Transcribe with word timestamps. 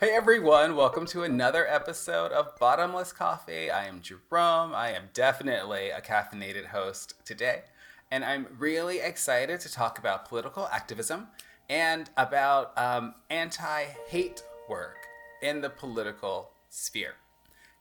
Hey 0.00 0.10
everyone, 0.10 0.76
welcome 0.76 1.06
to 1.06 1.22
another 1.22 1.66
episode 1.66 2.30
of 2.32 2.58
Bottomless 2.58 3.12
Coffee. 3.12 3.70
I 3.70 3.86
am 3.86 4.02
Jerome. 4.02 4.74
I 4.74 4.90
am 4.90 5.08
definitely 5.14 5.90
a 5.90 6.00
caffeinated 6.00 6.66
host 6.66 7.14
today, 7.24 7.62
and 8.10 8.24
I'm 8.24 8.46
really 8.58 9.00
excited 9.00 9.60
to 9.60 9.72
talk 9.72 9.98
about 9.98 10.28
political 10.28 10.68
activism 10.68 11.28
and 11.70 12.10
about 12.16 12.76
um, 12.76 13.14
anti 13.30 13.84
hate 14.08 14.42
work 14.68 14.98
in 15.42 15.60
the 15.60 15.70
political 15.70 16.50
sphere. 16.68 17.14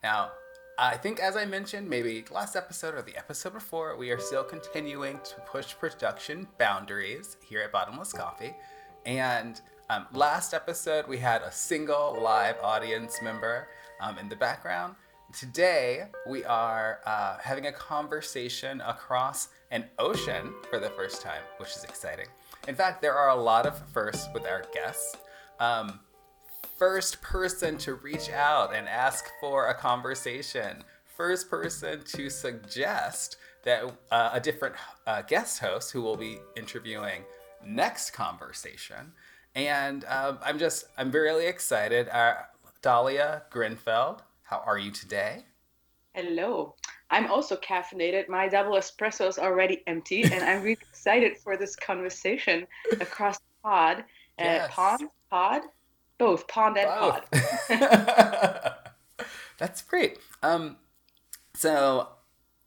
Now, 0.02 0.32
I 0.78 0.98
think, 0.98 1.20
as 1.20 1.36
I 1.36 1.46
mentioned, 1.46 1.90
maybe 1.90 2.24
last 2.32 2.56
episode 2.56 2.96
or 2.96 3.02
the 3.02 3.18
episode 3.18 3.54
before, 3.54 3.98
we 3.98 4.12
are 4.12 4.20
still 4.20 4.44
continuing 4.44 5.20
to 5.24 5.36
push 5.46 5.76
production 5.78 6.48
boundaries 6.58 7.38
here 7.48 7.62
at 7.62 7.72
Bottomless 7.72 8.14
Coffee. 8.14 8.54
And 9.06 9.62
um, 9.90 10.08
last 10.14 10.54
episode, 10.54 11.08
we 11.08 11.18
had 11.18 11.42
a 11.44 11.52
single 11.52 12.18
live 12.22 12.56
audience 12.64 13.22
member 13.22 13.68
um, 14.02 14.18
in 14.18 14.28
the 14.30 14.36
background. 14.36 14.96
Today, 15.32 16.06
we 16.28 16.44
are 16.46 17.02
uh, 17.06 17.38
having 17.38 17.68
a 17.68 17.72
conversation 17.72 18.82
across 18.82 19.50
an 19.72 19.86
ocean 20.00 20.54
for 20.70 20.80
the 20.80 20.90
first 20.90 21.22
time, 21.22 21.42
which 21.58 21.70
is 21.70 21.84
exciting. 21.84 22.28
In 22.68 22.76
fact, 22.76 23.02
there 23.02 23.14
are 23.14 23.30
a 23.30 23.36
lot 23.36 23.66
of 23.66 23.78
firsts 23.90 24.28
with 24.34 24.48
our 24.48 24.64
guests. 24.74 25.18
Um, 25.60 26.00
first 26.78 27.22
person 27.22 27.78
to 27.80 27.96
reach 27.96 28.30
out 28.32 28.74
and 28.74 28.88
ask 28.88 29.26
for 29.40 29.68
a 29.68 29.74
conversation, 29.74 30.84
first 31.06 31.50
person 31.50 32.02
to 32.06 32.30
suggest 32.30 33.38
that 33.64 33.84
uh, 34.12 34.32
a 34.34 34.40
different 34.40 34.76
uh, 35.06 35.22
guest 35.22 35.60
host 35.60 35.92
who 35.92 36.02
will 36.02 36.18
be 36.18 36.40
interviewing 36.56 37.24
next 37.66 38.12
conversation 38.12 39.12
and 39.56 40.06
um, 40.06 40.40
I'm 40.44 40.60
just, 40.60 40.86
I'm 40.98 41.12
really 41.12 41.48
excited. 41.48 42.10
Uh, 42.10 42.36
Dalia 42.84 43.44
Grinfeld, 43.52 44.20
how 44.44 44.62
are 44.66 44.78
you 44.78 44.92
today? 44.92 45.44
Hello. 46.14 46.76
I'm 47.10 47.32
also 47.32 47.56
caffeinated. 47.56 48.28
My 48.30 48.48
double 48.48 48.74
espresso 48.74 49.28
is 49.28 49.38
already 49.38 49.82
empty, 49.88 50.24
and 50.24 50.44
I'm 50.44 50.62
really 50.62 50.74
excited 50.90 51.38
for 51.38 51.56
this 51.56 51.76
conversation 51.76 52.68
across 53.00 53.38
the 53.38 53.44
pod. 53.64 54.00
Uh, 54.40 54.44
yes. 54.44 54.72
Pond, 54.72 55.10
pod, 55.30 55.62
both 56.18 56.48
pond 56.48 56.78
and 56.78 56.90
both. 57.00 57.70
pod. 57.70 58.76
That's 59.58 59.82
great. 59.82 60.18
Um, 60.44 60.78
so 61.54 62.10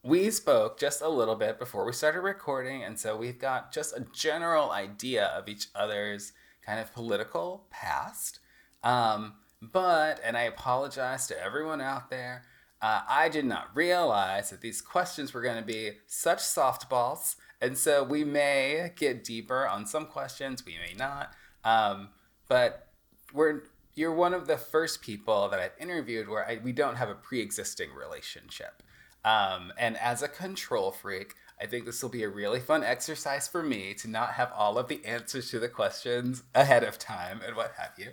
we 0.02 0.30
spoke 0.30 0.78
just 0.78 1.02
a 1.02 1.08
little 1.08 1.34
bit 1.34 1.58
before 1.58 1.84
we 1.84 1.92
started 1.92 2.20
recording, 2.20 2.84
and 2.84 2.98
so 2.98 3.17
we've 3.17 3.39
got 3.39 3.73
just 3.73 3.95
a 3.97 4.06
general 4.12 4.70
idea 4.70 5.27
of 5.27 5.48
each 5.48 5.67
other's 5.75 6.33
kind 6.69 6.80
of 6.80 6.92
political 6.92 7.64
past. 7.70 8.41
Um, 8.84 9.34
but, 9.62 10.20
and 10.22 10.36
I 10.36 10.42
apologize 10.42 11.27
to 11.28 11.42
everyone 11.42 11.80
out 11.80 12.11
there, 12.11 12.44
uh, 12.83 13.00
I 13.08 13.30
did 13.30 13.47
not 13.47 13.70
realize 13.74 14.50
that 14.50 14.61
these 14.61 14.83
questions 14.83 15.33
were 15.33 15.41
going 15.41 15.56
to 15.56 15.66
be 15.66 15.92
such 16.06 16.41
softballs. 16.41 17.36
And 17.61 17.77
so 17.77 18.05
we 18.05 18.22
may 18.22 18.92
get 18.96 19.24
deeper 19.24 19.66
on 19.66 19.86
some 19.86 20.05
questions, 20.06 20.64
we 20.64 20.74
may 20.74 20.94
not. 20.94 21.33
Um, 21.64 22.11
but 22.48 22.89
we're, 23.33 23.62
you're 23.94 24.12
one 24.12 24.34
of 24.34 24.46
the 24.46 24.58
first 24.58 25.00
people 25.00 25.48
that 25.48 25.58
I've 25.58 25.72
interviewed 25.80 26.28
where 26.28 26.46
I, 26.46 26.61
we 26.62 26.72
don't 26.72 26.96
have 26.96 27.08
a 27.08 27.14
pre 27.14 27.41
existing 27.41 27.94
relationship. 27.94 28.83
Um, 29.24 29.72
and 29.78 29.96
as 29.96 30.22
a 30.22 30.28
control 30.28 30.92
freak, 30.92 31.34
I 31.61 31.67
think 31.67 31.87
this 31.87 32.03
will 32.03 32.11
be 32.11 32.23
a 32.23 32.28
really 32.28 32.61
fun 32.61 32.84
exercise 32.84 33.48
for 33.48 33.62
me 33.62 33.95
to 33.95 34.09
not 34.09 34.34
have 34.34 34.53
all 34.55 34.78
of 34.78 34.89
the 34.89 35.05
answers 35.05 35.51
to 35.51 35.59
the 35.59 35.69
questions 35.69 36.45
ahead 36.55 36.84
of 36.84 36.98
time 36.98 37.41
and 37.45 37.56
what 37.56 37.73
have 37.77 37.92
you. 37.98 38.11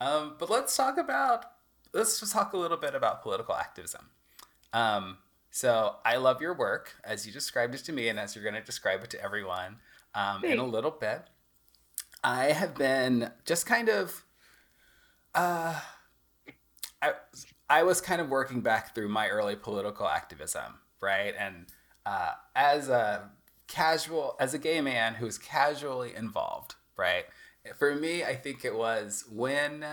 Um, 0.00 0.36
but 0.38 0.48
let's 0.48 0.76
talk 0.76 0.96
about 0.96 1.44
let's 1.92 2.20
just 2.20 2.32
talk 2.32 2.52
a 2.52 2.56
little 2.56 2.76
bit 2.76 2.94
about 2.94 3.22
political 3.22 3.54
activism. 3.54 4.10
Um, 4.72 5.18
so 5.50 5.96
I 6.04 6.16
love 6.16 6.40
your 6.40 6.54
work 6.54 6.94
as 7.04 7.26
you 7.26 7.32
described 7.32 7.74
it 7.74 7.84
to 7.84 7.92
me, 7.92 8.08
and 8.08 8.18
as 8.18 8.34
you're 8.34 8.44
going 8.44 8.54
to 8.54 8.62
describe 8.62 9.02
it 9.02 9.10
to 9.10 9.22
everyone 9.22 9.76
um, 10.14 10.44
in 10.44 10.58
a 10.58 10.64
little 10.64 10.90
bit. 10.90 11.22
I 12.22 12.46
have 12.46 12.74
been 12.74 13.30
just 13.44 13.64
kind 13.66 13.88
of, 13.88 14.24
uh, 15.34 15.80
I 17.00 17.12
I 17.70 17.82
was 17.82 18.00
kind 18.00 18.20
of 18.20 18.28
working 18.28 18.60
back 18.60 18.94
through 18.94 19.08
my 19.08 19.28
early 19.28 19.56
political 19.56 20.06
activism, 20.06 20.80
right, 21.00 21.34
and 21.38 21.66
uh, 22.08 22.32
as 22.56 22.88
a 22.88 23.30
casual, 23.66 24.34
as 24.40 24.54
a 24.54 24.58
gay 24.58 24.80
man 24.80 25.14
who's 25.14 25.36
casually 25.36 26.14
involved, 26.16 26.74
right? 26.96 27.26
For 27.78 27.94
me, 27.94 28.24
I 28.24 28.34
think 28.34 28.64
it 28.64 28.74
was 28.74 29.26
when 29.30 29.84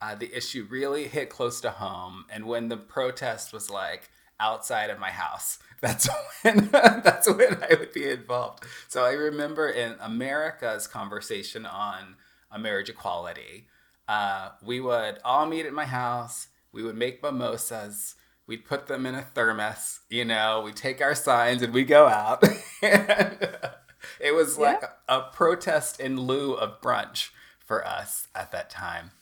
uh, 0.00 0.14
the 0.16 0.36
issue 0.36 0.66
really 0.68 1.06
hit 1.06 1.30
close 1.30 1.60
to 1.60 1.70
home 1.70 2.24
and 2.28 2.46
when 2.46 2.68
the 2.68 2.76
protest 2.76 3.52
was 3.52 3.70
like 3.70 4.10
outside 4.40 4.90
of 4.90 4.98
my 4.98 5.10
house. 5.10 5.60
That's 5.80 6.08
when 6.42 6.68
that's 6.70 7.28
when 7.28 7.58
I 7.60 7.74
would 7.76 7.92
be 7.92 8.08
involved. 8.08 8.62
So 8.86 9.04
I 9.04 9.14
remember 9.14 9.68
in 9.68 9.96
America's 9.98 10.86
conversation 10.86 11.66
on 11.66 12.14
a 12.52 12.58
marriage 12.58 12.88
equality, 12.88 13.66
uh, 14.06 14.50
we 14.64 14.78
would 14.78 15.18
all 15.24 15.46
meet 15.46 15.66
at 15.66 15.72
my 15.72 15.86
house. 15.86 16.46
We 16.70 16.84
would 16.84 16.96
make 16.96 17.20
mimosas 17.20 18.14
we'd 18.52 18.66
put 18.66 18.86
them 18.86 19.06
in 19.06 19.14
a 19.14 19.22
thermos, 19.22 20.00
you 20.10 20.26
know, 20.26 20.60
we 20.62 20.72
take 20.72 21.00
our 21.00 21.14
signs 21.14 21.62
and 21.62 21.72
we 21.72 21.84
go 21.84 22.06
out. 22.06 22.44
it 22.82 24.34
was 24.34 24.58
like 24.58 24.82
yeah. 24.82 24.88
a, 25.08 25.20
a, 25.20 25.30
protest 25.32 25.98
in 25.98 26.20
lieu 26.20 26.52
of 26.52 26.78
brunch 26.82 27.30
for 27.58 27.82
us 27.82 28.28
at 28.34 28.52
that 28.52 28.68
time. 28.68 29.12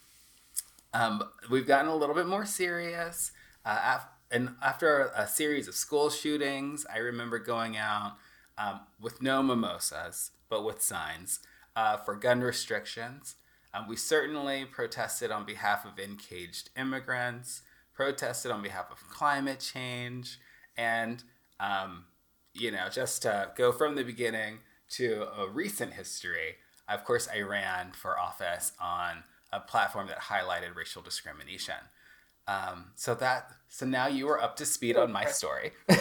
Um, 0.92 1.22
we've 1.48 1.64
gotten 1.64 1.86
a 1.86 1.94
little 1.94 2.16
bit 2.16 2.26
more 2.26 2.44
serious. 2.44 3.30
Uh, 3.64 3.98
af- 3.98 4.08
and 4.32 4.56
after 4.60 4.98
a, 4.98 5.22
a, 5.22 5.28
series 5.28 5.68
of 5.68 5.76
school 5.76 6.10
shootings, 6.10 6.84
I 6.92 6.98
remember 6.98 7.38
going 7.38 7.76
out 7.76 8.16
um, 8.58 8.80
with 9.00 9.22
no 9.22 9.44
mimosas, 9.44 10.32
but 10.48 10.64
with 10.64 10.82
signs 10.82 11.38
uh, 11.76 11.98
for 11.98 12.16
gun 12.16 12.40
restrictions. 12.40 13.36
Um, 13.72 13.86
we 13.86 13.94
certainly 13.94 14.64
protested 14.64 15.30
on 15.30 15.46
behalf 15.46 15.86
of 15.86 16.00
encaged 16.00 16.70
immigrants 16.76 17.62
protested 18.00 18.50
on 18.50 18.62
behalf 18.62 18.90
of 18.90 18.96
climate 19.10 19.60
change, 19.60 20.40
and 20.74 21.22
um, 21.60 22.04
you 22.54 22.70
know, 22.70 22.88
just 22.90 23.20
to 23.20 23.50
go 23.58 23.72
from 23.72 23.94
the 23.94 24.02
beginning 24.02 24.60
to 24.88 25.26
a 25.38 25.46
recent 25.46 25.92
history. 25.92 26.56
Of 26.88 27.04
course, 27.04 27.28
I 27.30 27.42
ran 27.42 27.92
for 27.92 28.18
office 28.18 28.72
on 28.80 29.24
a 29.52 29.60
platform 29.60 30.06
that 30.06 30.18
highlighted 30.18 30.74
racial 30.74 31.02
discrimination. 31.02 31.74
Um, 32.48 32.92
so 32.94 33.14
that 33.16 33.52
so 33.68 33.84
now 33.84 34.06
you 34.06 34.30
are 34.30 34.40
up 34.40 34.56
to 34.56 34.64
speed 34.64 34.96
on 34.96 35.12
my 35.12 35.26
story. 35.26 35.72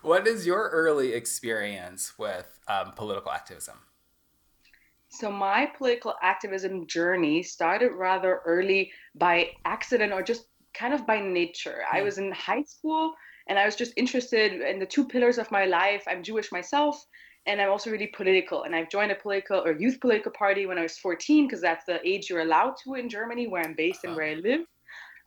what 0.00 0.26
is 0.26 0.46
your 0.46 0.70
early 0.70 1.12
experience 1.12 2.18
with 2.18 2.60
um, 2.66 2.92
political 2.92 3.30
activism? 3.30 3.76
So 5.12 5.30
my 5.30 5.66
political 5.76 6.14
activism 6.22 6.86
journey 6.86 7.42
started 7.42 7.92
rather 7.92 8.40
early 8.46 8.90
by 9.14 9.50
accident 9.66 10.10
or 10.10 10.22
just 10.22 10.46
kind 10.72 10.94
of 10.94 11.06
by 11.06 11.20
nature. 11.20 11.82
I 11.92 11.98
hmm. 11.98 12.04
was 12.04 12.16
in 12.16 12.32
high 12.32 12.62
school 12.62 13.12
and 13.46 13.58
I 13.58 13.66
was 13.66 13.76
just 13.76 13.92
interested 13.96 14.62
in 14.62 14.78
the 14.78 14.86
two 14.86 15.06
pillars 15.06 15.36
of 15.36 15.50
my 15.50 15.66
life. 15.66 16.02
I'm 16.08 16.22
Jewish 16.22 16.50
myself 16.50 17.04
and 17.44 17.60
I'm 17.60 17.70
also 17.70 17.90
really 17.90 18.06
political. 18.06 18.62
And 18.62 18.74
I've 18.74 18.88
joined 18.88 19.12
a 19.12 19.16
political 19.16 19.60
or 19.60 19.72
youth 19.72 20.00
political 20.00 20.32
party 20.32 20.64
when 20.64 20.78
I 20.78 20.82
was 20.82 20.96
14 20.96 21.46
because 21.46 21.60
that's 21.60 21.84
the 21.84 22.00
age 22.08 22.30
you're 22.30 22.40
allowed 22.40 22.76
to 22.84 22.94
in 22.94 23.10
Germany 23.10 23.48
where 23.48 23.62
I'm 23.62 23.74
based 23.74 24.04
and 24.04 24.16
where 24.16 24.26
I 24.26 24.34
live. 24.34 24.62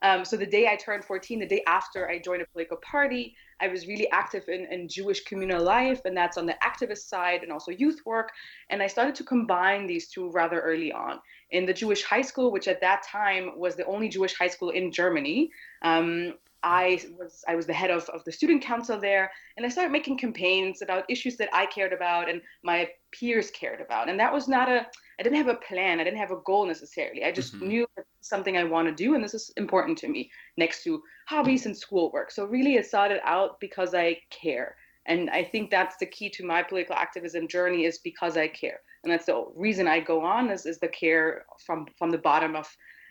Um, 0.02 0.24
so 0.24 0.36
the 0.36 0.46
day 0.46 0.68
I 0.68 0.76
turned 0.76 1.04
14, 1.04 1.40
the 1.40 1.46
day 1.46 1.62
after 1.66 2.08
I 2.08 2.18
joined 2.18 2.42
a 2.42 2.46
political 2.46 2.76
party, 2.78 3.34
I 3.60 3.68
was 3.68 3.86
really 3.86 4.10
active 4.10 4.48
in, 4.48 4.66
in 4.70 4.88
Jewish 4.88 5.24
communal 5.24 5.62
life, 5.62 6.02
and 6.04 6.16
that's 6.16 6.36
on 6.36 6.46
the 6.46 6.56
activist 6.62 7.08
side 7.08 7.42
and 7.42 7.50
also 7.50 7.70
youth 7.70 8.00
work. 8.04 8.30
And 8.70 8.82
I 8.82 8.86
started 8.86 9.14
to 9.16 9.24
combine 9.24 9.86
these 9.86 10.08
two 10.08 10.30
rather 10.30 10.60
early 10.60 10.92
on. 10.92 11.20
In 11.50 11.64
the 11.64 11.72
Jewish 11.72 12.02
high 12.02 12.22
school, 12.22 12.50
which 12.50 12.68
at 12.68 12.80
that 12.80 13.02
time 13.02 13.58
was 13.58 13.76
the 13.76 13.86
only 13.86 14.08
Jewish 14.08 14.34
high 14.36 14.48
school 14.48 14.70
in 14.70 14.92
Germany, 14.92 15.50
um, 15.82 16.34
I 16.62 17.00
was 17.16 17.44
I 17.46 17.54
was 17.54 17.66
the 17.66 17.72
head 17.72 17.90
of, 17.90 18.08
of 18.08 18.24
the 18.24 18.32
student 18.32 18.62
council 18.62 18.98
there, 18.98 19.30
and 19.56 19.64
I 19.64 19.68
started 19.68 19.92
making 19.92 20.18
campaigns 20.18 20.82
about 20.82 21.04
issues 21.08 21.36
that 21.36 21.48
I 21.52 21.66
cared 21.66 21.92
about 21.92 22.28
and 22.28 22.42
my 22.64 22.90
peers 23.12 23.50
cared 23.52 23.80
about. 23.80 24.08
And 24.08 24.18
that 24.18 24.32
was 24.32 24.48
not 24.48 24.68
a 24.68 24.86
I 25.18 25.22
didn't 25.22 25.38
have 25.38 25.48
a 25.48 25.54
plan, 25.54 25.98
I 25.98 26.04
didn't 26.04 26.18
have 26.18 26.30
a 26.30 26.40
goal 26.44 26.66
necessarily. 26.66 27.24
I 27.24 27.32
just 27.32 27.54
mm-hmm. 27.54 27.68
knew 27.68 27.86
something 28.20 28.56
I 28.56 28.64
want 28.64 28.88
to 28.88 28.94
do, 28.94 29.14
and 29.14 29.24
this 29.24 29.34
is 29.34 29.50
important 29.56 29.96
to 29.98 30.08
me 30.08 30.30
next 30.56 30.84
to 30.84 31.02
hobbies 31.26 31.66
and 31.66 31.76
schoolwork. 31.76 32.30
So 32.30 32.44
really, 32.44 32.74
it 32.74 32.86
started 32.86 33.20
out 33.24 33.58
because 33.60 33.94
I 33.94 34.18
care, 34.30 34.76
and 35.06 35.30
I 35.30 35.42
think 35.42 35.70
that's 35.70 35.96
the 35.96 36.06
key 36.06 36.28
to 36.30 36.44
my 36.44 36.62
political 36.62 36.96
activism 36.96 37.48
journey 37.48 37.84
is 37.84 37.98
because 37.98 38.36
I 38.36 38.48
care, 38.48 38.80
and 39.04 39.12
that's 39.12 39.26
the 39.26 39.46
reason 39.54 39.88
I 39.88 40.00
go 40.00 40.22
on 40.22 40.50
is 40.50 40.66
is 40.66 40.78
the 40.78 40.88
care 40.88 41.46
from 41.64 41.86
from 41.98 42.10
the 42.10 42.18
bottom 42.18 42.54
of 42.54 42.68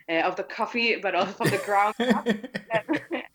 uh, 0.08 0.20
of 0.20 0.36
the 0.36 0.44
coffee, 0.44 0.96
but 0.96 1.16
also 1.16 1.32
from 1.32 1.50
the 1.50 1.58
ground 1.58 1.94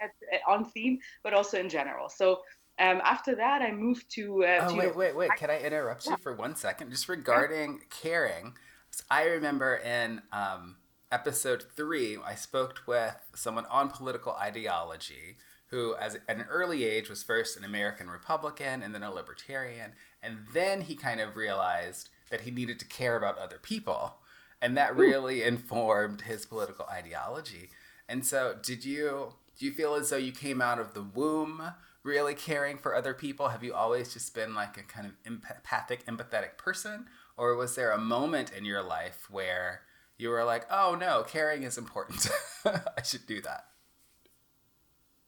on 0.47 0.65
theme, 0.71 0.97
but 1.23 1.33
also 1.33 1.59
in 1.59 1.69
general. 1.69 2.09
So 2.09 2.39
um, 2.79 3.01
after 3.03 3.35
that, 3.35 3.61
I 3.61 3.71
moved 3.71 4.09
to. 4.11 4.43
Uh, 4.43 4.59
oh 4.63 4.71
to 4.71 4.77
wait, 4.77 4.95
wait, 4.95 5.15
wait! 5.15 5.31
Can 5.37 5.49
I 5.49 5.59
interrupt 5.59 6.05
you 6.05 6.17
for 6.17 6.33
one 6.33 6.55
second? 6.55 6.89
Just 6.89 7.07
regarding 7.09 7.73
yeah. 7.73 7.79
caring, 7.89 8.53
So 8.89 9.03
I 9.09 9.25
remember 9.25 9.75
in 9.75 10.21
um, 10.31 10.77
episode 11.11 11.63
three, 11.75 12.17
I 12.25 12.35
spoke 12.35 12.81
with 12.87 13.15
someone 13.35 13.65
on 13.67 13.89
political 13.89 14.33
ideology 14.33 15.37
who, 15.67 15.95
as 15.95 16.15
at 16.27 16.37
an 16.37 16.45
early 16.49 16.83
age, 16.83 17.09
was 17.09 17.23
first 17.23 17.57
an 17.57 17.63
American 17.63 18.09
Republican 18.09 18.81
and 18.81 18.93
then 18.95 19.03
a 19.03 19.11
libertarian, 19.11 19.93
and 20.21 20.39
then 20.53 20.81
he 20.81 20.95
kind 20.95 21.21
of 21.21 21.35
realized 21.35 22.09
that 22.29 22.41
he 22.41 22.51
needed 22.51 22.79
to 22.79 22.85
care 22.85 23.15
about 23.15 23.37
other 23.37 23.59
people, 23.61 24.15
and 24.61 24.75
that 24.75 24.95
really 24.95 25.43
informed 25.43 26.21
his 26.21 26.45
political 26.45 26.85
ideology. 26.85 27.69
And 28.09 28.25
so, 28.25 28.55
did 28.61 28.83
you 28.83 29.33
do 29.57 29.65
you 29.65 29.71
feel 29.71 29.93
as 29.93 30.09
though 30.09 30.17
you 30.17 30.31
came 30.31 30.61
out 30.61 30.79
of 30.79 30.93
the 30.93 31.03
womb 31.03 31.61
really 32.03 32.33
caring 32.33 32.77
for 32.77 32.95
other 32.95 33.13
people? 33.13 33.49
Have 33.49 33.63
you 33.63 33.73
always 33.73 34.13
just 34.13 34.33
been 34.33 34.53
like 34.55 34.77
a 34.77 34.83
kind 34.83 35.07
of 35.07 35.13
empathic, 35.25 36.05
empathetic 36.05 36.57
person, 36.57 37.07
or 37.37 37.55
was 37.55 37.75
there 37.75 37.91
a 37.91 37.97
moment 37.97 38.51
in 38.51 38.65
your 38.65 38.81
life 38.81 39.27
where 39.29 39.81
you 40.17 40.29
were 40.29 40.43
like, 40.43 40.65
"Oh 40.69 40.95
no, 40.95 41.23
caring 41.27 41.63
is 41.63 41.77
important. 41.77 42.29
I 42.65 43.01
should 43.03 43.25
do 43.25 43.41
that." 43.41 43.65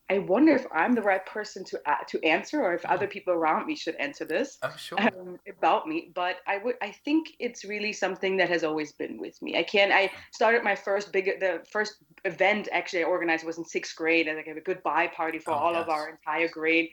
I 0.09 0.19
wonder 0.19 0.53
if 0.53 0.65
I'm 0.71 0.95
the 0.95 1.01
right 1.01 1.25
person 1.25 1.63
to 1.65 1.81
uh, 1.85 2.03
to 2.07 2.23
answer, 2.23 2.61
or 2.61 2.73
if 2.73 2.85
other 2.85 3.07
people 3.07 3.33
around 3.33 3.65
me 3.65 3.75
should 3.75 3.95
answer 3.95 4.25
this 4.25 4.57
oh, 4.61 4.73
sure. 4.77 5.01
um, 5.01 5.39
about 5.50 5.88
me. 5.88 6.11
But 6.13 6.38
I 6.45 6.57
would, 6.57 6.75
I 6.81 6.91
think 6.91 7.29
it's 7.39 7.63
really 7.63 7.94
something 7.94 8.35
that 8.38 8.50
has 8.50 8.63
always 8.63 8.91
been 8.91 9.17
with 9.17 9.41
me. 9.41 9.57
I 9.57 9.63
can. 9.63 9.91
I 9.91 10.11
started 10.31 10.63
my 10.63 10.75
first 10.75 11.13
big, 11.13 11.39
the 11.39 11.63
first 11.71 12.03
event 12.25 12.67
actually 12.71 13.03
I 13.03 13.07
organized 13.07 13.45
was 13.45 13.57
in 13.57 13.65
sixth 13.65 13.95
grade, 13.95 14.27
and 14.27 14.38
like 14.38 14.47
a 14.47 14.59
goodbye 14.59 15.07
party 15.07 15.39
for 15.39 15.51
oh, 15.51 15.57
all 15.57 15.73
yes. 15.73 15.83
of 15.83 15.89
our 15.89 16.09
entire 16.09 16.49
grade 16.49 16.89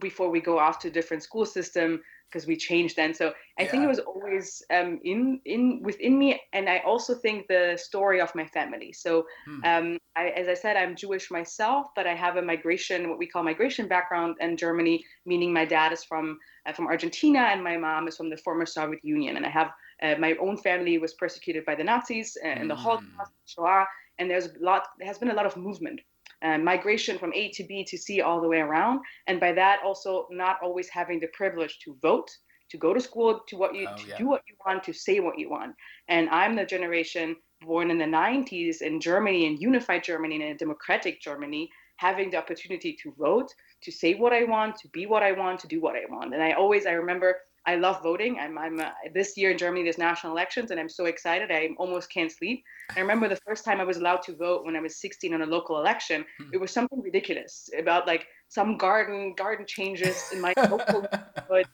before 0.00 0.28
we 0.28 0.40
go 0.40 0.58
off 0.58 0.80
to 0.80 0.90
different 0.90 1.22
school 1.22 1.46
system 1.46 2.02
because 2.30 2.46
we 2.46 2.56
changed 2.56 2.96
then. 2.96 3.12
So 3.12 3.32
I 3.58 3.62
yeah. 3.62 3.70
think 3.70 3.84
it 3.84 3.88
was 3.88 3.98
always 3.98 4.62
um, 4.70 5.00
in 5.04 5.40
in 5.44 5.82
within 5.82 6.18
me, 6.18 6.40
and 6.52 6.68
I 6.68 6.78
also 6.78 7.14
think 7.14 7.48
the 7.48 7.78
story 7.80 8.20
of 8.20 8.34
my 8.34 8.46
family. 8.46 8.92
So 8.92 9.26
hmm. 9.46 9.64
um, 9.64 9.98
I, 10.16 10.28
as 10.28 10.48
I 10.48 10.54
said, 10.54 10.76
I'm 10.76 10.96
Jewish 10.96 11.30
myself, 11.30 11.88
but 11.96 12.06
I 12.06 12.14
have 12.14 12.36
a 12.36 12.42
migration, 12.42 13.08
what 13.08 13.18
we 13.18 13.26
call 13.26 13.42
migration 13.42 13.88
background 13.88 14.36
in 14.40 14.56
Germany, 14.56 15.04
meaning 15.26 15.52
my 15.52 15.64
dad 15.64 15.92
is 15.92 16.04
from 16.04 16.38
uh, 16.66 16.72
from 16.72 16.86
Argentina 16.86 17.40
and 17.40 17.62
my 17.62 17.76
mom 17.76 18.08
is 18.08 18.16
from 18.16 18.30
the 18.30 18.36
former 18.38 18.66
Soviet 18.66 19.04
Union, 19.04 19.36
and 19.36 19.46
I 19.46 19.50
have 19.50 19.70
uh, 20.02 20.14
my 20.18 20.34
own 20.40 20.56
family 20.56 20.98
was 20.98 21.14
persecuted 21.14 21.64
by 21.64 21.74
the 21.74 21.84
Nazis 21.84 22.36
and 22.42 22.62
in 22.62 22.68
the 22.68 22.76
hmm. 22.76 22.82
Holocaust, 22.82 23.32
Shoah, 23.46 23.86
and 24.18 24.30
there's 24.30 24.46
a 24.46 24.52
lot. 24.60 24.84
There 24.98 25.08
has 25.08 25.18
been 25.18 25.30
a 25.30 25.34
lot 25.34 25.46
of 25.46 25.56
movement 25.56 26.00
uh, 26.42 26.58
migration 26.58 27.18
from 27.18 27.32
A 27.34 27.50
to 27.52 27.64
B 27.64 27.84
to 27.84 27.98
C 27.98 28.20
all 28.20 28.40
the 28.40 28.48
way 28.48 28.58
around. 28.58 29.00
And 29.26 29.40
by 29.40 29.52
that, 29.52 29.80
also 29.84 30.26
not 30.30 30.56
always 30.62 30.88
having 30.88 31.20
the 31.20 31.28
privilege 31.28 31.78
to 31.84 31.96
vote, 32.00 32.30
to 32.70 32.78
go 32.78 32.94
to 32.94 33.00
school, 33.00 33.40
to 33.48 33.56
what 33.56 33.74
you 33.74 33.86
oh, 33.90 33.96
to 33.96 34.06
yeah. 34.08 34.16
do 34.16 34.26
what 34.26 34.42
you 34.48 34.54
want, 34.64 34.84
to 34.84 34.92
say 34.92 35.20
what 35.20 35.38
you 35.38 35.50
want. 35.50 35.74
And 36.08 36.28
I'm 36.30 36.56
the 36.56 36.64
generation 36.64 37.36
born 37.62 37.90
in 37.90 37.98
the 37.98 38.04
90s 38.04 38.80
in 38.80 39.00
Germany, 39.00 39.46
in 39.46 39.56
unified 39.56 40.04
Germany, 40.04 40.36
in 40.36 40.42
a 40.42 40.54
democratic 40.54 41.20
Germany, 41.20 41.68
having 41.96 42.30
the 42.30 42.38
opportunity 42.38 42.96
to 43.02 43.12
vote, 43.18 43.52
to 43.82 43.92
say 43.92 44.14
what 44.14 44.32
I 44.32 44.44
want, 44.44 44.76
to 44.76 44.88
be 44.88 45.04
what 45.06 45.22
I 45.22 45.32
want, 45.32 45.60
to 45.60 45.68
do 45.68 45.80
what 45.80 45.96
I 45.96 46.04
want. 46.08 46.32
And 46.32 46.42
I 46.42 46.52
always, 46.52 46.86
I 46.86 46.92
remember 46.92 47.36
I 47.66 47.76
love 47.76 48.02
voting. 48.02 48.38
I'm, 48.38 48.56
I'm 48.56 48.80
uh, 48.80 48.90
this 49.14 49.36
year 49.36 49.50
in 49.50 49.58
Germany, 49.58 49.82
there's 49.82 49.98
national 49.98 50.32
elections, 50.32 50.70
and 50.70 50.80
I'm 50.80 50.88
so 50.88 51.04
excited. 51.04 51.50
I 51.50 51.70
almost 51.78 52.10
can't 52.10 52.32
sleep. 52.32 52.62
I 52.96 53.00
remember 53.00 53.28
the 53.28 53.38
first 53.46 53.64
time 53.64 53.80
I 53.80 53.84
was 53.84 53.98
allowed 53.98 54.22
to 54.22 54.36
vote 54.36 54.64
when 54.64 54.76
I 54.76 54.80
was 54.80 55.00
16 55.00 55.34
on 55.34 55.42
a 55.42 55.46
local 55.46 55.78
election. 55.78 56.24
Hmm. 56.38 56.50
It 56.52 56.60
was 56.60 56.70
something 56.70 57.00
ridiculous 57.00 57.68
about 57.78 58.06
like 58.06 58.26
some 58.48 58.78
garden 58.78 59.34
garden 59.36 59.66
changes 59.66 60.30
in 60.32 60.40
my 60.40 60.54
local 60.56 61.02
neighborhood. 61.36 61.66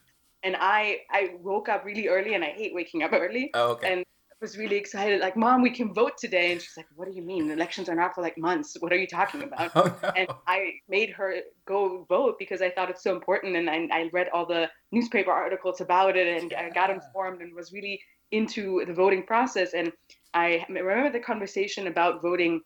And 0.43 0.57
I 0.59 1.01
I 1.11 1.37
woke 1.41 1.69
up 1.69 1.85
really 1.85 2.09
early, 2.09 2.35
and 2.35 2.45
I 2.45 2.51
hate 2.51 2.75
waking 2.75 3.03
up 3.03 3.13
early. 3.13 3.51
Oh, 3.55 3.73
okay. 3.73 3.93
And 3.93 4.05
was 4.47 4.57
really 4.57 4.77
excited, 4.77 5.21
like, 5.21 5.37
Mom, 5.37 5.61
we 5.61 5.71
can 5.71 5.93
vote 5.93 6.17
today. 6.17 6.53
And 6.53 6.63
she's 6.63 6.77
like, 6.77 6.87
What 6.95 7.09
do 7.09 7.15
you 7.15 7.23
mean? 7.23 7.51
Elections 7.51 7.89
are 7.89 7.97
not 7.97 8.15
for 8.15 8.23
like 8.23 8.39
months. 8.39 8.77
What 8.79 8.93
are 8.93 8.97
you 8.97 9.09
talking 9.09 9.43
about? 9.49 9.73
Oh, 9.75 9.93
no. 10.03 10.09
And 10.11 10.29
I 10.47 10.75
made 10.89 11.11
her 11.11 11.35
go 11.67 12.07
vote 12.09 12.37
because 12.39 12.63
I 12.63 12.71
thought 12.71 12.89
it's 12.89 13.03
so 13.03 13.13
important. 13.13 13.57
And 13.57 13.69
I, 13.69 13.89
I 13.91 14.11
read 14.13 14.29
all 14.33 14.47
the 14.47 14.71
newspaper 14.93 15.33
articles 15.33 15.81
about 15.81 16.17
it 16.17 16.29
and 16.41 16.53
yeah. 16.53 16.63
I 16.63 16.71
got 16.71 16.91
informed 16.91 17.43
and 17.43 17.53
was 17.55 17.73
really 17.73 18.01
into 18.31 18.85
the 18.87 18.95
voting 18.95 19.25
process. 19.25 19.75
And 19.75 19.91
I 20.33 20.65
remember 20.69 21.11
the 21.11 21.25
conversation 21.33 21.89
about 21.89 22.23
voting 22.23 22.61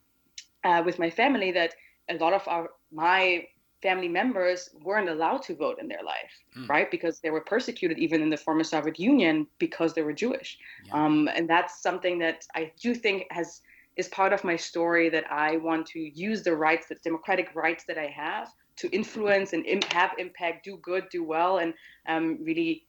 uh, 0.64 0.82
with 0.84 0.98
my 0.98 1.08
family 1.08 1.50
that 1.52 1.74
a 2.10 2.14
lot 2.16 2.34
of 2.34 2.46
our 2.46 2.68
my 2.92 3.46
family 3.82 4.08
members 4.08 4.70
weren't 4.82 5.08
allowed 5.08 5.42
to 5.42 5.54
vote 5.54 5.78
in 5.80 5.88
their 5.88 6.02
life, 6.04 6.32
mm. 6.56 6.68
right? 6.68 6.90
Because 6.90 7.20
they 7.20 7.30
were 7.30 7.40
persecuted 7.40 7.98
even 7.98 8.22
in 8.22 8.30
the 8.30 8.36
former 8.36 8.64
Soviet 8.64 8.98
Union 8.98 9.46
because 9.58 9.94
they 9.94 10.02
were 10.02 10.12
Jewish. 10.12 10.58
Yeah. 10.86 11.04
Um, 11.04 11.28
and 11.34 11.48
that's 11.48 11.82
something 11.82 12.18
that 12.18 12.46
I 12.54 12.72
do 12.80 12.94
think 12.94 13.26
has 13.30 13.62
is 13.96 14.08
part 14.08 14.32
of 14.32 14.44
my 14.44 14.56
story 14.56 15.08
that 15.10 15.30
I 15.30 15.56
want 15.56 15.86
to 15.88 16.00
use 16.00 16.42
the 16.42 16.56
rights, 16.56 16.86
the 16.88 16.94
democratic 16.96 17.54
rights 17.54 17.84
that 17.84 17.98
I 17.98 18.06
have 18.06 18.48
to 18.76 18.88
influence 18.90 19.52
and 19.52 19.66
Im- 19.66 19.82
have 19.90 20.12
impact, 20.18 20.64
do 20.64 20.76
good, 20.78 21.08
do 21.10 21.22
well, 21.24 21.58
and 21.58 21.74
um, 22.06 22.38
really 22.42 22.86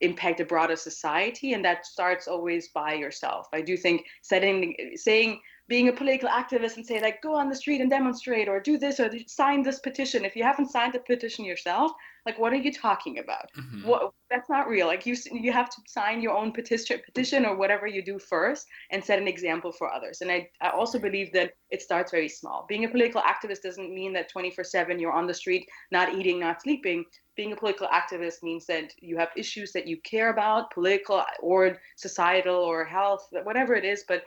impact 0.00 0.40
a 0.40 0.44
broader 0.44 0.76
society. 0.76 1.52
And 1.52 1.64
that 1.64 1.84
starts 1.84 2.28
always 2.28 2.68
by 2.68 2.94
yourself. 2.94 3.48
I 3.52 3.60
do 3.60 3.76
think 3.76 4.06
setting, 4.22 4.74
saying 4.94 5.40
being 5.68 5.88
a 5.88 5.92
political 5.92 6.28
activist 6.28 6.76
and 6.76 6.86
say 6.86 7.00
like 7.00 7.22
go 7.22 7.34
on 7.34 7.48
the 7.48 7.56
street 7.56 7.80
and 7.80 7.90
demonstrate 7.90 8.48
or 8.48 8.60
do 8.60 8.78
this 8.78 9.00
or 9.00 9.10
sign 9.26 9.62
this 9.62 9.80
petition. 9.80 10.24
If 10.24 10.36
you 10.36 10.44
haven't 10.44 10.70
signed 10.70 10.94
the 10.94 11.00
petition 11.00 11.44
yourself 11.44 11.92
like 12.26 12.38
what 12.40 12.52
are 12.52 12.56
you 12.56 12.72
talking 12.72 13.20
about? 13.20 13.50
Mm-hmm. 13.56 13.86
what 13.86 14.12
that's 14.28 14.50
not 14.50 14.68
real. 14.68 14.88
Like 14.88 15.06
you 15.06 15.16
you 15.30 15.52
have 15.52 15.70
to 15.70 15.76
sign 15.86 16.20
your 16.20 16.36
own 16.36 16.50
petition 16.50 17.00
petition 17.04 17.46
or 17.46 17.56
whatever 17.56 17.86
you 17.86 18.02
do 18.02 18.18
first 18.18 18.66
and 18.90 19.02
set 19.02 19.20
an 19.20 19.28
example 19.28 19.70
for 19.70 19.90
others. 19.92 20.20
And 20.20 20.30
i, 20.30 20.48
I 20.60 20.70
also 20.70 20.98
believe 20.98 21.32
that 21.32 21.52
it 21.70 21.80
starts 21.80 22.10
very 22.10 22.28
small. 22.28 22.66
Being 22.68 22.84
a 22.84 22.88
political 22.88 23.22
activist 23.22 23.62
doesn't 23.62 23.94
mean 23.94 24.12
that 24.14 24.28
24 24.28 24.64
7 24.64 24.98
you're 24.98 25.12
on 25.12 25.28
the 25.28 25.34
street 25.34 25.68
not 25.92 26.14
eating 26.14 26.40
not 26.40 26.60
sleeping. 26.60 27.04
Being 27.36 27.52
a 27.52 27.56
political 27.56 27.86
activist 27.88 28.42
means 28.42 28.66
that 28.66 28.92
you 28.98 29.16
have 29.18 29.28
issues 29.36 29.70
that 29.72 29.86
you 29.86 29.98
care 29.98 30.30
about 30.30 30.72
political 30.72 31.22
or 31.40 31.78
societal 31.96 32.56
or 32.56 32.84
health 32.84 33.28
whatever 33.44 33.74
it 33.74 33.84
is 33.84 34.04
but 34.08 34.24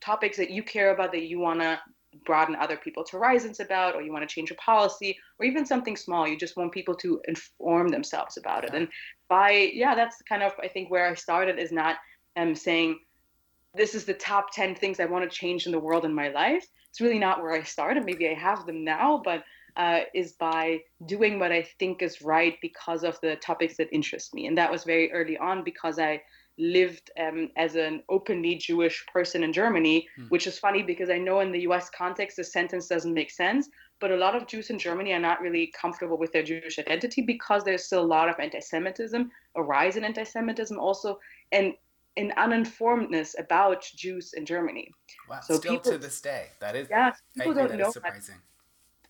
topics 0.00 0.36
that 0.36 0.50
you 0.50 0.62
care 0.62 0.90
about 0.92 1.12
that 1.12 1.26
you 1.26 1.38
want 1.38 1.60
to 1.60 1.78
broaden 2.24 2.56
other 2.56 2.76
people's 2.76 3.10
horizons 3.10 3.60
about 3.60 3.94
or 3.94 4.02
you 4.02 4.12
want 4.12 4.26
to 4.26 4.34
change 4.34 4.50
a 4.50 4.54
policy 4.54 5.16
or 5.38 5.46
even 5.46 5.66
something 5.66 5.96
small 5.96 6.26
you 6.26 6.38
just 6.38 6.56
want 6.56 6.72
people 6.72 6.94
to 6.94 7.20
inform 7.28 7.88
themselves 7.88 8.36
about 8.36 8.64
it. 8.64 8.74
And 8.74 8.88
by 9.28 9.70
yeah 9.74 9.94
that's 9.94 10.22
kind 10.22 10.42
of 10.42 10.52
i 10.62 10.68
think 10.68 10.90
where 10.90 11.06
i 11.06 11.14
started 11.14 11.58
is 11.58 11.72
not 11.72 11.96
um, 12.36 12.54
saying 12.54 12.98
this 13.74 13.94
is 13.94 14.04
the 14.04 14.14
top 14.14 14.52
10 14.52 14.74
things 14.74 15.00
i 15.00 15.04
want 15.04 15.30
to 15.30 15.36
change 15.36 15.66
in 15.66 15.72
the 15.72 15.78
world 15.78 16.04
in 16.04 16.14
my 16.14 16.28
life. 16.28 16.66
It's 16.90 17.00
really 17.00 17.18
not 17.18 17.42
where 17.42 17.52
i 17.52 17.62
started. 17.62 18.04
Maybe 18.04 18.28
i 18.28 18.34
have 18.34 18.66
them 18.66 18.84
now 18.84 19.20
but 19.24 19.44
uh, 19.76 20.00
is 20.12 20.32
by 20.32 20.78
doing 21.06 21.38
what 21.38 21.52
i 21.52 21.62
think 21.78 22.02
is 22.02 22.22
right 22.22 22.56
because 22.62 23.04
of 23.04 23.20
the 23.20 23.36
topics 23.36 23.76
that 23.76 23.92
interest 23.92 24.34
me. 24.34 24.46
And 24.46 24.56
that 24.58 24.72
was 24.72 24.84
very 24.84 25.12
early 25.12 25.36
on 25.38 25.62
because 25.62 25.98
i 25.98 26.20
lived 26.58 27.10
um, 27.20 27.50
as 27.56 27.76
an 27.76 28.02
openly 28.08 28.56
Jewish 28.56 29.04
person 29.12 29.42
in 29.42 29.52
Germany, 29.52 30.08
mm. 30.18 30.28
which 30.30 30.46
is 30.46 30.58
funny 30.58 30.82
because 30.82 31.10
I 31.10 31.18
know 31.18 31.40
in 31.40 31.52
the 31.52 31.60
US 31.60 31.88
context 31.90 32.36
the 32.36 32.44
sentence 32.44 32.88
doesn't 32.88 33.14
make 33.14 33.30
sense, 33.30 33.68
but 34.00 34.10
a 34.10 34.16
lot 34.16 34.34
of 34.34 34.46
Jews 34.46 34.70
in 34.70 34.78
Germany 34.78 35.12
are 35.12 35.20
not 35.20 35.40
really 35.40 35.72
comfortable 35.80 36.18
with 36.18 36.32
their 36.32 36.42
Jewish 36.42 36.78
identity 36.78 37.22
because 37.22 37.64
there's 37.64 37.84
still 37.84 38.02
a 38.02 38.06
lot 38.06 38.28
of 38.28 38.38
anti 38.38 38.60
Semitism, 38.60 39.30
a 39.56 39.62
rise 39.62 39.96
in 39.96 40.04
anti 40.04 40.24
Semitism 40.24 40.78
also, 40.78 41.18
and 41.52 41.74
an 42.16 42.32
uninformedness 42.36 43.36
about 43.38 43.82
Jews 43.96 44.32
in 44.34 44.44
Germany. 44.44 44.90
Wow, 45.30 45.40
so 45.40 45.56
still 45.56 45.72
people, 45.72 45.92
to 45.92 45.98
this 45.98 46.20
day, 46.20 46.46
that 46.60 46.74
is 46.74 46.88
yeah, 46.90 47.12
people 47.36 47.54
don't 47.54 47.76
know. 47.76 47.90
surprising. 47.90 48.34
That. 48.34 48.42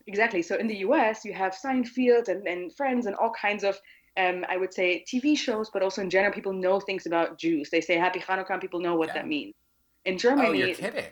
Exactly. 0.06 0.40
So 0.40 0.56
in 0.56 0.66
the 0.66 0.76
US, 0.78 1.24
you 1.24 1.34
have 1.34 1.54
Seinfeld 1.54 2.28
and, 2.28 2.46
and 2.46 2.74
Friends 2.74 3.06
and 3.06 3.14
all 3.16 3.30
kinds 3.30 3.62
of 3.62 3.78
um, 4.16 4.44
I 4.48 4.56
would 4.56 4.72
say 4.72 5.04
TV 5.06 5.36
shows, 5.36 5.70
but 5.70 5.82
also 5.82 6.02
in 6.02 6.10
general, 6.10 6.32
people 6.32 6.52
know 6.52 6.80
things 6.80 7.06
about 7.06 7.38
Jews. 7.38 7.70
They 7.70 7.80
say 7.80 7.96
Happy 7.96 8.20
Hanukkah, 8.20 8.60
people 8.60 8.80
know 8.80 8.96
what 8.96 9.08
yeah. 9.08 9.14
that 9.14 9.28
means. 9.28 9.54
In 10.04 10.18
Germany, 10.18 10.48
oh, 10.48 10.52
you're 10.52 10.74
kidding. 10.74 11.04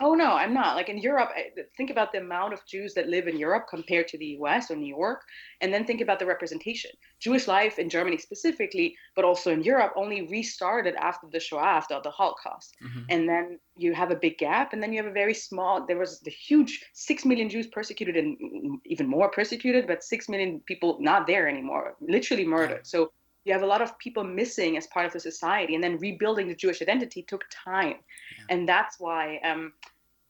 Oh 0.00 0.14
no, 0.14 0.32
I'm 0.32 0.52
not. 0.52 0.76
Like 0.76 0.90
in 0.90 0.98
Europe, 0.98 1.30
think 1.76 1.90
about 1.90 2.12
the 2.12 2.18
amount 2.18 2.52
of 2.52 2.64
Jews 2.66 2.92
that 2.94 3.08
live 3.08 3.28
in 3.28 3.38
Europe 3.38 3.66
compared 3.68 4.08
to 4.08 4.18
the 4.18 4.26
U.S. 4.40 4.70
or 4.70 4.76
New 4.76 4.94
York, 4.94 5.22
and 5.62 5.72
then 5.72 5.86
think 5.86 6.02
about 6.02 6.18
the 6.18 6.26
representation. 6.26 6.90
Jewish 7.18 7.48
life 7.48 7.78
in 7.78 7.88
Germany 7.88 8.18
specifically, 8.18 8.94
but 9.14 9.24
also 9.24 9.52
in 9.52 9.62
Europe, 9.62 9.92
only 9.96 10.26
restarted 10.26 10.94
after 10.96 11.26
the 11.32 11.40
Shoah, 11.40 11.62
after 11.62 11.98
the 12.02 12.10
Holocaust, 12.10 12.76
mm-hmm. 12.84 13.00
and 13.08 13.28
then 13.28 13.58
you 13.76 13.94
have 13.94 14.10
a 14.10 14.16
big 14.16 14.36
gap, 14.36 14.74
and 14.74 14.82
then 14.82 14.92
you 14.92 15.02
have 15.02 15.10
a 15.10 15.14
very 15.14 15.34
small. 15.34 15.86
There 15.86 15.98
was 15.98 16.20
the 16.20 16.30
huge 16.30 16.84
six 16.92 17.24
million 17.24 17.48
Jews 17.48 17.66
persecuted, 17.66 18.16
and 18.16 18.78
even 18.84 19.06
more 19.06 19.30
persecuted, 19.30 19.86
but 19.86 20.04
six 20.04 20.28
million 20.28 20.60
people 20.66 20.98
not 21.00 21.26
there 21.26 21.48
anymore, 21.48 21.96
literally 22.00 22.44
murdered. 22.44 22.82
Yeah. 22.84 22.92
So 22.94 23.12
you 23.46 23.52
have 23.52 23.62
a 23.62 23.66
lot 23.66 23.80
of 23.80 23.96
people 23.98 24.24
missing 24.24 24.76
as 24.76 24.86
part 24.88 25.06
of 25.06 25.12
the 25.12 25.20
society 25.20 25.74
and 25.74 25.82
then 25.82 25.96
rebuilding 25.98 26.48
the 26.48 26.54
jewish 26.54 26.82
identity 26.82 27.22
took 27.22 27.44
time 27.50 27.96
yeah. 28.38 28.44
and 28.50 28.68
that's 28.68 28.98
why 28.98 29.38
um, 29.44 29.72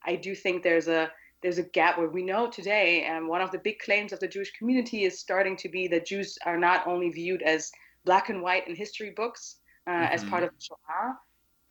i 0.04 0.14
do 0.14 0.34
think 0.34 0.62
there's 0.62 0.88
a 0.88 1.10
there's 1.42 1.58
a 1.58 1.62
gap 1.62 1.98
where 1.98 2.08
we 2.08 2.22
know 2.22 2.50
today 2.50 3.04
and 3.04 3.24
um, 3.24 3.28
one 3.28 3.40
of 3.40 3.50
the 3.50 3.58
big 3.58 3.78
claims 3.78 4.12
of 4.12 4.20
the 4.20 4.28
jewish 4.28 4.52
community 4.52 5.04
is 5.04 5.18
starting 5.18 5.56
to 5.56 5.68
be 5.68 5.88
that 5.88 6.06
jews 6.06 6.38
are 6.44 6.58
not 6.58 6.86
only 6.86 7.10
viewed 7.10 7.42
as 7.42 7.72
black 8.04 8.28
and 8.28 8.42
white 8.42 8.68
in 8.68 8.76
history 8.76 9.12
books 9.16 9.56
uh, 9.86 9.90
mm-hmm. 9.90 10.14
as 10.14 10.24
part 10.24 10.42
of 10.42 10.50
the 10.50 10.60
shoah 10.60 11.16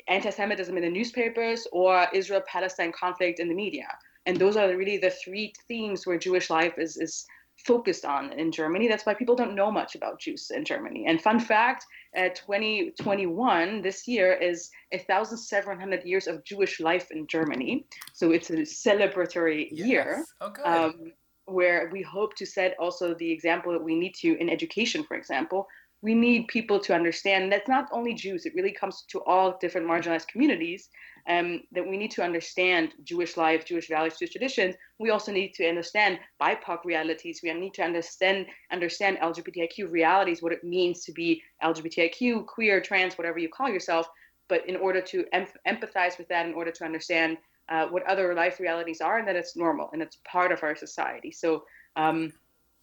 anti-Semitism 0.07 0.75
in 0.75 0.83
the 0.83 0.89
newspapers 0.89 1.67
or 1.71 2.07
Israel-Palestine 2.13 2.91
conflict 2.91 3.39
in 3.39 3.47
the 3.47 3.55
media. 3.55 3.87
And 4.25 4.37
those 4.37 4.57
are 4.57 4.75
really 4.75 4.97
the 4.97 5.11
three 5.11 5.53
themes 5.67 6.05
where 6.05 6.17
Jewish 6.17 6.49
life 6.49 6.73
is 6.77 6.97
is 6.97 7.25
focused 7.57 8.05
on 8.05 8.31
in 8.33 8.51
Germany. 8.51 8.87
That's 8.87 9.05
why 9.05 9.13
people 9.13 9.35
don't 9.35 9.55
know 9.55 9.71
much 9.71 9.95
about 9.95 10.19
Jews 10.19 10.51
in 10.53 10.65
Germany. 10.65 11.05
And 11.07 11.21
fun 11.21 11.39
fact, 11.39 11.85
uh, 12.17 12.29
2021 12.29 13.81
this 13.81 14.07
year 14.07 14.33
is 14.33 14.69
1,700 14.91 16.03
years 16.03 16.27
of 16.27 16.43
Jewish 16.43 16.79
life 16.79 17.11
in 17.11 17.27
Germany. 17.27 17.85
So 18.13 18.31
it's 18.31 18.49
a 18.49 18.57
celebratory 18.57 19.69
yes. 19.71 19.87
year. 19.87 20.25
Oh, 20.41 20.53
um, 20.63 21.11
where 21.47 21.89
we 21.91 22.01
hope 22.01 22.35
to 22.35 22.45
set 22.45 22.75
also 22.79 23.13
the 23.13 23.31
example 23.31 23.71
that 23.71 23.83
we 23.83 23.95
need 23.95 24.15
to 24.15 24.35
in 24.39 24.49
education, 24.49 25.03
for 25.03 25.15
example. 25.15 25.67
We 26.05 26.13
need 26.13 26.47
people 26.49 26.79
to 26.81 26.93
understand 26.93 27.51
that's 27.51 27.67
not 27.67 27.89
only 27.91 28.13
Jews, 28.13 28.45
it 28.45 28.53
really 28.53 28.71
comes 28.71 29.05
to 29.09 29.23
all 29.23 29.57
different 29.59 29.87
marginalized 29.87 30.27
communities 30.27 30.89
um, 31.27 31.63
that 31.71 31.87
we 31.89 31.97
need 31.97 32.11
to 32.11 32.23
understand 32.23 32.93
Jewish 33.03 33.37
life, 33.37 33.65
Jewish 33.65 33.87
values, 33.87 34.19
Jewish 34.19 34.29
traditions. 34.31 34.75
We 34.99 35.09
also 35.09 35.31
need 35.31 35.55
to 35.55 35.67
understand 35.67 36.19
BIPOC 36.39 36.85
realities. 36.85 37.39
We 37.41 37.51
need 37.53 37.73
to 37.73 37.81
understand 37.81 38.45
understand 38.71 39.17
LGBTIQ 39.17 39.89
realities, 39.89 40.43
what 40.43 40.51
it 40.51 40.63
means 40.63 41.03
to 41.05 41.11
be 41.11 41.41
LGBTIQ, 41.63 42.45
queer, 42.45 42.79
trans, 42.81 43.17
whatever 43.17 43.39
you 43.39 43.49
call 43.49 43.69
yourself. 43.69 44.07
But 44.47 44.69
in 44.69 44.75
order 44.75 45.01
to 45.01 45.25
em- 45.33 45.47
empathize 45.67 46.19
with 46.19 46.27
that, 46.27 46.45
in 46.45 46.53
order 46.53 46.69
to 46.69 46.85
understand 46.85 47.39
uh, 47.69 47.87
what 47.87 48.03
other 48.03 48.35
life 48.35 48.59
realities 48.59 49.01
are, 49.01 49.17
and 49.17 49.27
that 49.27 49.35
it's 49.35 49.55
normal 49.55 49.89
and 49.91 50.03
it's 50.03 50.19
part 50.23 50.51
of 50.51 50.61
our 50.61 50.75
society. 50.75 51.31
So 51.31 51.63
um, 51.95 52.31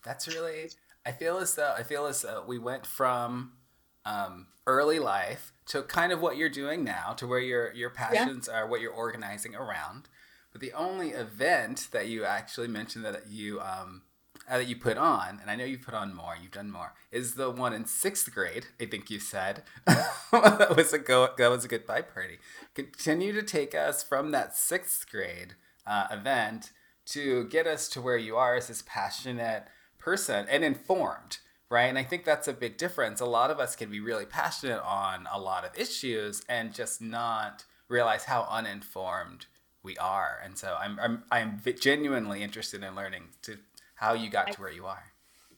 that's 0.02 0.26
really. 0.26 0.70
I 1.04 1.12
feel 1.12 1.38
as 1.38 1.54
though 1.54 1.74
I 1.76 1.82
feel 1.82 2.06
as 2.06 2.22
though 2.22 2.44
we 2.46 2.58
went 2.58 2.86
from 2.86 3.52
um, 4.04 4.46
early 4.66 4.98
life 4.98 5.52
to 5.66 5.82
kind 5.82 6.12
of 6.12 6.20
what 6.20 6.36
you're 6.36 6.48
doing 6.48 6.84
now, 6.84 7.12
to 7.14 7.26
where 7.26 7.40
your 7.40 7.72
your 7.72 7.90
passions 7.90 8.48
yeah. 8.50 8.60
are, 8.60 8.66
what 8.66 8.80
you're 8.80 8.92
organizing 8.92 9.54
around. 9.54 10.08
But 10.52 10.60
the 10.60 10.72
only 10.72 11.10
event 11.10 11.88
that 11.92 12.08
you 12.08 12.24
actually 12.24 12.68
mentioned 12.68 13.04
that 13.04 13.28
you 13.28 13.60
um, 13.60 14.02
uh, 14.48 14.58
that 14.58 14.68
you 14.68 14.76
put 14.76 14.98
on, 14.98 15.38
and 15.40 15.50
I 15.50 15.56
know 15.56 15.64
you 15.64 15.78
put 15.78 15.94
on 15.94 16.14
more, 16.14 16.36
you've 16.40 16.52
done 16.52 16.70
more, 16.70 16.94
is 17.10 17.34
the 17.34 17.50
one 17.50 17.72
in 17.72 17.86
sixth 17.86 18.32
grade. 18.32 18.66
I 18.80 18.86
think 18.86 19.10
you 19.10 19.18
said 19.18 19.62
that 19.86 20.74
was 20.76 20.92
a 20.92 20.98
go. 20.98 21.28
That 21.36 21.50
was 21.50 21.64
a 21.64 21.68
goodbye 21.68 22.02
party. 22.02 22.38
Continue 22.74 23.32
to 23.32 23.42
take 23.42 23.74
us 23.74 24.02
from 24.02 24.30
that 24.32 24.56
sixth 24.56 25.10
grade 25.10 25.54
uh, 25.86 26.08
event 26.10 26.72
to 27.04 27.44
get 27.44 27.66
us 27.66 27.88
to 27.88 28.00
where 28.00 28.16
you 28.16 28.36
are 28.36 28.54
as 28.54 28.68
this 28.68 28.82
passionate 28.86 29.64
person 30.04 30.46
and 30.48 30.64
informed 30.64 31.38
right? 31.72 31.86
And 31.86 31.98
I 31.98 32.04
think 32.04 32.26
that's 32.26 32.46
a 32.46 32.52
big 32.52 32.76
difference. 32.76 33.18
A 33.22 33.24
lot 33.24 33.50
of 33.50 33.58
us 33.58 33.74
can 33.74 33.90
be 33.90 33.98
really 33.98 34.26
passionate 34.26 34.82
on 34.84 35.26
a 35.32 35.40
lot 35.40 35.64
of 35.64 35.70
issues 35.76 36.42
and 36.46 36.74
just 36.74 37.00
not 37.00 37.64
realize 37.88 38.24
how 38.24 38.46
uninformed 38.50 39.46
we 39.82 39.96
are. 39.96 40.38
And 40.44 40.58
so 40.58 40.76
I'm 40.78 41.00
I'm 41.00 41.24
I'm 41.32 41.60
genuinely 41.80 42.42
interested 42.42 42.84
in 42.84 42.94
learning 42.94 43.24
to 43.42 43.58
how 43.94 44.12
you 44.12 44.28
got 44.28 44.52
to 44.52 44.60
where 44.60 44.70
you 44.70 44.84
are. 44.84 45.04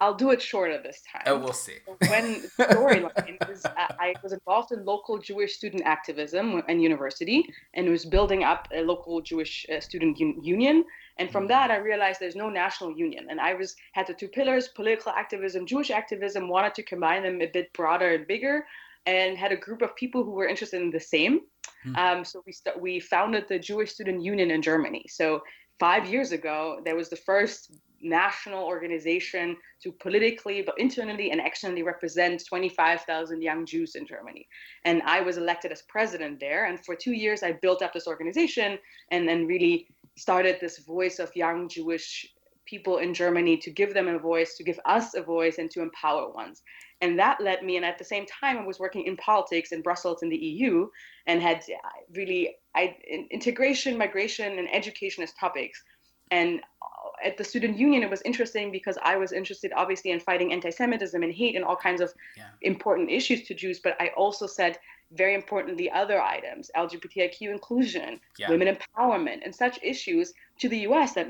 I'll 0.01 0.15
do 0.15 0.31
it 0.31 0.43
shorter 0.43 0.81
this 0.83 1.03
time. 1.11 1.23
Oh, 1.27 1.39
we'll 1.39 1.53
see. 1.53 1.77
when 2.09 2.43
storyline 2.59 3.51
is, 3.51 3.65
I 3.65 4.15
was 4.23 4.33
involved 4.33 4.73
in 4.73 4.85
local 4.85 5.19
Jewish 5.19 5.57
student 5.57 5.83
activism 5.85 6.63
and 6.69 6.83
university, 6.83 7.49
and 7.75 7.89
was 7.89 8.05
building 8.05 8.45
up 8.45 8.69
a 8.73 8.83
local 8.83 9.21
Jewish 9.21 9.67
uh, 9.75 9.81
student 9.81 10.21
un- 10.21 10.43
union. 10.43 10.85
And 11.19 11.31
from 11.31 11.47
that, 11.49 11.71
I 11.71 11.77
realized 11.77 12.21
there's 12.21 12.37
no 12.37 12.51
national 12.51 12.97
union. 12.97 13.27
And 13.31 13.41
I 13.41 13.55
was 13.55 13.77
had 13.93 14.07
the 14.07 14.15
two 14.15 14.29
pillars: 14.29 14.69
political 14.69 15.13
activism, 15.13 15.67
Jewish 15.67 15.91
activism. 15.91 16.49
Wanted 16.49 16.75
to 16.75 16.83
combine 16.83 17.23
them 17.23 17.41
a 17.41 17.47
bit 17.47 17.73
broader 17.73 18.15
and 18.15 18.27
bigger, 18.27 18.67
and 19.07 19.39
had 19.39 19.53
a 19.53 19.57
group 19.57 19.83
of 19.83 19.95
people 19.97 20.25
who 20.25 20.33
were 20.33 20.49
interested 20.49 20.83
in 20.83 20.91
the 20.91 21.01
same. 21.01 21.41
Hmm. 21.83 21.97
Um, 21.97 22.25
so 22.25 22.43
we 22.47 22.53
st- 22.53 22.81
we 22.81 23.01
founded 23.01 23.47
the 23.49 23.59
Jewish 23.59 23.93
Student 23.93 24.23
Union 24.23 24.51
in 24.51 24.63
Germany. 24.63 25.05
So 25.09 25.43
five 25.79 26.07
years 26.09 26.33
ago, 26.33 26.81
there 26.85 26.97
was 26.97 27.09
the 27.11 27.17
first 27.17 27.73
national 28.05 28.65
organization 28.65 29.57
to 29.83 29.91
politically, 29.91 30.63
but 30.63 30.79
internally 30.79 31.31
and 31.31 31.41
externally 31.41 31.83
represent 31.83 32.45
25,000 32.47 33.43
young 33.43 33.65
Jews 33.65 33.95
in 33.95 34.07
Germany. 34.07 34.47
And 34.85 35.03
I 35.03 35.21
was 35.23 35.39
elected 35.39 35.73
as 35.73 35.83
president 35.89 36.39
there. 36.39 36.67
And 36.67 36.85
for 36.85 36.95
two 36.95 37.13
years, 37.13 37.43
I 37.43 37.53
built 37.53 37.83
up 37.83 37.93
this 37.93 38.07
organization 38.07 38.79
and 39.11 39.27
then 39.27 39.47
really 39.47 39.89
started 40.17 40.59
this 40.61 40.79
voice 40.79 41.19
of 41.19 41.35
young 41.35 41.69
Jewish 41.69 42.27
people 42.67 42.99
in 42.99 43.13
Germany 43.13 43.57
to 43.59 43.71
give 43.71 43.93
them 43.93 44.09
a 44.09 44.19
voice, 44.19 44.57
to 44.57 44.65
give 44.65 44.81
us 44.85 45.15
a 45.15 45.23
voice, 45.23 45.59
and 45.59 45.71
to 45.71 45.83
empower 45.83 46.31
ones. 46.33 46.63
And 47.01 47.19
that 47.19 47.41
led 47.41 47.63
me, 47.63 47.77
and 47.77 47.85
at 47.85 47.99
the 47.99 48.05
same 48.05 48.25
time, 48.27 48.57
I 48.57 48.67
was 48.67 48.79
working 48.79 49.05
in 49.07 49.17
politics 49.17 49.73
in 49.73 49.83
Brussels 49.83 50.23
in 50.23 50.29
the 50.29 50.37
EU 50.37 50.89
and 51.27 51.43
had 51.43 51.59
uh, 51.59 51.89
really 52.15 52.57
I, 52.75 52.97
integration, 53.31 53.99
migration, 53.99 54.59
and 54.59 54.69
education 54.73 55.23
as 55.23 55.33
topics. 55.35 55.83
And 56.31 56.61
uh, 56.61 57.27
at 57.27 57.37
the 57.37 57.45
student 57.45 57.79
union, 57.79 58.03
it 58.03 58.11
was 58.11 58.23
interesting 58.23 58.73
because 58.73 58.97
I 59.03 59.17
was 59.17 59.33
interested, 59.33 59.73
obviously, 59.77 60.13
in 60.13 60.21
fighting 60.21 60.53
anti-Semitism 60.53 61.23
and 61.23 61.33
hate 61.33 61.57
and 61.57 61.65
all 61.65 61.77
kinds 61.77 62.01
of 62.01 62.13
yeah. 62.37 62.45
important 62.63 63.11
issues 63.11 63.43
to 63.49 63.55
Jews. 63.55 63.81
But 63.83 64.01
I 64.01 64.11
also 64.17 64.47
said, 64.47 64.79
very 65.15 65.35
importantly, 65.35 65.91
other 65.91 66.21
items, 66.21 66.71
LGBTIQ 66.77 67.43
inclusion, 67.43 68.21
yeah. 68.39 68.51
women 68.51 68.77
empowerment, 68.77 69.41
and 69.45 69.55
such 69.55 69.79
issues. 69.83 70.33
To 70.61 70.69
the 70.69 70.79
U.S., 70.79 71.15
that 71.15 71.29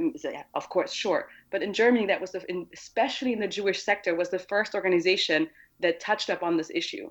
of 0.54 0.68
course, 0.68 0.92
sure, 0.92 1.28
but 1.50 1.62
in 1.62 1.72
Germany, 1.72 2.06
that 2.06 2.20
was 2.20 2.32
the, 2.32 2.66
especially 2.74 3.32
in 3.32 3.40
the 3.40 3.48
Jewish 3.48 3.82
sector, 3.82 4.14
was 4.14 4.28
the 4.28 4.38
first 4.38 4.74
organization 4.74 5.48
that 5.80 5.98
touched 5.98 6.28
up 6.28 6.42
on 6.42 6.56
this 6.56 6.70
issue 6.74 7.10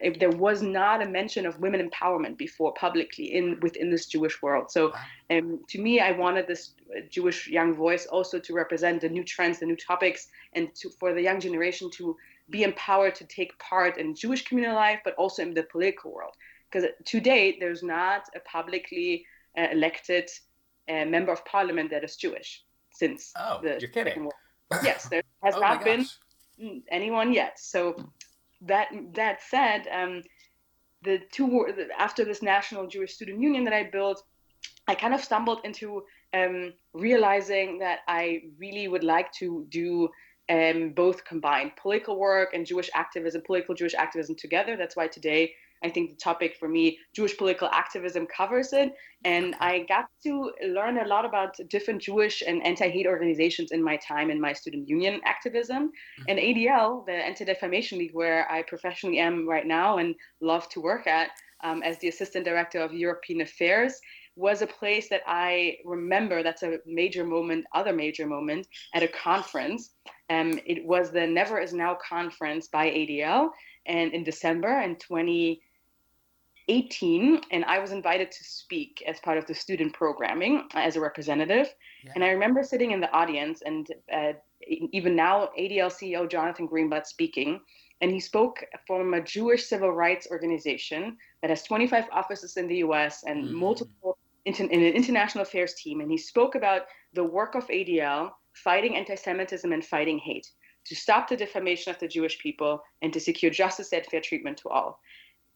if 0.00 0.18
there 0.18 0.30
was 0.30 0.62
not 0.62 1.02
a 1.02 1.06
mention 1.06 1.46
of 1.46 1.60
women 1.60 1.88
empowerment 1.88 2.38
before 2.38 2.72
publicly 2.74 3.34
in 3.34 3.58
within 3.60 3.90
this 3.90 4.06
Jewish 4.06 4.40
world. 4.42 4.70
So, 4.70 4.92
um, 5.30 5.60
to 5.68 5.80
me, 5.80 6.00
I 6.00 6.12
wanted 6.12 6.46
this 6.46 6.72
Jewish 7.10 7.48
young 7.48 7.74
voice 7.74 8.06
also 8.06 8.38
to 8.38 8.54
represent 8.54 9.00
the 9.00 9.08
new 9.08 9.24
trends, 9.24 9.60
the 9.60 9.66
new 9.66 9.76
topics, 9.76 10.28
and 10.54 10.74
to, 10.76 10.90
for 10.90 11.12
the 11.12 11.22
young 11.22 11.40
generation 11.40 11.90
to 11.94 12.16
be 12.50 12.62
empowered 12.62 13.14
to 13.16 13.24
take 13.24 13.58
part 13.58 13.98
in 13.98 14.14
Jewish 14.14 14.44
communal 14.44 14.74
life, 14.74 15.00
but 15.04 15.14
also 15.14 15.42
in 15.42 15.54
the 15.54 15.62
political 15.64 16.12
world. 16.12 16.34
Because 16.70 16.88
to 17.04 17.20
date, 17.20 17.56
there's 17.60 17.82
not 17.82 18.28
a 18.34 18.40
publicly 18.40 19.24
uh, 19.56 19.68
elected 19.72 20.28
uh, 20.88 21.04
member 21.04 21.32
of 21.32 21.44
parliament 21.44 21.90
that 21.90 22.04
is 22.04 22.16
Jewish 22.16 22.64
since 22.92 23.32
oh, 23.38 23.60
the 23.62 23.78
you're 23.80 23.90
kidding. 23.90 24.30
Yes, 24.82 25.08
there 25.08 25.22
has 25.44 25.54
oh 25.56 25.60
not 25.60 25.84
been 25.84 26.06
anyone 26.90 27.32
yet. 27.32 27.58
So 27.58 27.96
that 28.62 28.88
that 29.14 29.42
said, 29.42 29.86
um, 29.92 30.22
the 31.02 31.20
two 31.32 31.66
after 31.98 32.24
this 32.24 32.42
National 32.42 32.86
Jewish 32.86 33.14
Student 33.14 33.40
Union 33.40 33.64
that 33.64 33.74
I 33.74 33.84
built, 33.84 34.22
I 34.86 34.94
kind 34.94 35.14
of 35.14 35.22
stumbled 35.22 35.60
into 35.64 36.04
um, 36.32 36.72
realizing 36.92 37.78
that 37.78 38.00
I 38.08 38.42
really 38.58 38.88
would 38.88 39.04
like 39.04 39.32
to 39.32 39.66
do 39.68 40.08
um, 40.50 40.90
both 40.90 41.24
combined 41.24 41.72
political 41.76 42.18
work 42.18 42.50
and 42.54 42.66
Jewish 42.66 42.90
activism, 42.94 43.42
political 43.46 43.74
Jewish 43.74 43.94
activism 43.94 44.36
together. 44.36 44.76
That's 44.76 44.96
why 44.96 45.08
today 45.08 45.52
I 45.84 45.90
think 45.90 46.10
the 46.10 46.16
topic 46.16 46.56
for 46.58 46.66
me, 46.66 46.98
Jewish 47.14 47.36
political 47.36 47.68
activism, 47.68 48.26
covers 48.26 48.72
it. 48.72 48.94
And 49.24 49.54
I 49.60 49.80
got 49.86 50.06
to 50.24 50.50
learn 50.66 50.98
a 50.98 51.06
lot 51.06 51.26
about 51.26 51.56
different 51.68 52.00
Jewish 52.00 52.42
and 52.46 52.64
anti 52.64 52.88
hate 52.88 53.06
organizations 53.06 53.70
in 53.70 53.82
my 53.82 53.96
time 53.98 54.30
in 54.30 54.40
my 54.40 54.52
student 54.52 54.88
union 54.88 55.20
activism. 55.24 55.88
Mm-hmm. 55.88 56.24
And 56.28 56.38
ADL, 56.38 57.06
the 57.06 57.12
Anti 57.12 57.44
Defamation 57.44 57.98
League, 57.98 58.14
where 58.14 58.50
I 58.50 58.62
professionally 58.62 59.18
am 59.18 59.46
right 59.46 59.66
now 59.66 59.98
and 59.98 60.14
love 60.40 60.68
to 60.70 60.80
work 60.80 61.06
at 61.06 61.30
um, 61.62 61.82
as 61.82 61.98
the 61.98 62.08
assistant 62.08 62.46
director 62.46 62.80
of 62.80 62.92
European 62.92 63.42
Affairs, 63.42 64.00
was 64.36 64.62
a 64.62 64.66
place 64.66 65.08
that 65.10 65.22
I 65.26 65.76
remember 65.84 66.42
that's 66.42 66.62
a 66.62 66.78
major 66.86 67.24
moment, 67.24 67.66
other 67.74 67.92
major 67.92 68.26
moment 68.26 68.66
at 68.94 69.02
a 69.02 69.08
conference. 69.08 69.90
Um, 70.30 70.58
it 70.64 70.84
was 70.84 71.10
the 71.10 71.26
Never 71.26 71.60
Is 71.60 71.74
Now 71.74 71.94
conference 71.94 72.68
by 72.68 72.86
ADL 72.86 73.50
and 73.86 74.12
in 74.12 74.24
December 74.24 74.80
in 74.80 74.96
2018, 74.96 77.40
and 77.50 77.64
I 77.66 77.78
was 77.78 77.92
invited 77.92 78.32
to 78.32 78.44
speak 78.44 79.02
as 79.06 79.20
part 79.20 79.36
of 79.36 79.46
the 79.46 79.54
student 79.54 79.92
programming 79.92 80.66
as 80.74 80.96
a 80.96 81.00
representative. 81.00 81.74
Yeah. 82.04 82.12
And 82.14 82.24
I 82.24 82.30
remember 82.30 82.62
sitting 82.62 82.92
in 82.92 83.00
the 83.00 83.12
audience 83.12 83.60
and 83.64 83.86
uh, 84.12 84.32
even 84.66 85.14
now 85.14 85.50
ADL 85.58 85.92
CEO 85.92 86.30
Jonathan 86.30 86.68
Greenblatt 86.68 87.06
speaking. 87.06 87.60
And 88.00 88.10
he 88.10 88.20
spoke 88.20 88.64
from 88.86 89.14
a 89.14 89.20
Jewish 89.20 89.66
civil 89.66 89.92
rights 89.92 90.26
organization 90.30 91.16
that 91.42 91.50
has 91.50 91.62
25 91.62 92.06
offices 92.12 92.56
in 92.56 92.66
the 92.66 92.76
US 92.76 93.24
and 93.24 93.44
mm-hmm. 93.44 93.56
multiple 93.56 94.18
in, 94.44 94.54
in 94.54 94.70
an 94.70 94.94
international 94.94 95.42
affairs 95.42 95.74
team. 95.74 96.00
And 96.00 96.10
he 96.10 96.18
spoke 96.18 96.54
about 96.54 96.82
the 97.14 97.24
work 97.24 97.54
of 97.54 97.66
ADL 97.68 98.30
fighting 98.54 98.96
anti 98.96 99.14
Semitism 99.14 99.72
and 99.72 99.84
fighting 99.84 100.18
hate 100.18 100.50
to 100.86 100.94
stop 100.94 101.28
the 101.28 101.36
defamation 101.36 101.90
of 101.90 101.98
the 101.98 102.08
Jewish 102.08 102.38
people 102.38 102.82
and 103.02 103.12
to 103.12 103.20
secure 103.20 103.50
justice 103.50 103.92
and 103.92 104.04
fair 104.06 104.20
treatment 104.20 104.58
to 104.58 104.68
all. 104.68 105.00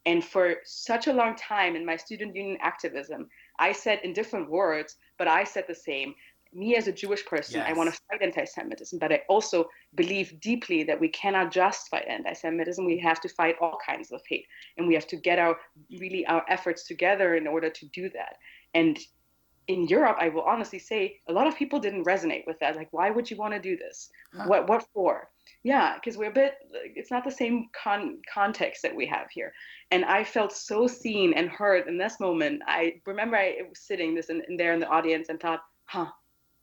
And 0.07 0.25
for 0.25 0.57
such 0.65 1.07
a 1.07 1.13
long 1.13 1.37
time 1.37 1.77
in 1.77 1.85
my 1.85 1.97
student 1.97 2.35
union 2.35 2.57
activism, 2.63 3.29
I 3.59 3.73
said 3.73 4.01
in 4.05 4.13
different 4.13 4.51
words, 4.51 4.97
but 5.19 5.29
I 5.29 5.45
said 5.45 5.65
the 5.69 5.75
same 5.75 6.15
me 6.53 6.77
as 6.77 6.89
a 6.89 6.93
Jewish 6.93 7.25
person, 7.27 7.61
Yes. 7.61 7.69
I 7.69 7.73
want 7.75 7.93
to 7.93 8.01
fight 8.09 8.23
anti-Semitism, 8.23 8.99
but 8.99 9.13
I 9.13 9.23
also 9.29 9.69
believe 9.95 10.41
deeply 10.41 10.83
that 10.85 10.99
we 10.99 11.09
cannot 11.09 11.53
just 11.53 11.89
fight 11.89 12.07
anti-Semitism. 12.09 12.85
We 12.85 12.99
have 12.99 13.21
to 13.21 13.29
fight 13.29 13.57
all 13.61 13.79
kinds 13.85 14.13
of 14.13 14.23
hate, 14.27 14.47
and 14.77 14.87
we 14.89 14.95
have 14.95 15.07
to 15.09 15.17
get 15.17 15.39
our 15.39 15.59
really 15.99 16.27
our 16.27 16.45
efforts 16.49 16.87
together 16.87 17.35
in 17.35 17.47
order 17.47 17.71
to 17.71 17.87
do 17.89 18.09
that. 18.11 18.37
And 18.75 18.99
in 19.69 19.87
Europe, 19.87 20.17
I 20.19 20.31
will 20.31 20.43
honestly 20.43 20.79
say 20.79 21.21
a 21.29 21.33
lot 21.33 21.47
of 21.47 21.55
people 21.57 21.79
didn't 21.79 22.05
resonate 22.05 22.47
with 22.47 22.59
that. 22.61 22.75
Like, 22.77 22.89
why 22.91 23.11
would 23.11 23.31
you 23.31 23.37
want 23.37 23.53
to 23.53 23.61
do 23.61 23.77
this? 23.77 24.11
Huh. 24.35 24.45
What 24.47 24.69
what 24.69 24.85
for? 24.95 25.29
Yeah, 25.63 25.95
because 25.95 26.17
we're 26.17 26.31
a 26.31 26.35
bit. 26.35 26.55
It's 26.73 27.11
not 27.11 27.25
the 27.25 27.31
same 27.31 27.69
con- 27.81 28.19
context 28.33 28.83
that 28.83 28.95
we 28.95 29.07
have 29.07 29.29
here. 29.31 29.53
And 29.91 30.05
I 30.05 30.25
felt 30.25 30.53
so 30.53 30.87
seen 30.87 31.35
and 31.35 31.49
heard 31.51 31.87
in 31.87 31.99
this 31.99 32.19
moment. 32.19 32.63
I 32.67 33.01
remember 33.07 33.37
I 33.37 33.59
was 33.69 33.81
sitting 33.81 34.15
this 34.15 34.31
in, 34.31 34.43
in 34.49 34.57
there 34.57 34.73
in 34.73 34.81
the 34.81 34.89
audience 34.89 35.29
and 35.29 35.39
thought, 35.39 35.61
huh, 35.85 36.07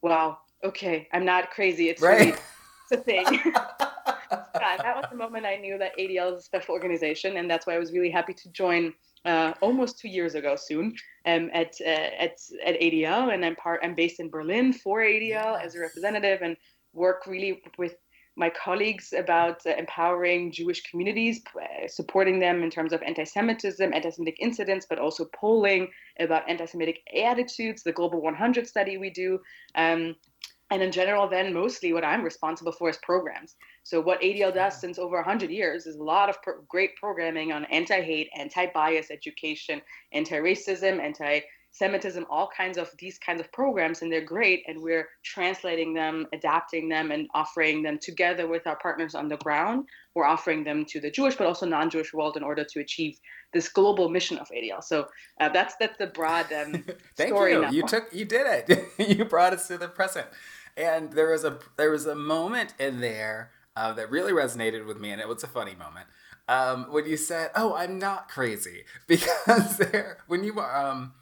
wow, 0.02 0.40
okay, 0.64 1.08
I'm 1.14 1.26
not 1.26 1.52
crazy. 1.52 1.90
It's 1.90 2.02
really 2.02 2.32
Right. 2.32 2.42
it's 2.90 2.92
a 3.00 3.04
thing. 3.04 3.26
yeah, 3.54 4.78
that 4.78 4.96
was 4.96 5.06
the 5.12 5.18
moment 5.18 5.46
I 5.46 5.58
knew 5.58 5.78
that 5.78 5.98
ADL 6.00 6.34
is 6.34 6.40
a 6.40 6.44
special 6.44 6.74
organization, 6.74 7.38
and 7.38 7.50
that's 7.50 7.68
why 7.68 7.76
I 7.76 7.80
was 7.80 7.92
really 7.92 8.10
happy 8.12 8.34
to 8.34 8.50
join 8.50 8.94
uh, 9.26 9.54
almost 9.62 10.00
two 10.00 10.08
years 10.08 10.36
ago 10.36 10.56
soon 10.56 10.94
um, 11.26 11.50
at 11.54 11.76
uh, 11.82 11.90
at 12.20 12.38
at 12.66 12.80
ADL, 12.80 13.34
and 13.34 13.44
I'm 13.44 13.56
part. 13.56 13.82
I'm 13.84 13.96
based 13.96 14.20
in 14.20 14.30
Berlin 14.30 14.72
for 14.74 15.02
ADL 15.02 15.62
as 15.64 15.76
a 15.76 15.80
representative, 15.80 16.42
and 16.42 16.56
work 16.94 17.26
really 17.28 17.62
with 17.78 17.96
my 18.38 18.50
colleagues 18.50 19.14
about 19.14 19.66
uh, 19.66 19.72
empowering 19.78 20.52
Jewish 20.52 20.84
communities, 20.84 21.42
uh, 21.56 21.88
supporting 21.88 22.40
them 22.40 22.64
in 22.64 22.70
terms 22.70 22.92
of 22.92 23.02
anti-Semitism, 23.02 23.94
anti-Semitic 23.94 24.38
incidents, 24.40 24.86
but 24.90 25.00
also 25.00 25.26
polling 25.34 25.88
about 26.20 26.48
anti-Semitic 26.50 27.02
attitudes. 27.16 27.84
The 27.84 27.94
Global 27.94 28.22
100 28.22 28.68
study 28.68 28.98
we 28.98 29.10
do. 29.10 29.40
Um, 29.76 30.16
and 30.72 30.82
in 30.82 30.92
general, 30.92 31.30
then 31.30 31.54
mostly 31.54 31.94
what 31.94 32.04
I'm 32.04 32.24
responsible 32.24 32.72
for 32.72 32.90
is 32.90 32.98
programs. 33.04 33.56
So 33.86 34.02
what 34.02 34.20
ADL 34.22 34.52
does 34.52 34.82
since 34.82 34.98
over 34.98 35.18
100 35.18 35.52
years 35.52 35.86
is 35.86 35.98
a 35.98 36.04
lot 36.04 36.28
of 36.28 36.42
pro- 36.42 36.60
great 36.68 36.96
programming 36.96 37.52
on 37.52 37.66
anti-hate, 37.66 38.30
anti-bias 38.36 39.12
education, 39.12 39.80
anti-racism, 40.12 41.00
anti-Semitism, 41.00 42.26
all 42.28 42.50
kinds 42.58 42.80
of 42.80 42.90
these 42.98 43.20
kinds 43.20 43.40
of 43.42 43.52
programs, 43.52 44.02
and 44.02 44.12
they're 44.12 44.26
great. 44.26 44.64
And 44.68 44.82
we're 44.82 45.08
translating 45.24 45.94
them, 45.94 46.26
adapting 46.34 46.90
them, 46.90 47.12
and 47.12 47.28
offering 47.36 47.84
them 47.84 48.00
together 48.00 48.48
with 48.48 48.66
our 48.66 48.76
partners 48.78 49.14
on 49.14 49.30
the 49.30 49.38
ground. 49.38 49.86
We're 50.16 50.26
offering 50.26 50.64
them 50.64 50.86
to 50.86 51.00
the 51.00 51.12
Jewish 51.12 51.36
but 51.36 51.46
also 51.46 51.68
non-Jewish 51.68 52.12
world 52.12 52.38
in 52.38 52.44
order 52.44 52.66
to 52.68 52.80
achieve 52.80 53.20
this 53.54 53.70
global 53.70 54.10
mission 54.10 54.40
of 54.40 54.48
ADL. 54.50 54.84
So 54.84 55.10
uh, 55.40 55.50
that's 55.50 55.76
that's 55.80 56.00
the 56.00 56.08
broad 56.08 56.52
um, 56.52 56.84
Thank 57.16 57.30
story 57.30 57.52
you. 57.52 57.62
now. 57.62 57.70
You 57.70 57.86
took 57.86 58.12
you 58.12 58.26
did 58.26 58.48
it. 58.48 58.88
you 59.18 59.26
brought 59.26 59.54
us 59.54 59.68
to 59.68 59.78
the 59.78 59.90
present. 59.90 60.26
And 60.76 61.14
there 61.14 61.30
was 61.30 61.44
a 61.44 61.60
there 61.78 61.92
was 61.92 62.08
a 62.08 62.16
moment 62.16 62.74
in 62.80 63.00
there 63.00 63.52
uh, 63.76 63.94
that 63.94 64.10
really 64.10 64.32
resonated 64.32 64.86
with 64.86 65.00
me, 65.00 65.12
and 65.12 65.22
it 65.22 65.28
was 65.28 65.44
a 65.44 65.48
funny 65.48 65.76
moment 65.76 66.08
um, 66.48 66.86
when 66.92 67.06
you 67.06 67.18
said, 67.18 67.52
"Oh, 67.56 67.76
I'm 67.76 67.98
not 67.98 68.30
crazy," 68.30 68.84
because 69.08 69.78
there 69.78 70.20
when 70.28 70.44
you 70.44 70.60
um, 70.60 71.14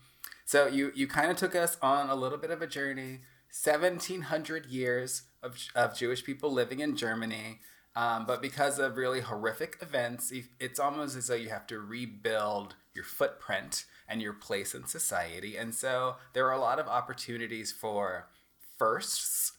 so 0.45 0.67
you 0.67 0.91
you 0.95 1.07
kind 1.07 1.31
of 1.31 1.37
took 1.37 1.55
us 1.55 1.77
on 1.81 2.09
a 2.09 2.15
little 2.15 2.37
bit 2.37 2.51
of 2.51 2.61
a 2.61 2.67
journey, 2.67 3.21
1700 3.63 4.65
years 4.67 5.23
of 5.41 5.57
of 5.75 5.97
Jewish 5.97 6.23
people 6.23 6.51
living 6.51 6.79
in 6.79 6.95
Germany. 6.95 7.59
Um, 7.95 8.25
but 8.25 8.41
because 8.41 8.79
of 8.79 8.97
really 8.97 9.21
horrific 9.21 9.77
events, 9.79 10.33
it's 10.59 10.79
almost 10.79 11.15
as 11.15 11.27
though 11.27 11.35
you 11.35 11.49
have 11.49 11.67
to 11.67 11.77
rebuild 11.79 12.73
your 12.95 13.03
footprint 13.05 13.85
and 14.09 14.19
your 14.19 14.33
place 14.33 14.73
in 14.73 14.87
society. 14.87 15.57
And 15.57 15.75
so 15.75 16.15
there 16.33 16.47
are 16.47 16.53
a 16.53 16.59
lot 16.59 16.79
of 16.79 16.87
opportunities 16.87 17.71
for 17.71 18.29
firsts 18.79 19.51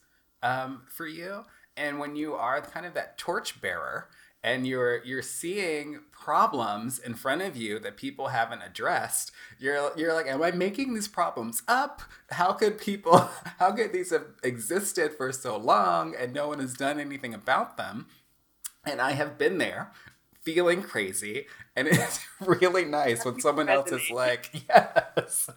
um, 0.43 0.81
for 0.89 1.07
you. 1.07 1.45
And 1.77 1.99
when 1.99 2.15
you 2.15 2.33
are 2.35 2.61
kind 2.61 2.85
of 2.85 2.93
that 2.93 3.17
torchbearer 3.17 4.07
and 4.43 4.67
you're 4.67 5.03
you're 5.03 5.21
seeing 5.21 6.01
problems 6.11 6.99
in 6.99 7.15
front 7.15 7.41
of 7.41 7.57
you 7.57 7.79
that 7.79 7.97
people 7.97 8.27
haven't 8.27 8.61
addressed, 8.61 9.31
you're 9.59 9.91
you're 9.97 10.13
like, 10.13 10.27
am 10.27 10.41
I 10.41 10.51
making 10.51 10.93
these 10.93 11.07
problems 11.07 11.63
up? 11.67 12.01
How 12.31 12.53
could 12.53 12.77
people 12.77 13.17
how 13.59 13.71
could 13.71 13.91
these 13.91 14.11
have 14.11 14.27
existed 14.43 15.13
for 15.13 15.31
so 15.31 15.57
long 15.57 16.15
and 16.15 16.33
no 16.33 16.47
one 16.47 16.59
has 16.59 16.73
done 16.73 16.99
anything 16.99 17.33
about 17.33 17.77
them? 17.77 18.07
And 18.85 19.01
I 19.01 19.13
have 19.13 19.37
been 19.37 19.57
there 19.57 19.91
feeling 20.43 20.83
crazy 20.83 21.47
and 21.75 21.87
it's 21.91 22.25
really 22.39 22.85
nice 22.85 23.25
when 23.25 23.39
someone 23.39 23.67
else 23.67 23.91
is 23.91 24.09
like, 24.09 24.49
yes. 24.69 25.49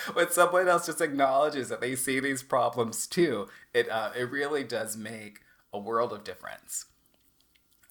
when 0.12 0.30
someone 0.30 0.68
else 0.68 0.86
just 0.86 1.00
acknowledges 1.00 1.68
that 1.68 1.80
they 1.80 1.96
see 1.96 2.20
these 2.20 2.42
problems 2.42 3.06
too, 3.06 3.48
it 3.74 3.88
uh, 3.88 4.10
it 4.16 4.30
really 4.30 4.64
does 4.64 4.96
make 4.96 5.40
a 5.72 5.78
world 5.78 6.12
of 6.12 6.24
difference. 6.24 6.86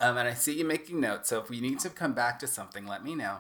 Um, 0.01 0.17
and 0.17 0.27
I 0.27 0.33
see 0.33 0.57
you 0.57 0.65
making 0.65 1.01
notes, 1.01 1.29
so 1.29 1.39
if 1.39 1.49
we 1.49 1.59
need 1.59 1.79
to 1.81 1.89
come 1.89 2.13
back 2.13 2.39
to 2.39 2.47
something, 2.47 2.87
let 2.87 3.03
me 3.03 3.15
know. 3.15 3.39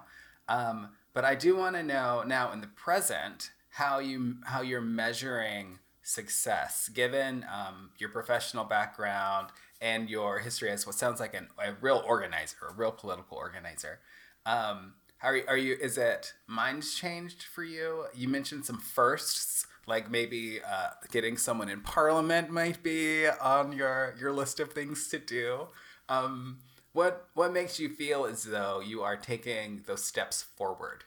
Um, 0.49 0.89
but 1.13 1.23
I 1.23 1.35
do 1.35 1.55
want 1.55 1.75
to 1.75 1.83
know 1.83 2.23
now 2.25 2.51
in 2.51 2.61
the 2.61 2.67
present 2.67 3.51
how 3.71 3.99
you 3.99 4.37
how 4.45 4.61
you're 4.61 4.81
measuring 4.81 5.79
success, 6.03 6.89
given 6.89 7.45
um, 7.53 7.91
your 7.97 8.09
professional 8.09 8.65
background 8.65 9.49
and 9.81 10.09
your 10.09 10.39
history 10.39 10.69
as 10.69 10.85
what 10.85 10.95
sounds 10.95 11.19
like 11.19 11.33
an, 11.33 11.47
a 11.63 11.73
real 11.79 12.03
organizer, 12.05 12.57
a 12.69 12.73
real 12.73 12.91
political 12.91 13.37
organizer. 13.37 13.99
Um, 14.45 14.93
how 15.19 15.29
are 15.29 15.35
you, 15.35 15.43
are 15.47 15.57
you? 15.57 15.75
Is 15.79 15.97
it 15.97 16.33
minds 16.47 16.95
changed 16.95 17.43
for 17.43 17.63
you? 17.63 18.05
You 18.15 18.29
mentioned 18.29 18.65
some 18.65 18.79
firsts, 18.79 19.67
like 19.85 20.09
maybe 20.09 20.59
uh, 20.61 20.89
getting 21.11 21.37
someone 21.37 21.69
in 21.69 21.81
parliament 21.81 22.49
might 22.49 22.81
be 22.81 23.27
on 23.27 23.73
your 23.73 24.15
your 24.19 24.31
list 24.31 24.59
of 24.59 24.71
things 24.71 25.07
to 25.09 25.19
do. 25.19 25.67
Um, 26.07 26.59
what 26.93 27.27
what 27.33 27.51
makes 27.53 27.79
you 27.79 27.89
feel 27.89 28.25
as 28.25 28.43
though 28.45 28.79
you 28.79 29.01
are 29.03 29.17
taking 29.17 29.83
those 29.85 30.03
steps 30.03 30.41
forward? 30.41 31.03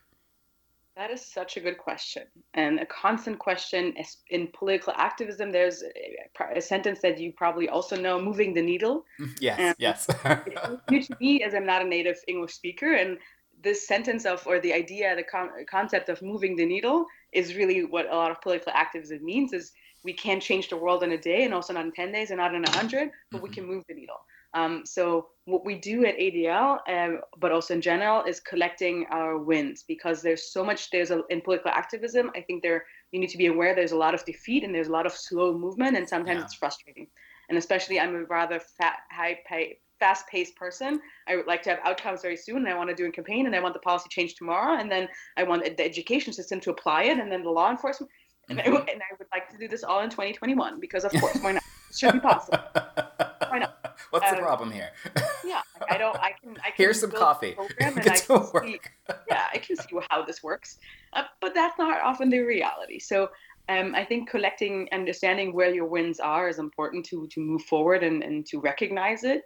That 0.95 1.11
is 1.11 1.25
such 1.25 1.57
a 1.57 1.61
good 1.61 1.79
question 1.79 2.25
and 2.53 2.79
a 2.79 2.85
constant 2.85 3.39
question 3.39 3.95
in 4.29 4.49
political 4.53 4.93
activism. 4.95 5.51
There's 5.51 5.83
a, 5.83 6.59
a 6.59 6.61
sentence 6.61 7.01
that 7.01 7.19
you 7.19 7.33
probably 7.33 7.71
also 7.71 7.97
know: 7.97 8.21
"Moving 8.21 8.53
the 8.53 8.61
needle." 8.61 9.07
Yes, 9.41 9.59
Um, 9.59 9.75
yes. 9.79 10.07
It's 10.47 10.91
new 10.91 11.03
to 11.03 11.17
me 11.19 11.43
as 11.45 11.55
I'm 11.55 11.65
not 11.65 11.81
a 11.81 11.89
native 11.89 12.19
English 12.29 12.53
speaker, 12.53 12.93
and 12.93 13.17
this 13.63 13.87
sentence 13.87 14.25
of 14.27 14.47
or 14.47 14.61
the 14.61 14.73
idea, 14.73 15.15
the 15.17 15.23
con- 15.23 15.51
concept 15.71 16.09
of 16.09 16.21
moving 16.23 16.57
the 16.57 16.67
needle 16.67 17.07
is 17.33 17.55
really 17.55 17.85
what 17.85 18.07
a 18.11 18.15
lot 18.17 18.31
of 18.31 18.41
political 18.41 18.73
activism 18.75 19.25
means. 19.25 19.53
Is 19.53 19.73
we 20.05 20.13
can't 20.13 20.43
change 20.43 20.69
the 20.69 20.77
world 20.77 21.03
in 21.03 21.13
a 21.13 21.19
day, 21.19 21.45
and 21.45 21.55
also 21.55 21.73
not 21.73 21.85
in 21.87 21.93
ten 21.93 22.13
days, 22.13 22.31
and 22.31 22.39
not 22.39 22.55
in 22.55 22.65
a 22.65 22.71
hundred, 22.71 23.11
but 23.31 23.43
we 23.43 23.49
Mhm. 23.49 23.55
can 23.55 23.67
move 23.67 23.85
the 23.89 23.95
needle. 23.95 24.21
Um, 24.55 24.85
so 24.85 25.29
what 25.47 25.65
we 25.65 25.77
do 25.77 26.05
at 26.05 26.19
ADL, 26.19 26.81
um, 26.87 27.21
but 27.39 27.53
also 27.53 27.75
in 27.75 27.81
general, 27.81 28.23
is 28.25 28.39
collecting 28.41 29.07
our 29.11 29.39
wins 29.39 29.83
because 29.89 30.21
there's 30.23 30.53
so 30.53 30.63
much. 30.65 30.91
There's 30.91 31.11
a, 31.11 31.23
in 31.31 31.41
political 31.41 31.71
activism. 31.71 32.31
I 32.37 32.43
think 32.43 32.63
there 32.63 32.85
you 33.13 33.21
need 33.21 33.31
to 33.31 33.39
be 33.39 33.47
aware 33.47 33.75
there's 33.75 33.93
a 33.93 33.97
lot 33.97 34.15
of 34.15 34.25
defeat 34.25 34.65
and 34.65 34.75
there's 34.75 34.89
a 34.89 34.93
lot 34.93 35.07
of 35.07 35.13
slow 35.13 35.57
movement, 35.57 35.97
and 35.97 36.09
sometimes 36.09 36.41
Yeah. 36.41 36.45
it's 36.45 36.55
frustrating. 36.55 37.07
And 37.49 37.59
especially, 37.59 37.99
I'm 38.01 38.15
a 38.15 38.25
rather 38.25 38.61
fat, 38.61 38.99
high 39.11 39.39
pay, 39.47 39.79
fast-paced 40.07 40.57
person. 40.57 41.01
I 41.29 41.37
would 41.37 41.47
like 41.47 41.63
to 41.63 41.71
have 41.71 41.79
outcomes 41.85 42.23
very 42.23 42.37
soon, 42.37 42.57
and 42.59 42.69
I 42.69 42.75
want 42.77 42.91
to 42.91 42.97
do 43.01 43.07
a 43.07 43.13
campaign, 43.13 43.47
and 43.47 43.55
I 43.55 43.61
want 43.61 43.73
the 43.75 43.81
policy 43.91 44.09
change 44.11 44.35
tomorrow, 44.35 44.75
and 44.81 44.91
then 44.91 45.09
I 45.37 45.43
want 45.45 45.63
the 45.65 45.85
education 45.85 46.33
system 46.33 46.59
to 46.65 46.71
apply 46.71 47.05
it, 47.05 47.19
and 47.19 47.31
then 47.31 47.43
the 47.45 47.51
law 47.51 47.71
enforcement. 47.71 48.11
And, 48.49 48.61
I, 48.61 48.69
would- 48.69 48.89
and 48.93 49.01
I 49.01 49.15
would 49.19 49.29
like 49.37 49.49
to 49.51 49.59
do 49.59 49.69
this 49.69 49.85
all 49.85 50.01
in 50.01 50.11
2021 50.11 50.81
because, 50.81 51.05
of 51.05 51.13
course, 51.21 51.39
why 51.41 51.53
not? 51.53 51.63
It 51.91 51.97
should 51.97 52.15
be 52.15 52.21
possible. 52.21 52.59
Why 53.51 53.59
not? 53.61 53.73
What's 54.11 54.29
the 54.31 54.37
Um, 54.39 54.43
problem 54.43 54.71
here? 54.73 54.91
Yeah, 55.45 55.61
I 55.89 55.97
don't. 55.99 56.17
I 56.17 56.33
can. 56.41 56.53
I 56.67 56.71
can 56.75 56.79
Here's 56.83 56.99
some 56.99 57.13
coffee. 57.13 57.53
Program 57.53 57.99
and 57.99 58.01
I 58.01 58.03
can 58.03 58.17
see, 58.17 58.51
work. 58.55 58.91
yeah, 59.31 59.45
I 59.55 59.59
can 59.59 59.77
see 59.77 59.95
how 60.11 60.25
this 60.25 60.43
works, 60.43 60.79
uh, 61.13 61.25
but 61.43 61.55
that's 61.55 61.79
not 61.79 62.01
often 62.11 62.29
the 62.31 62.41
reality. 62.41 62.99
So 62.99 63.31
um, 63.69 63.95
I 63.95 64.05
think 64.05 64.29
collecting, 64.31 64.89
understanding 65.01 65.49
where 65.55 65.73
your 65.79 65.87
wins 65.87 66.19
are 66.19 66.49
is 66.49 66.59
important 66.59 67.05
to 67.11 67.27
to 67.35 67.41
move 67.41 67.63
forward 67.73 68.03
and, 68.03 68.23
and 68.23 68.47
to 68.47 68.59
recognize 68.61 69.23
it. 69.35 69.43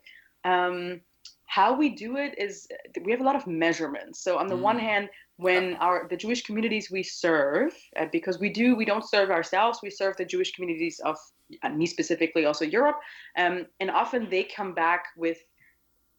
Um, 0.50 1.00
how 1.46 1.70
we 1.82 1.88
do 2.04 2.16
it 2.24 2.32
is 2.38 2.68
we 3.04 3.12
have 3.12 3.20
a 3.20 3.28
lot 3.30 3.37
of 3.40 3.46
measurements. 3.46 4.16
So 4.26 4.30
on 4.42 4.48
the 4.48 4.56
one 4.70 4.78
Mm. 4.78 4.88
hand, 4.90 5.09
when 5.46 5.64
our 5.87 5.96
the 6.12 6.16
Jewish 6.24 6.42
communities 6.46 6.90
we 6.90 7.02
serve, 7.02 7.72
uh, 7.98 8.06
because 8.16 8.37
we 8.44 8.50
do 8.61 8.66
we 8.80 8.85
don't 8.85 9.09
serve 9.14 9.30
ourselves, 9.30 9.80
we 9.82 9.90
serve 9.90 10.14
the 10.16 10.24
Jewish 10.35 10.50
communities 10.54 11.00
of 11.11 11.16
uh, 11.62 11.68
me 11.80 11.87
specifically, 11.87 12.44
also 12.46 12.64
Europe, 12.64 12.98
um, 13.42 13.66
and 13.80 13.90
often 13.90 14.20
they 14.30 14.44
come 14.44 14.72
back 14.74 15.02
with 15.16 15.38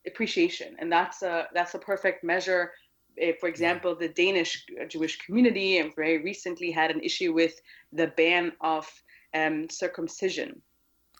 appreciation, 0.06 0.76
and 0.80 0.92
that's 0.92 1.22
a 1.24 1.48
that's 1.54 1.76
a 1.76 1.80
perfect 1.80 2.24
measure. 2.24 2.64
Uh, 3.22 3.34
for 3.40 3.50
example, 3.50 3.96
the 3.96 4.10
Danish 4.24 4.66
Jewish 4.88 5.16
community 5.26 5.80
and 5.80 5.96
very 5.96 6.20
recently 6.32 6.72
had 6.72 6.90
an 6.92 7.02
issue 7.02 7.34
with 7.34 7.56
the 7.92 8.08
ban 8.18 8.52
of 8.62 8.86
um, 9.34 9.70
circumcision, 9.70 10.62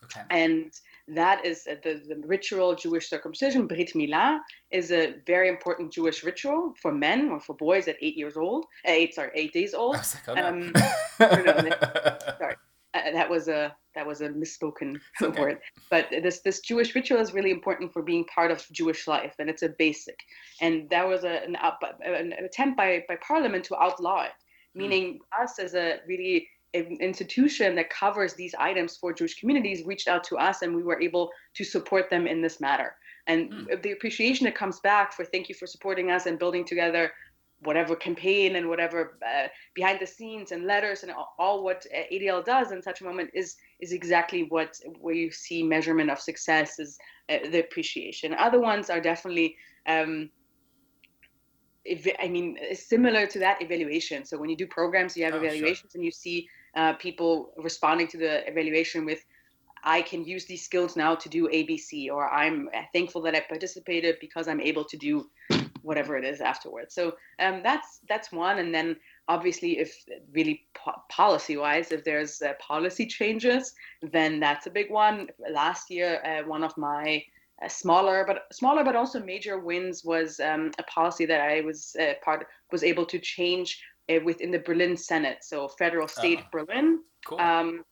Okay. 0.06 0.24
and 0.30 0.72
that 1.10 1.46
is 1.46 1.68
uh, 1.70 1.76
the, 1.84 2.02
the 2.08 2.22
ritual 2.28 2.76
Jewish 2.76 3.10
circumcision, 3.10 3.66
Brit 3.68 3.94
Milah, 3.96 4.40
is 4.72 4.92
a 4.92 5.16
very 5.26 5.48
important 5.48 5.92
Jewish 5.92 6.24
ritual 6.24 6.74
for 6.82 6.92
men 6.92 7.30
or 7.30 7.40
for 7.40 7.56
boys 7.56 7.88
at 7.88 7.96
eight 8.02 8.18
years 8.18 8.36
old. 8.36 8.66
Uh, 8.86 8.92
eight, 8.92 9.16
sorry, 9.16 9.32
eight 9.34 9.54
days 9.54 9.74
old. 9.74 9.96
Like, 9.96 10.06
oh. 10.28 10.36
Um, 10.36 10.72
no, 11.20 11.30
no, 11.30 11.70
sorry. 12.38 12.56
uh, 12.94 13.12
that 13.14 13.30
was 13.30 13.48
a 13.48 13.76
that 13.96 14.06
was 14.06 14.22
a 14.22 14.30
misspoken 14.30 15.00
Okay. 15.22 15.42
word. 15.42 15.60
But 15.90 16.08
this 16.12 16.42
this 16.42 16.60
Jewish 16.60 16.94
ritual 16.94 17.20
is 17.20 17.34
really 17.34 17.52
important 17.52 17.94
for 17.94 18.02
being 18.02 18.26
part 18.26 18.52
of 18.52 18.66
Jewish 18.72 19.08
life, 19.08 19.36
and 19.40 19.50
it's 19.50 19.64
a 19.64 19.70
basic. 19.70 20.20
And 20.62 20.90
that 20.90 21.08
was 21.08 21.24
a, 21.24 21.44
an, 21.44 21.56
an 22.06 22.34
attempt 22.44 22.78
by 22.78 23.06
by 23.08 23.18
Parliament 23.26 23.64
to 23.66 23.82
outlaw 23.82 24.24
it, 24.24 24.32
meaning 24.76 25.20
us 25.42 25.58
as 25.58 25.74
a 25.74 26.00
really 26.06 26.48
an 26.74 26.98
institution 27.00 27.76
that 27.76 27.90
covers 27.90 28.34
these 28.34 28.54
items 28.60 28.98
for 28.98 29.14
Jewish 29.14 29.40
communities 29.40 29.84
reached 29.86 30.08
out 30.08 30.24
to 30.26 30.38
us, 30.38 30.62
and 30.62 30.76
we 30.76 30.84
were 30.84 31.02
able 31.02 31.32
to 31.56 31.64
support 31.64 32.10
them 32.10 32.28
in 32.28 32.42
this 32.42 32.60
matter. 32.60 32.96
And 33.28 33.52
Hmm. 33.52 33.82
the 33.82 33.92
appreciation 33.92 34.46
that 34.46 34.56
comes 34.56 34.80
back 34.82 35.14
for 35.14 35.26
thank 35.26 35.50
you 35.50 35.56
for 35.56 35.68
supporting 35.68 36.12
us 36.12 36.26
and 36.26 36.40
building 36.40 36.66
together 36.66 37.12
whatever 37.62 37.96
campaign 37.96 38.56
and 38.58 38.70
whatever 38.70 39.18
uh, 39.26 39.48
behind 39.74 40.00
the 40.00 40.06
scenes 40.06 40.52
and 40.52 40.66
letters 40.68 41.02
and 41.02 41.12
all, 41.12 41.34
all 41.40 41.64
what 41.64 41.84
uh, 41.92 42.04
ADL 42.14 42.46
does 42.46 42.72
in 42.72 42.82
such 42.84 43.02
a 43.02 43.04
moment 43.04 43.32
is 43.34 43.56
is 43.80 43.92
exactly 43.94 44.44
what 44.44 44.78
where 45.00 45.16
you 45.16 45.32
see 45.32 45.64
measurement 45.64 46.10
of 46.12 46.20
success 46.20 46.78
is 46.78 46.98
uh, 47.30 47.40
the 47.50 47.60
appreciation. 47.60 48.34
Other 48.36 48.60
ones 48.60 48.90
are 48.90 49.02
definitely. 49.02 49.56
Um, 49.88 50.30
ev- 51.88 52.16
I 52.20 52.28
mean, 52.28 52.58
similar 52.74 53.26
to 53.28 53.40
that 53.40 53.62
evaluation. 53.62 54.26
So 54.26 54.38
when 54.38 54.50
you 54.50 54.56
do 54.58 54.68
programs, 54.68 55.18
you 55.18 55.24
have 55.26 55.34
Oh, 55.34 55.40
sure. 55.40 55.48
evaluations, 55.48 55.96
and 55.96 56.04
you 56.04 56.12
see 56.12 56.48
uh, 56.78 56.94
people 56.94 57.52
responding 57.58 58.08
to 58.08 58.18
the 58.18 58.48
evaluation 58.48 59.04
with, 59.04 59.22
"I 59.84 60.02
can 60.04 60.24
use 60.24 60.46
these 60.46 60.64
skills 60.64 60.96
now 60.96 61.16
to 61.16 61.28
do 61.28 61.50
ABC," 61.50 62.10
or 62.10 62.30
"I'm 62.30 62.70
thankful 62.94 63.22
that 63.24 63.36
I 63.36 63.42
participated 63.42 64.18
because 64.22 64.48
I'm 64.48 64.62
able 64.62 64.86
to 64.86 64.98
do 64.98 65.30
whatever 65.82 66.18
it 66.18 66.24
is 66.24 66.40
afterwards." 66.40 66.94
So 66.94 67.04
um, 67.40 67.62
that's 67.64 68.00
that's 68.08 68.32
one, 68.32 68.60
and 68.60 68.74
then 68.74 68.96
obviously, 69.28 69.80
if 69.80 69.92
really 70.32 70.68
po- 70.76 71.02
policy-wise, 71.10 71.92
if 71.92 72.04
there's 72.04 72.42
uh, 72.42 72.54
policy 72.60 73.06
changes, 73.06 73.74
then 74.02 74.40
that's 74.40 74.68
a 74.68 74.76
big 74.80 74.90
one. 74.92 75.28
Last 75.52 75.90
year, 75.90 76.22
uh, 76.24 76.48
one 76.48 76.64
of 76.64 76.78
my 76.78 77.24
uh, 77.64 77.68
smaller 77.68 78.24
but 78.28 78.44
smaller 78.54 78.84
but 78.84 78.96
also 78.96 79.20
major 79.20 79.58
wins 79.60 80.04
was 80.06 80.40
um, 80.40 80.72
a 80.78 80.84
policy 80.84 81.26
that 81.26 81.42
I 81.42 81.62
was 81.62 81.96
uh, 82.00 82.14
part 82.24 82.46
was 82.72 82.84
able 82.84 83.06
to 83.08 83.18
change 83.18 83.82
within 84.24 84.52
the 84.52 84.60
Berlin 84.60 84.96
Senate, 84.98 85.40
so 85.42 85.68
federal 85.68 86.08
state 86.08 86.40
Uh-oh. 86.40 86.66
Berlin. 86.66 87.00
Cool. 87.26 87.40
Um, 87.40 87.84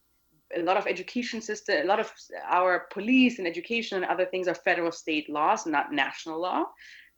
a 0.55 0.61
lot 0.61 0.77
of 0.77 0.87
education 0.87 1.41
system, 1.41 1.83
a 1.83 1.87
lot 1.87 1.99
of 1.99 2.11
our 2.47 2.87
police 2.91 3.39
and 3.39 3.47
education 3.47 3.97
and 3.97 4.05
other 4.05 4.25
things 4.25 4.47
are 4.47 4.55
federal 4.55 4.91
state 4.91 5.29
laws, 5.29 5.65
not 5.65 5.91
national 5.91 6.39
law, 6.39 6.65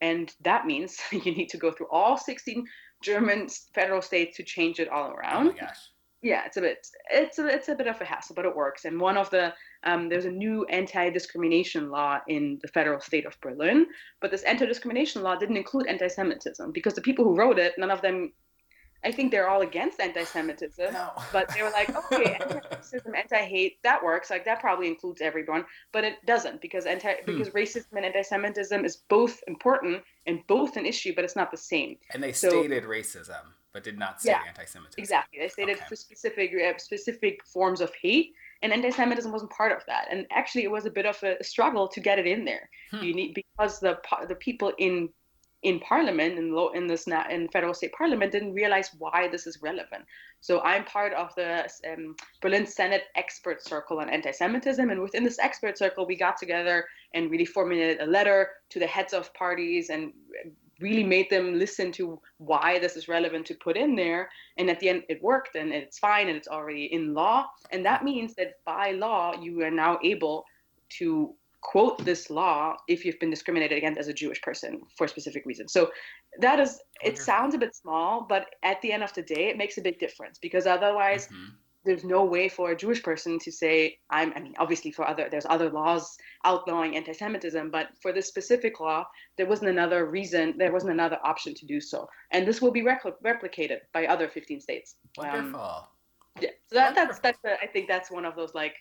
and 0.02 0.34
that 0.42 0.66
means 0.66 0.98
you 1.12 1.36
need 1.36 1.50
to 1.50 1.58
go 1.58 1.72
through 1.72 1.88
all 1.92 2.18
16 2.18 2.66
German 3.04 3.48
federal 3.74 4.02
states 4.02 4.38
to 4.38 4.44
change 4.44 4.80
it 4.80 4.90
all 4.90 5.10
oh 5.10 5.14
around 5.14 5.56
gosh. 5.60 5.78
yeah 6.22 6.44
it's 6.46 6.58
a 6.58 6.62
bit 6.62 6.88
it's 7.12 7.38
a, 7.38 7.46
it's 7.48 7.70
a 7.70 7.76
bit 7.76 7.88
of 7.88 8.02
a 8.02 8.06
hassle 8.06 8.36
but 8.36 8.46
it 8.46 8.56
works 8.56 8.86
and 8.86 9.00
one 9.00 9.18
of 9.18 9.30
the 9.30 9.54
um, 9.84 10.10
there's 10.10 10.26
a 10.26 10.32
new 10.32 10.66
anti-discrimination 10.66 11.90
law 11.90 12.20
in 12.28 12.58
the 12.64 12.68
federal 12.70 13.00
state 13.00 13.26
of 13.28 13.40
berlin 13.40 13.86
but 14.20 14.32
this 14.32 14.42
anti-discrimination 14.44 15.22
law 15.22 15.36
didn't 15.36 15.58
include 15.58 15.86
anti-semitism 15.86 16.72
because 16.72 16.96
the 16.96 17.02
people 17.02 17.24
who 17.24 17.36
wrote 17.36 17.60
it 17.60 17.74
none 17.78 17.92
of 17.92 18.02
them 18.02 18.32
i 19.04 19.12
think 19.12 19.32
they're 19.32 19.50
all 19.50 19.62
against 19.62 20.00
anti-semitism 20.00 20.94
No. 20.94 21.12
but 21.32 21.50
they 21.54 21.62
were 21.64 21.70
like 21.72 21.90
okay 21.96 22.34
anti-racism 22.42 23.16
anti-hate 23.16 23.82
that 23.84 24.04
works 24.04 24.30
like 24.30 24.46
that 24.46 24.60
probably 24.60 24.88
includes 24.88 25.22
everyone 25.22 25.66
but 25.92 26.04
it 26.04 26.16
doesn't 26.26 26.62
because 26.62 26.86
anti 26.86 27.16
because 27.26 27.50
racism 27.50 27.94
and 27.96 28.06
anti-semitism 28.06 28.86
is 28.86 28.98
both 29.10 29.40
important 29.48 30.02
and 30.26 30.40
both 30.48 30.78
an 30.78 30.86
issue 30.86 31.14
but 31.16 31.24
it's 31.24 31.36
not 31.36 31.52
the 31.52 31.58
same 31.58 31.98
and 32.14 32.22
they 32.24 32.32
so- 32.32 32.50
stated 32.50 32.84
racism, 32.84 33.44
but 33.74 33.84
did 33.84 33.98
not 34.00 34.20
state 34.22 34.32
Yeah, 34.32 34.42
anti-Semitism. 34.48 35.00
Exactly. 35.00 35.40
They 35.40 35.50
stated 35.50 35.76
Okay. 35.78 35.86
for 35.90 35.96
specific 35.96 36.52
uh, 36.54 36.78
specific 36.80 37.46
forms 37.46 37.80
of 37.82 37.92
hate, 38.02 38.34
and 38.64 38.74
anti-Semitism 38.74 39.32
wasn't 39.32 39.52
part 39.52 39.72
of 39.72 39.86
that. 39.86 40.08
And 40.10 40.26
actually, 40.32 40.64
it 40.64 40.72
was 40.72 40.86
a 40.88 40.90
bit 40.90 41.06
of 41.06 41.22
a 41.22 41.44
struggle 41.44 41.88
to 41.90 42.00
get 42.00 42.18
it 42.18 42.26
in 42.26 42.44
there. 42.44 42.70
Hmm. 42.92 43.04
You 43.04 43.14
need 43.14 43.36
because 43.36 43.80
the 43.80 44.00
the 44.28 44.36
people 44.36 44.72
in 44.80 45.10
in 45.68 45.82
Parliament 45.82 46.40
in 46.40 46.54
low 46.54 46.70
in 46.70 46.88
this 46.88 47.08
na- 47.08 47.28
in 47.30 47.50
federal 47.50 47.74
state 47.74 47.92
Parliament 47.92 48.32
didn't 48.32 48.54
realize 48.54 48.90
why 48.98 49.28
this 49.28 49.46
is 49.46 49.62
relevant. 49.62 50.04
So 50.40 50.62
I'm 50.62 50.86
part 50.86 51.14
of 51.14 51.36
the 51.36 51.68
um, 51.92 52.16
Berlin 52.42 52.66
Senate 52.66 53.04
expert 53.16 53.62
circle 53.62 54.00
on 54.00 54.10
anti-Semitism, 54.10 54.90
and 54.90 55.02
within 55.02 55.26
this 55.26 55.40
expert 55.40 55.78
circle, 55.78 56.06
we 56.08 56.16
got 56.16 56.38
together 56.38 56.86
and 57.14 57.30
really 57.30 57.46
formulated 57.46 58.00
a 58.02 58.06
letter 58.06 58.50
to 58.70 58.80
the 58.80 58.88
heads 58.88 59.14
of 59.14 59.34
parties 59.34 59.90
and 59.90 60.14
really 60.80 61.04
made 61.04 61.30
them 61.30 61.58
listen 61.58 61.92
to 61.92 62.22
why 62.38 62.80
this 62.80 62.96
is 62.96 63.08
relevant 63.08 63.46
to 63.48 63.56
put 63.56 63.76
in 63.76 63.96
there 63.96 64.30
and 64.58 64.70
at 64.70 64.80
the 64.80 64.90
end 64.90 65.02
it 65.10 65.22
worked 65.24 65.56
and 65.56 65.74
it's 65.74 65.98
fine 65.98 66.28
and 66.28 66.38
it's 66.38 66.48
already 66.48 66.86
in 66.94 67.16
law 67.16 67.48
and 67.72 67.84
that 67.84 68.04
means 68.04 68.36
that 68.36 68.52
by 68.64 68.92
law 68.92 69.34
you 69.42 69.60
are 69.64 69.72
now 69.72 69.98
able 70.04 70.46
to 70.88 71.34
quote 71.62 72.04
this 72.06 72.30
law 72.30 72.76
if 72.88 73.04
you've 73.04 73.20
been 73.20 73.30
discriminated 73.32 73.78
against 73.78 74.00
as 74.00 74.08
a 74.08 74.14
jewish 74.14 74.42
person 74.42 74.80
for 74.98 75.08
specific 75.08 75.44
reasons 75.46 75.74
so 75.74 75.90
that 76.40 76.60
is 76.60 76.72
it 76.76 76.80
Wonderful. 77.04 77.26
sounds 77.26 77.56
a 77.56 77.58
bit 77.58 77.76
small 77.76 78.26
but 78.30 78.46
at 78.64 78.82
the 78.82 78.92
end 78.92 79.04
of 79.04 79.12
the 79.14 79.22
day 79.24 79.50
it 79.50 79.58
makes 79.58 79.78
a 79.78 79.82
big 79.82 80.00
difference 80.00 80.38
because 80.40 80.68
otherwise 80.68 81.28
Mhm. 81.28 81.54
there's 81.84 82.04
no 82.04 82.24
way 82.26 82.50
for 82.50 82.72
a 82.72 82.76
Jewish 82.76 83.02
person 83.02 83.40
to 83.40 83.50
say 83.50 83.98
I'm. 84.10 84.34
I 84.36 84.40
mean, 84.42 84.54
obviously 84.60 84.92
for 84.92 85.08
other 85.08 85.30
there's 85.32 85.46
other 85.56 85.70
laws 85.70 86.18
outlawing 86.44 86.98
anti-Semitism, 86.98 87.72
but 87.72 87.88
for 88.02 88.12
this 88.12 88.28
specific 88.28 88.82
law, 88.82 89.08
there 89.38 89.46
wasn't 89.46 89.70
another 89.70 90.06
reason, 90.06 90.58
there 90.58 90.74
wasn't 90.74 90.92
another 90.92 91.18
option 91.24 91.54
to 91.56 91.66
do 91.66 91.80
so, 91.80 92.10
and 92.34 92.46
this 92.46 92.62
will 92.62 92.72
be 92.80 92.82
repl- 92.82 93.16
replicated 93.24 93.80
by 93.94 94.06
other 94.06 94.28
15 94.28 94.60
states. 94.60 94.96
Um, 95.20 95.28
Wonderful. 95.28 95.88
yeah, 96.42 96.50
so 96.68 96.76
that, 96.76 96.94
that's 96.94 96.98
Wonderful. 96.98 97.22
that's 97.24 97.40
the, 97.46 97.52
I 97.66 97.68
think 97.68 97.88
that's 97.88 98.12
one 98.12 98.26
of 98.26 98.36
those 98.36 98.54
like 98.54 98.76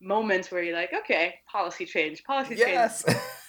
moments 0.00 0.50
where 0.50 0.62
you're 0.62 0.76
like, 0.76 0.92
okay, 0.92 1.36
policy 1.50 1.86
change, 1.86 2.24
policy 2.24 2.56
change. 2.56 2.68
Yes. 2.68 3.04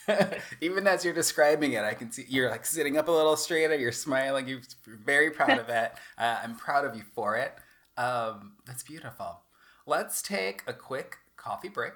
Even 0.62 0.88
as 0.88 1.04
you're 1.04 1.14
describing 1.14 1.74
it, 1.74 1.84
I 1.84 1.94
can 1.94 2.12
see 2.12 2.26
you're 2.30 2.50
like 2.50 2.66
sitting 2.66 2.98
up 2.98 3.08
a 3.08 3.12
little 3.12 3.36
straighter. 3.36 3.76
You're 3.76 3.92
smiling. 3.92 4.48
You're 4.48 4.62
very 4.86 5.32
proud 5.32 5.60
of 5.60 5.70
it. 5.70 5.92
Uh, 6.18 6.40
I'm 6.44 6.56
proud 6.56 6.84
of 6.84 6.96
you 6.96 7.04
for 7.14 7.36
it. 7.36 7.54
Um, 7.96 8.54
that's 8.66 8.82
beautiful. 8.82 9.42
Let's 9.86 10.24
take 10.24 10.64
a 10.66 10.74
quick 10.74 11.18
coffee 11.36 11.70
break. 11.70 11.94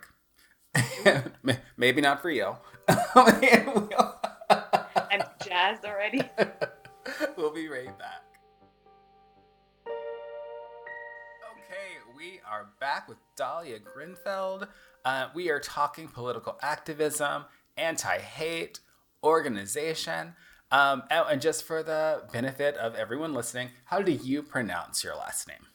Maybe 1.77 2.01
not 2.01 2.21
for 2.21 2.29
you. 2.29 2.55
I'm 2.87 3.41
jazzed 5.43 5.85
already. 5.85 6.21
we'll 7.35 7.51
be 7.51 7.67
right 7.67 7.97
back. 7.97 8.30
We 12.31 12.39
are 12.49 12.69
back 12.79 13.09
with 13.09 13.17
Dalia 13.37 13.81
Grinfeld. 13.81 14.69
Uh, 15.03 15.27
we 15.35 15.49
are 15.49 15.59
talking 15.59 16.07
political 16.07 16.57
activism, 16.61 17.43
anti 17.75 18.19
hate, 18.19 18.79
organization. 19.21 20.35
Um, 20.71 21.03
oh, 21.11 21.25
and 21.29 21.41
just 21.41 21.63
for 21.63 21.83
the 21.83 22.23
benefit 22.31 22.77
of 22.77 22.95
everyone 22.95 23.33
listening, 23.33 23.71
how 23.83 24.01
do 24.01 24.13
you 24.13 24.43
pronounce 24.43 25.03
your 25.03 25.13
last 25.17 25.45
name? 25.45 25.65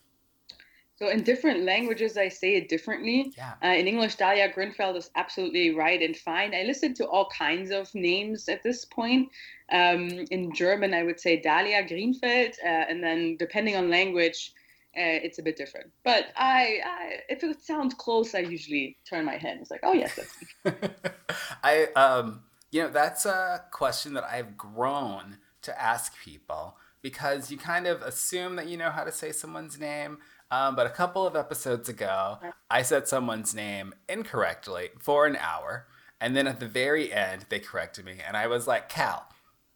So 0.95 1.11
in 1.11 1.25
different 1.25 1.65
languages, 1.65 2.17
I 2.17 2.29
say 2.29 2.55
it 2.55 2.71
differently. 2.71 3.35
Yeah. 3.37 3.53
Uh, 3.63 3.75
in 3.77 3.87
English, 3.87 4.17
Dalia 4.17 4.55
Grinfeld 4.55 4.97
is 4.97 5.11
absolutely 5.15 5.75
right 5.75 6.01
and 6.01 6.17
fine. 6.17 6.55
I 6.55 6.63
listen 6.63 6.95
to 6.95 7.07
all 7.07 7.29
kinds 7.29 7.71
of 7.71 7.95
names 7.95 8.49
at 8.49 8.63
this 8.63 8.87
point. 8.87 9.29
Um, 9.71 10.09
in 10.31 10.55
German, 10.55 10.95
I 10.95 11.03
would 11.03 11.21
say 11.21 11.39
Dalia 11.39 11.87
Greenfeld, 11.87 12.55
uh, 12.65 12.87
and 12.89 13.05
then 13.05 13.37
depending 13.37 13.77
on 13.77 13.91
language, 13.91 14.55
uh, 14.97 15.21
it's 15.23 15.39
a 15.39 15.43
bit 15.43 15.57
different. 15.57 15.91
But 16.05 16.29
I, 16.37 16.81
I, 16.85 17.17
if 17.29 17.45
it 17.45 17.63
sounds 17.63 17.95
close, 17.95 18.35
I 18.35 18.41
usually 18.41 18.97
turn 19.09 19.25
my 19.25 19.37
head. 19.37 19.53
And 19.53 19.61
it's 19.63 19.71
like, 19.71 19.81
oh 19.83 19.93
yes, 19.93 20.19
that's. 20.65 20.89
I 21.63 21.89
um 21.95 22.43
you 22.71 22.83
know 22.83 22.91
that's 22.91 23.27
a 23.27 23.65
question 23.71 24.15
that 24.15 24.25
I've 24.25 24.57
grown 24.57 25.39
to 25.63 25.83
ask 25.83 26.13
people 26.23 26.77
because 27.03 27.51
you 27.51 27.59
kind 27.59 27.87
of 27.87 28.03
assume 28.03 28.57
that 28.57 28.69
you 28.69 28.77
know 28.77 28.91
how 28.91 29.05
to 29.05 29.13
say 29.13 29.33
someone's 29.33 29.79
name. 29.79 30.19
Um, 30.51 30.77
but 30.77 30.87
a 30.87 30.91
couple 30.91 31.27
of 31.27 31.35
episodes 31.35 31.89
ago, 31.89 32.39
I 32.71 32.83
said 32.83 33.09
someone's 33.09 33.55
name 33.55 33.95
incorrectly 34.09 34.91
for 35.01 35.27
an 35.27 35.37
hour, 35.37 35.89
and 36.21 36.37
then 36.37 36.47
at 36.47 36.61
the 36.61 36.69
very 36.69 37.13
end, 37.13 37.47
they 37.49 37.59
corrected 37.59 38.05
me, 38.05 38.19
and 38.27 38.37
I 38.37 38.47
was 38.47 38.67
like, 38.67 38.89
"Cal, 38.89 39.29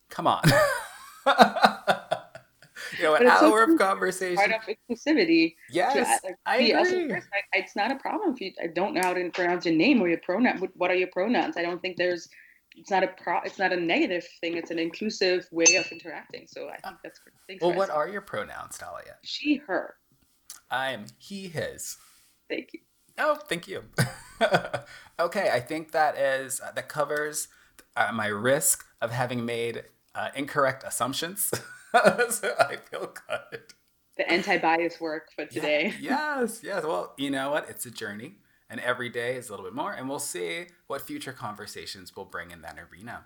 come 0.09 0.27
on." 0.27 0.43
you 2.99 3.05
know, 3.05 3.15
an 3.15 3.27
it's 3.27 3.41
so 3.41 3.47
hour 3.53 3.63
of 3.65 3.79
conversation. 3.79 4.37
part 4.37 4.51
of 4.53 4.63
inclusivity. 4.67 5.55
yes, 5.71 5.97
uh, 5.97 6.29
like, 6.29 6.37
I 6.47 6.73
us 6.73 6.89
agree. 6.91 7.09
person. 7.09 7.29
I- 7.35 7.59
it's 7.59 7.77
not 7.77 7.91
a 7.93 7.97
problem 7.97 8.35
if 8.35 8.41
you 8.41 8.53
I 8.63 8.69
don't 8.69 8.95
know 8.95 9.01
how 9.03 9.13
to 9.15 9.31
pronounce 9.31 9.67
your 9.67 9.75
name 9.75 10.01
or 10.03 10.09
your 10.09 10.19
pronoun. 10.19 10.59
What, 10.61 10.71
what 10.77 10.91
are 10.91 10.95
your 10.95 11.09
pronouns? 11.13 11.57
I 11.57 11.63
don't 11.63 11.81
think 11.81 11.97
there's. 11.97 12.29
It's 12.77 12.91
not 12.91 13.03
a 13.03 13.09
pro. 13.09 13.41
It's 13.45 13.59
not 13.59 13.73
a 13.73 13.77
negative 13.77 14.25
thing. 14.41 14.57
It's 14.57 14.71
an 14.71 14.79
inclusive 14.79 15.47
way 15.51 15.75
of 15.77 15.91
interacting. 15.91 16.47
So 16.49 16.69
I 16.69 16.77
think 16.81 16.99
that's 17.03 17.19
great. 17.19 17.35
Thanks 17.49 17.63
Well, 17.63 17.73
for 17.73 17.77
what 17.79 17.91
are 17.91 18.09
your 18.09 18.21
pronouns, 18.21 18.79
Talia? 18.79 19.17
she, 19.25 19.57
her? 19.67 19.97
I'm 20.71 21.07
he, 21.19 21.49
his. 21.49 21.97
Thank 22.49 22.73
you. 22.75 22.81
Oh, 23.19 23.35
thank 23.35 23.67
you. 23.69 23.83
okay, 25.21 25.51
I 25.53 25.61
think 25.61 25.91
that 25.93 26.17
is 26.17 26.61
uh, 26.61 26.71
that 26.73 26.89
covers 26.89 27.49
uh, 27.97 28.13
my 28.15 28.29
risk 28.29 28.87
of 29.01 29.11
having 29.11 29.45
made 29.45 29.85
uh, 30.15 30.29
incorrect 30.35 30.85
assumptions. 30.87 31.51
so 32.31 32.55
I 32.59 32.77
feel 32.77 33.13
good. 33.29 33.61
the 34.17 34.31
anti-bias 34.31 35.01
work 35.01 35.29
for 35.35 35.47
today. 35.47 35.95
Yeah, 36.01 36.41
yes, 36.41 36.61
yes. 36.63 36.85
Well, 36.85 37.15
you 37.17 37.31
know 37.31 37.51
what? 37.51 37.69
It's 37.69 37.87
a 37.87 37.91
journey, 37.91 38.37
and 38.69 38.81
every 38.81 39.09
day 39.09 39.37
is 39.37 39.49
a 39.49 39.53
little 39.53 39.67
bit 39.67 39.75
more, 39.75 39.93
and 39.93 40.09
we'll 40.09 40.19
see 40.19 40.67
what 40.87 41.03
future 41.03 41.33
conversations 41.33 42.15
will 42.15 42.25
bring 42.25 42.51
in 42.51 42.63
that 42.63 42.77
arena. 42.79 43.25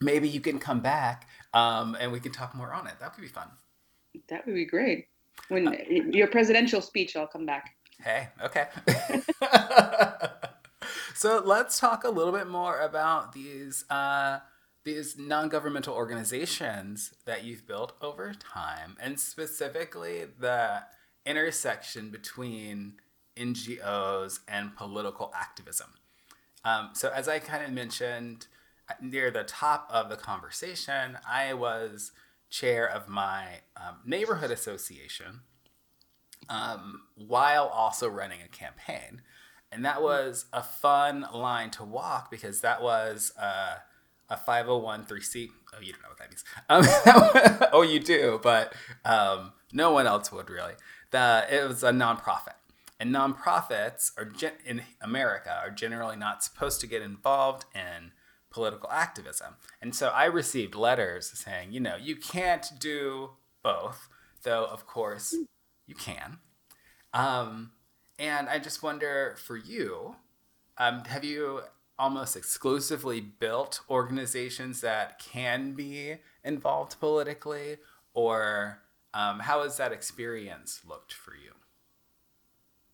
Maybe 0.00 0.28
you 0.28 0.40
can 0.40 0.58
come 0.58 0.80
back 0.80 1.28
um, 1.54 1.96
and 1.98 2.12
we 2.12 2.20
can 2.20 2.32
talk 2.32 2.54
more 2.54 2.72
on 2.72 2.86
it. 2.86 2.94
That 3.00 3.16
would 3.16 3.22
be 3.22 3.28
fun. 3.28 3.48
That 4.28 4.46
would 4.46 4.54
be 4.54 4.64
great. 4.64 5.08
When 5.48 5.68
uh, 5.68 5.72
your 5.88 6.28
presidential 6.28 6.80
speech, 6.80 7.16
I'll 7.16 7.26
come 7.26 7.46
back. 7.46 7.74
Hey, 8.00 8.28
okay. 8.44 8.68
so 11.14 11.42
let's 11.44 11.80
talk 11.80 12.04
a 12.04 12.10
little 12.10 12.32
bit 12.32 12.48
more 12.48 12.80
about 12.80 13.32
these 13.32 13.84
uh, 13.90 14.38
these 14.84 15.18
non-governmental 15.18 15.94
organizations 15.94 17.12
that 17.24 17.44
you've 17.44 17.66
built 17.66 17.92
over 18.00 18.32
time, 18.34 18.96
and 19.00 19.18
specifically 19.18 20.26
the 20.38 20.82
intersection 21.26 22.10
between 22.10 22.94
NGOs 23.36 24.40
and 24.48 24.74
political 24.76 25.32
activism. 25.34 25.94
Um, 26.64 26.90
so, 26.92 27.10
as 27.14 27.28
I 27.28 27.38
kind 27.38 27.64
of 27.64 27.70
mentioned 27.70 28.46
uh, 28.88 28.94
near 29.00 29.30
the 29.30 29.44
top 29.44 29.88
of 29.92 30.08
the 30.08 30.16
conversation, 30.16 31.18
I 31.28 31.54
was 31.54 32.12
chair 32.50 32.88
of 32.88 33.08
my 33.08 33.60
um, 33.76 33.98
neighborhood 34.04 34.50
association 34.50 35.40
um, 36.48 37.02
while 37.14 37.66
also 37.66 38.08
running 38.08 38.40
a 38.42 38.48
campaign. 38.48 39.22
And 39.70 39.84
that 39.84 40.02
was 40.02 40.46
a 40.52 40.62
fun 40.62 41.26
line 41.32 41.70
to 41.72 41.84
walk 41.84 42.30
because 42.30 42.62
that 42.62 42.82
was 42.82 43.32
uh, 43.38 43.76
a 44.28 44.36
501c. 44.36 45.50
Oh, 45.74 45.80
you 45.80 45.92
don't 45.92 46.02
know 46.02 46.08
what 46.08 46.18
that 46.18 46.30
means. 46.30 46.44
Um, 46.68 47.68
oh, 47.72 47.82
you 47.82 48.00
do, 48.00 48.40
but 48.42 48.74
um, 49.04 49.52
no 49.72 49.92
one 49.92 50.06
else 50.06 50.30
would 50.32 50.50
really. 50.50 50.74
The, 51.10 51.46
it 51.50 51.66
was 51.66 51.82
a 51.82 51.90
nonprofit. 51.90 52.54
And 53.00 53.14
nonprofits 53.14 54.10
are 54.18 54.24
gen- 54.24 54.52
in 54.64 54.82
America 55.00 55.56
are 55.62 55.70
generally 55.70 56.16
not 56.16 56.42
supposed 56.42 56.80
to 56.80 56.86
get 56.86 57.00
involved 57.00 57.64
in 57.74 58.12
political 58.50 58.90
activism. 58.90 59.54
And 59.80 59.94
so 59.94 60.08
I 60.08 60.24
received 60.24 60.74
letters 60.74 61.30
saying, 61.30 61.72
you 61.72 61.80
know, 61.80 61.96
you 61.96 62.16
can't 62.16 62.66
do 62.78 63.30
both, 63.62 64.08
though, 64.42 64.64
of 64.64 64.86
course, 64.86 65.34
you 65.86 65.94
can. 65.94 66.38
Um, 67.14 67.72
and 68.18 68.48
I 68.48 68.58
just 68.58 68.82
wonder 68.82 69.36
for 69.38 69.56
you, 69.56 70.16
um, 70.76 71.04
have 71.04 71.24
you 71.24 71.62
almost 71.98 72.36
exclusively 72.36 73.20
built 73.20 73.80
organizations 73.90 74.80
that 74.82 75.18
can 75.18 75.72
be 75.72 76.16
involved 76.44 76.98
politically, 77.00 77.78
or 78.14 78.80
um, 79.14 79.40
how 79.40 79.62
has 79.62 79.76
that 79.78 79.92
experience 79.92 80.82
looked 80.86 81.12
for 81.12 81.34
you? 81.34 81.52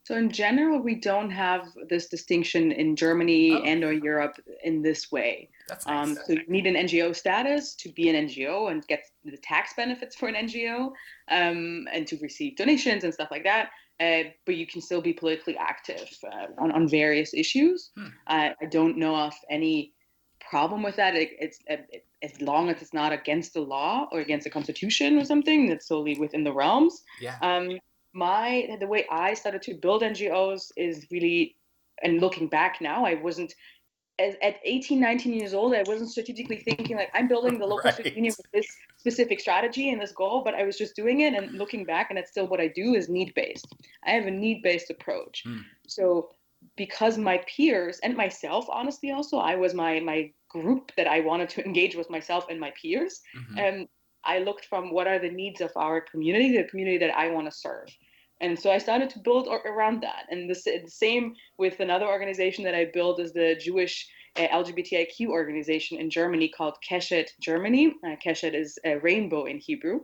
So 0.04 0.16
in 0.16 0.30
general, 0.30 0.80
we 0.80 0.96
don't 0.96 1.30
have 1.30 1.68
this 1.88 2.08
distinction 2.08 2.72
in 2.72 2.94
Germany 2.94 3.52
oh. 3.52 3.62
and 3.62 3.82
or 3.82 3.92
Europe 3.92 4.38
in 4.62 4.82
this 4.82 5.10
way. 5.10 5.48
That's 5.66 5.86
nice. 5.86 6.08
Um, 6.08 6.18
so 6.26 6.34
you 6.34 6.44
need 6.46 6.66
an 6.66 6.74
NGO 6.74 7.16
status 7.16 7.74
to 7.76 7.88
be 7.88 8.10
an 8.10 8.28
NGO 8.28 8.70
and 8.70 8.86
get 8.86 9.04
the 9.24 9.38
tax 9.38 9.72
benefits 9.74 10.14
for 10.14 10.28
an 10.28 10.34
NGO 10.34 10.92
um, 11.30 11.86
and 11.90 12.06
to 12.06 12.18
receive 12.18 12.56
donations 12.56 13.04
and 13.04 13.14
stuff 13.14 13.30
like 13.30 13.44
that. 13.44 13.70
Uh, 14.00 14.24
but 14.44 14.57
you 14.57 14.66
can 14.66 14.80
still 14.80 15.00
be 15.00 15.12
politically 15.12 15.57
active 15.57 16.09
uh, 16.26 16.46
on, 16.59 16.72
on 16.72 16.88
various 16.88 17.33
issues. 17.33 17.90
Hmm. 17.96 18.07
Uh, 18.26 18.50
I 18.61 18.66
don't 18.68 18.98
know 18.98 19.14
of 19.14 19.35
any 19.48 19.92
problem 20.50 20.83
with 20.83 20.96
that. 20.96 21.14
It, 21.14 21.30
it's 21.38 21.59
it, 21.66 22.04
as 22.22 22.40
long 22.40 22.70
as 22.70 22.83
it's 22.83 22.92
not 22.92 23.12
against 23.12 23.54
the 23.54 23.61
law 23.61 24.09
or 24.11 24.20
against 24.20 24.44
the 24.44 24.50
constitution 24.50 25.18
or 25.18 25.24
something 25.24 25.68
that's 25.68 25.87
solely 25.87 26.18
within 26.18 26.42
the 26.42 26.52
realms. 26.52 27.02
Yeah. 27.20 27.37
Um, 27.40 27.78
my 28.12 28.76
the 28.80 28.87
way 28.87 29.07
I 29.11 29.35
started 29.35 29.62
to 29.62 29.74
build 29.74 30.02
NGOs 30.02 30.72
is 30.76 31.07
really, 31.11 31.57
and 32.02 32.20
looking 32.20 32.48
back 32.48 32.80
now, 32.80 33.04
I 33.04 33.14
wasn't 33.14 33.54
as, 34.18 34.35
at 34.42 34.57
18, 34.64 35.00
19 35.00 35.33
years 35.33 35.54
old, 35.54 35.74
I 35.74 35.83
wasn't 35.87 36.11
strategically 36.11 36.59
thinking 36.59 36.96
like 36.96 37.11
I'm 37.14 37.28
building 37.28 37.59
the 37.59 37.66
local 37.66 37.90
right. 37.98 38.14
union 38.14 38.35
with 38.37 38.50
this 38.52 38.66
specific 39.04 39.38
strategy 39.38 39.90
and 39.90 40.00
this 40.00 40.12
goal, 40.12 40.40
but 40.42 40.54
I 40.54 40.64
was 40.64 40.78
just 40.78 40.96
doing 40.96 41.20
it 41.20 41.34
and 41.34 41.58
looking 41.58 41.84
back, 41.84 42.06
and 42.08 42.16
that's 42.16 42.30
still 42.30 42.46
what 42.46 42.58
I 42.58 42.68
do 42.68 42.94
is 42.94 43.10
need 43.10 43.34
based. 43.34 43.66
I 44.06 44.12
have 44.12 44.26
a 44.26 44.30
need 44.30 44.62
based 44.62 44.88
approach. 44.88 45.42
Mm. 45.46 45.60
So 45.86 46.30
because 46.78 47.18
my 47.18 47.44
peers 47.46 48.00
and 48.02 48.16
myself, 48.16 48.64
honestly, 48.70 49.10
also 49.10 49.36
I 49.36 49.56
was 49.56 49.74
my 49.74 50.00
my 50.00 50.32
group 50.48 50.90
that 50.96 51.06
I 51.06 51.20
wanted 51.20 51.50
to 51.50 51.64
engage 51.66 51.96
with 51.96 52.08
myself 52.08 52.46
and 52.48 52.58
my 52.58 52.72
peers, 52.80 53.20
mm-hmm. 53.36 53.58
and 53.58 53.88
I 54.24 54.38
looked 54.38 54.64
from 54.64 54.90
what 54.90 55.06
are 55.06 55.18
the 55.18 55.36
needs 55.42 55.60
of 55.60 55.70
our 55.76 56.00
community, 56.00 56.56
the 56.56 56.64
community 56.64 56.96
that 56.96 57.14
I 57.14 57.28
want 57.28 57.46
to 57.50 57.54
serve. 57.54 57.88
And 58.40 58.58
so 58.58 58.72
I 58.72 58.78
started 58.78 59.10
to 59.10 59.18
build 59.18 59.48
around 59.48 60.02
that. 60.02 60.24
And 60.30 60.48
the, 60.48 60.58
the 60.64 60.90
same 60.90 61.34
with 61.58 61.80
another 61.80 62.06
organization 62.06 62.64
that 62.64 62.74
I 62.74 62.86
built 62.86 63.20
is 63.20 63.32
the 63.32 63.54
Jewish 63.60 64.08
uh, 64.36 64.48
LGBTIQ 64.48 65.28
organization 65.28 65.98
in 65.98 66.10
Germany 66.10 66.48
called 66.48 66.76
Keshet 66.88 67.28
Germany. 67.40 67.94
Uh, 68.04 68.16
Keshet 68.24 68.54
is 68.54 68.78
a 68.84 68.96
rainbow 68.96 69.44
in 69.44 69.58
Hebrew. 69.58 70.00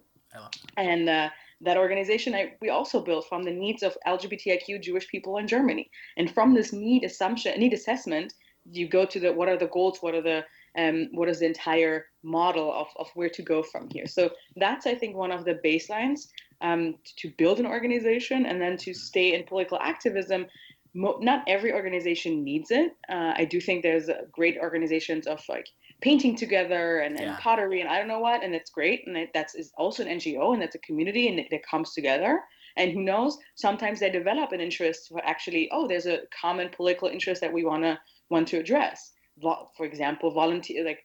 And 0.77 1.09
uh, 1.09 1.31
that 1.63 1.77
organization 1.77 2.35
I, 2.35 2.55
we 2.61 2.71
also 2.71 3.01
built 3.01 3.27
from 3.29 3.43
the 3.43 3.51
needs 3.51 3.83
of 3.83 3.97
LGBTIQ 4.07 4.83
Jewish 4.83 5.09
people 5.09 5.39
in 5.39 5.47
Germany. 5.47 5.91
And 6.17 6.33
from 6.33 6.55
this 6.55 6.73
need 6.73 7.05
assumption, 7.05 7.59
need 7.59 7.73
assessment, 7.73 8.35
you 8.71 8.89
go 8.89 9.05
to 9.07 9.19
the 9.19 9.33
what 9.33 9.49
are 9.49 9.57
the 9.57 9.67
goals, 9.69 9.99
what 10.01 10.15
are 10.15 10.23
the 10.23 10.45
um, 10.79 11.09
what 11.13 11.29
is 11.29 11.41
the 11.41 11.47
entire 11.47 12.07
model 12.23 12.73
of, 12.73 12.87
of 12.97 13.09
where 13.15 13.29
to 13.31 13.43
go 13.43 13.63
from 13.63 13.89
here. 13.91 14.07
So 14.07 14.31
that's 14.57 14.87
I 14.87 14.95
think 14.95 15.17
one 15.17 15.33
of 15.33 15.45
the 15.45 15.61
baselines 15.65 16.29
um, 16.61 16.97
to 17.17 17.31
build 17.39 17.59
an 17.59 17.67
organization 17.67 18.47
and 18.47 18.61
then 18.61 18.77
to 18.79 18.95
stay 18.95 19.35
in 19.35 19.45
political 19.45 19.79
activism. 19.81 20.47
Mo- 20.95 21.19
not 21.21 21.45
every 21.47 21.73
organization 21.73 22.43
needs 22.43 22.71
it. 22.71 22.93
Uh, 23.09 23.33
I 23.37 23.45
do 23.45 23.61
think 23.61 23.83
there's 23.83 24.09
great 24.33 24.59
organizations 24.61 25.27
of 25.27 25.41
like 25.49 25.67
painting 26.01 26.37
together 26.37 27.01
and, 27.01 27.17
and 27.17 27.31
yeah. 27.31 27.39
pottery 27.41 27.81
and 27.81 27.89
I 27.89 27.99
don't 27.99 28.09
know 28.09 28.21
what, 28.21 28.43
and 28.43 28.55
it's 28.55 28.71
great. 28.71 29.07
And 29.07 29.17
it, 29.17 29.31
that's 29.35 29.55
is 29.55 29.73
also 29.77 30.05
an 30.05 30.19
NGO 30.19 30.53
and 30.53 30.63
that's 30.63 30.75
a 30.75 30.81
community 30.81 31.29
and 31.29 31.39
it, 31.39 31.49
it 31.51 31.63
comes 31.69 31.93
together. 31.93 32.41
And 32.77 32.93
who 32.93 33.03
knows? 33.03 33.37
Sometimes 33.57 34.01
they 34.01 34.11
develop 34.11 34.53
an 34.53 34.61
interest 34.61 35.09
for 35.09 35.25
actually, 35.25 35.69
oh, 35.73 35.87
there's 35.89 36.07
a 36.07 36.21
common 36.41 36.71
political 36.71 37.09
interest 37.09 37.41
that 37.41 37.53
we 37.53 37.65
want 37.65 37.83
to 37.85 37.99
want 38.31 38.49
to 38.49 38.59
address. 38.59 39.13
For 39.43 39.87
example, 39.87 40.31
volunteer 40.33 40.85
like 40.85 41.05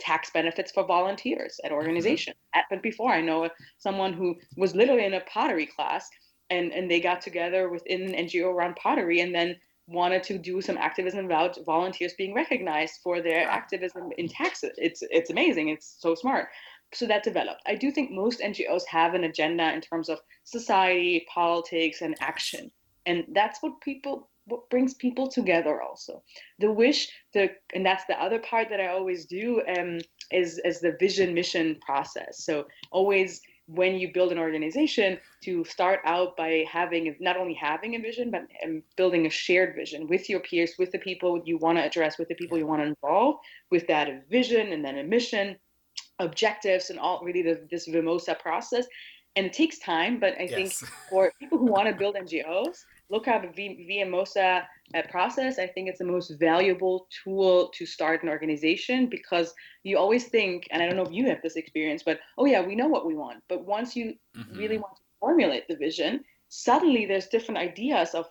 tax 0.00 0.30
benefits 0.30 0.72
for 0.72 0.86
volunteers 0.86 1.58
at 1.64 1.70
mm-hmm. 1.70 1.76
organizations. 1.78 2.36
Mm-hmm. 2.36 2.58
Happened 2.58 2.82
before. 2.82 3.12
I 3.12 3.20
know 3.20 3.48
someone 3.78 4.12
who 4.12 4.36
was 4.56 4.74
literally 4.74 5.04
in 5.04 5.14
a 5.14 5.20
pottery 5.20 5.66
class 5.66 6.08
and, 6.50 6.72
and 6.72 6.90
they 6.90 7.00
got 7.00 7.20
together 7.20 7.68
within 7.68 8.02
an 8.14 8.26
NGO 8.26 8.52
around 8.52 8.76
pottery 8.76 9.20
and 9.20 9.34
then 9.34 9.56
wanted 9.86 10.22
to 10.22 10.38
do 10.38 10.60
some 10.60 10.76
activism 10.76 11.24
about 11.24 11.58
volunteers 11.64 12.12
being 12.14 12.34
recognized 12.34 13.00
for 13.02 13.22
their 13.22 13.48
activism 13.48 14.10
in 14.18 14.28
taxes. 14.28 14.72
It's 14.76 15.02
it's 15.10 15.30
amazing. 15.30 15.68
It's 15.70 15.96
so 15.98 16.14
smart. 16.14 16.48
So 16.92 17.06
that 17.06 17.22
developed. 17.22 17.62
I 17.66 17.74
do 17.74 17.90
think 17.90 18.10
most 18.10 18.40
NGOs 18.40 18.86
have 18.86 19.14
an 19.14 19.24
agenda 19.24 19.72
in 19.74 19.80
terms 19.80 20.08
of 20.08 20.20
society, 20.44 21.26
politics, 21.32 22.00
and 22.00 22.14
action. 22.20 22.70
And 23.06 23.24
that's 23.32 23.62
what 23.62 23.80
people 23.80 24.28
what 24.48 24.68
brings 24.70 24.94
people 24.94 25.28
together 25.28 25.82
also 25.82 26.22
the 26.58 26.72
wish 26.72 27.10
the 27.34 27.50
and 27.74 27.84
that's 27.84 28.04
the 28.06 28.20
other 28.20 28.38
part 28.38 28.68
that 28.70 28.80
i 28.80 28.88
always 28.88 29.26
do 29.26 29.62
um, 29.76 29.98
is 30.32 30.58
is 30.64 30.80
the 30.80 30.96
vision 30.98 31.34
mission 31.34 31.76
process 31.84 32.44
so 32.44 32.66
always 32.90 33.42
when 33.68 33.96
you 33.96 34.10
build 34.12 34.32
an 34.32 34.38
organization 34.38 35.18
to 35.42 35.62
start 35.64 36.00
out 36.04 36.36
by 36.36 36.64
having 36.70 37.14
not 37.20 37.36
only 37.36 37.52
having 37.52 37.94
a 37.96 37.98
vision 37.98 38.30
but 38.30 38.46
building 38.96 39.26
a 39.26 39.30
shared 39.30 39.76
vision 39.76 40.08
with 40.08 40.28
your 40.30 40.40
peers 40.40 40.72
with 40.78 40.90
the 40.90 40.98
people 40.98 41.42
you 41.44 41.58
want 41.58 41.76
to 41.76 41.84
address 41.84 42.18
with 42.18 42.28
the 42.28 42.34
people 42.34 42.56
you 42.56 42.66
want 42.66 42.80
to 42.80 42.86
involve 42.86 43.36
with 43.70 43.86
that 43.86 44.28
vision 44.30 44.72
and 44.72 44.82
then 44.82 44.98
a 44.98 45.04
mission 45.04 45.54
objectives 46.18 46.90
and 46.90 46.98
all 46.98 47.22
really 47.22 47.42
the, 47.42 47.60
this 47.70 47.86
VMOSA 47.88 48.38
process 48.40 48.86
and 49.36 49.46
it 49.46 49.52
takes 49.52 49.78
time 49.78 50.18
but 50.18 50.32
i 50.40 50.44
yes. 50.44 50.54
think 50.54 50.72
for 51.10 51.32
people 51.38 51.58
who 51.58 51.66
want 51.66 51.86
to 51.86 51.94
build 51.94 52.16
ngos 52.16 52.84
look 53.10 53.28
at 53.28 53.54
the 53.54 53.86
VMOSA 53.90 54.62
uh, 54.94 55.02
process. 55.10 55.58
I 55.58 55.66
think 55.66 55.88
it's 55.88 55.98
the 55.98 56.04
most 56.04 56.30
valuable 56.38 57.06
tool 57.24 57.70
to 57.74 57.86
start 57.86 58.22
an 58.22 58.28
organization 58.28 59.06
because 59.06 59.52
you 59.82 59.98
always 59.98 60.26
think, 60.26 60.68
and 60.70 60.82
I 60.82 60.86
don't 60.86 60.96
know 60.96 61.02
if 61.02 61.12
you 61.12 61.26
have 61.28 61.42
this 61.42 61.56
experience, 61.56 62.02
but 62.04 62.20
oh 62.36 62.44
yeah, 62.44 62.60
we 62.60 62.74
know 62.74 62.88
what 62.88 63.06
we 63.06 63.14
want. 63.14 63.42
But 63.48 63.64
once 63.64 63.96
you 63.96 64.14
mm-hmm. 64.36 64.58
really 64.58 64.78
want 64.78 64.96
to 64.96 65.02
formulate 65.20 65.68
the 65.68 65.76
vision, 65.76 66.24
suddenly 66.48 67.06
there's 67.06 67.26
different 67.26 67.58
ideas 67.58 68.14
of 68.14 68.26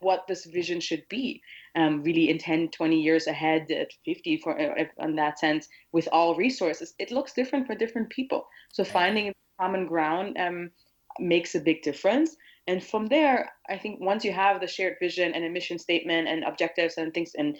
what 0.00 0.26
this 0.26 0.46
vision 0.46 0.80
should 0.80 1.02
be 1.08 1.42
um, 1.76 2.02
really 2.02 2.30
in 2.30 2.38
10 2.38 2.70
20 2.70 3.00
years 3.00 3.26
ahead 3.26 3.70
at 3.70 3.90
50 4.04 4.38
for 4.38 4.58
uh, 4.58 4.84
in 5.00 5.14
that 5.16 5.38
sense 5.38 5.68
with 5.92 6.08
all 6.10 6.34
resources 6.34 6.94
it 6.98 7.10
looks 7.10 7.34
different 7.34 7.66
for 7.66 7.74
different 7.74 8.08
people 8.08 8.46
so 8.72 8.82
finding 8.82 9.32
common 9.60 9.86
ground 9.86 10.36
um, 10.38 10.70
makes 11.18 11.54
a 11.54 11.60
big 11.60 11.82
difference 11.82 12.34
and 12.70 12.82
from 12.82 13.06
there 13.06 13.50
i 13.68 13.76
think 13.76 14.00
once 14.00 14.24
you 14.24 14.32
have 14.32 14.60
the 14.60 14.66
shared 14.66 14.96
vision 15.00 15.34
and 15.34 15.44
a 15.44 15.50
mission 15.50 15.78
statement 15.78 16.28
and 16.28 16.44
objectives 16.44 16.96
and 16.96 17.12
things 17.12 17.32
and 17.36 17.56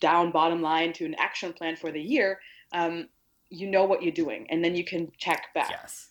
down 0.00 0.30
bottom 0.30 0.60
line 0.60 0.92
to 0.92 1.04
an 1.04 1.14
action 1.18 1.52
plan 1.52 1.74
for 1.74 1.90
the 1.90 2.00
year 2.00 2.38
um, 2.72 3.08
you 3.48 3.66
know 3.70 3.84
what 3.84 4.02
you're 4.02 4.12
doing 4.24 4.46
and 4.50 4.62
then 4.62 4.74
you 4.74 4.84
can 4.84 5.10
check 5.18 5.42
back 5.54 5.70
yes 5.70 6.10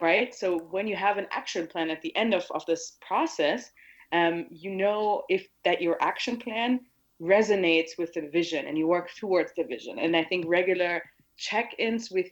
right? 0.00 0.34
So 0.34 0.58
when 0.58 0.86
you 0.86 0.96
have 0.96 1.18
an 1.18 1.26
action 1.30 1.66
plan 1.66 1.90
at 1.90 2.02
the 2.02 2.14
end 2.16 2.34
of, 2.34 2.44
of 2.50 2.64
this 2.66 2.96
process, 3.00 3.70
um, 4.12 4.46
you 4.50 4.70
know 4.70 5.22
if 5.28 5.48
that 5.64 5.80
your 5.80 5.96
action 6.00 6.36
plan 6.36 6.80
resonates 7.20 7.96
with 7.96 8.12
the 8.12 8.28
vision 8.28 8.66
and 8.66 8.76
you 8.76 8.86
work 8.86 9.10
towards 9.14 9.52
the 9.56 9.64
vision. 9.64 9.98
And 9.98 10.16
I 10.16 10.24
think 10.24 10.44
regular 10.46 11.02
check-ins 11.36 12.10
with 12.10 12.26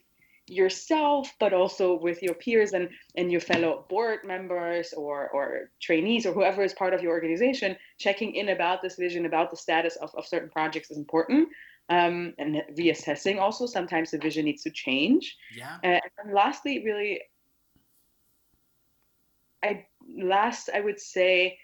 yourself 0.49 1.33
but 1.39 1.53
also 1.53 1.95
with 1.95 2.21
your 2.23 2.35
peers 2.35 2.73
and 2.73 2.89
and 3.17 3.31
your 3.31 3.41
fellow 3.41 3.87
board 3.89 4.19
members 4.25 4.93
or 4.93 5.31
or 5.31 5.71
trainees 5.81 6.27
or 6.27 6.33
whoever 6.33 6.63
is 6.63 6.75
part 6.75 6.93
of 6.93 7.01
your 7.01 7.13
organization 7.13 7.77
checking 7.99 8.35
in 8.35 8.49
about 8.49 8.83
this 8.83 8.97
vision 8.97 9.25
about 9.25 9.51
the 9.51 9.57
status 9.57 9.97
of, 9.97 10.11
of 10.17 10.27
certain 10.27 10.51
projects 10.51 10.91
is 10.91 10.99
important 10.99 11.49
um, 11.89 12.35
and 12.39 12.63
reassessing 12.77 13.41
also 13.41 13.67
sometimes 13.67 14.13
the 14.13 14.19
vision 14.19 14.45
needs 14.45 14.63
to 14.63 14.71
change. 14.71 15.37
Yeah. 15.55 15.77
Uh, 15.85 16.01
and 16.19 16.33
lastly 16.33 16.83
really 16.85 17.21
i 19.63 19.85
last 20.17 20.71
i 20.75 20.81
would 20.81 20.99
say 20.99 21.57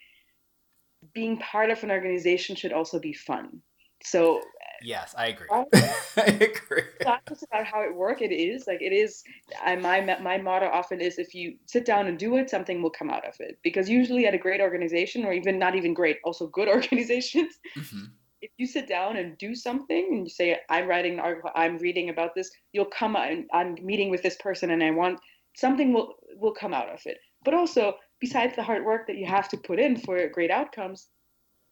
being 1.13 1.39
part 1.39 1.71
of 1.71 1.83
an 1.83 1.91
organization 1.91 2.57
should 2.57 2.73
also 2.73 2.99
be 2.99 3.13
fun. 3.13 3.61
So 4.03 4.41
Yes, 4.83 5.15
I 5.17 5.29
agree. 5.29 5.49
I 5.53 6.23
agree. 6.27 6.83
It's 6.97 7.05
not 7.05 7.25
just 7.29 7.43
about 7.45 7.67
how 7.67 7.83
it 7.83 7.95
works. 7.95 8.23
It 8.23 8.33
is 8.33 8.67
like 8.67 8.81
it 8.81 8.93
is. 8.93 9.23
I, 9.63 9.77
my 9.77 10.01
my 10.21 10.39
motto 10.39 10.67
often 10.67 11.01
is: 11.01 11.19
if 11.19 11.35
you 11.35 11.57
sit 11.67 11.85
down 11.85 12.07
and 12.07 12.19
do 12.19 12.37
it, 12.37 12.51
something 12.51 12.83
will 12.83 12.91
come 12.91 13.11
out 13.11 13.27
of 13.27 13.35
it. 13.41 13.59
Because 13.63 13.89
usually 13.89 14.27
at 14.27 14.35
a 14.35 14.39
great 14.39 14.61
organization, 14.61 15.25
or 15.25 15.33
even 15.33 15.59
not 15.59 15.75
even 15.75 15.95
great, 15.95 16.19
also 16.25 16.47
good 16.47 16.69
organizations, 16.77 17.55
mm-hmm. 17.77 18.05
if 18.41 18.51
you 18.57 18.67
sit 18.67 18.89
down 18.89 19.17
and 19.17 19.37
do 19.39 19.55
something 19.55 20.09
and 20.13 20.25
you 20.25 20.31
say, 20.31 20.59
"I'm 20.69 20.87
writing 20.87 21.15
an 21.15 21.21
article, 21.21 21.51
I'm 21.55 21.79
reading 21.79 22.09
about 22.09 22.35
this," 22.35 22.51
you'll 22.73 22.87
come 22.87 23.17
and 23.17 23.47
I'm 23.53 23.77
meeting 23.83 24.11
with 24.11 24.23
this 24.23 24.37
person, 24.37 24.71
and 24.71 24.83
I 24.83 24.91
want 24.91 25.21
something 25.57 25.93
will 25.93 26.15
will 26.37 26.55
come 26.55 26.75
out 26.75 26.89
of 26.89 27.01
it. 27.05 27.19
But 27.45 27.55
also, 27.55 27.95
besides 28.21 28.57
the 28.57 28.63
hard 28.63 28.85
work 28.85 29.07
that 29.07 29.17
you 29.17 29.27
have 29.27 29.49
to 29.51 29.57
put 29.57 29.79
in 29.79 29.97
for 29.97 30.29
great 30.29 30.51
outcomes, 30.51 31.09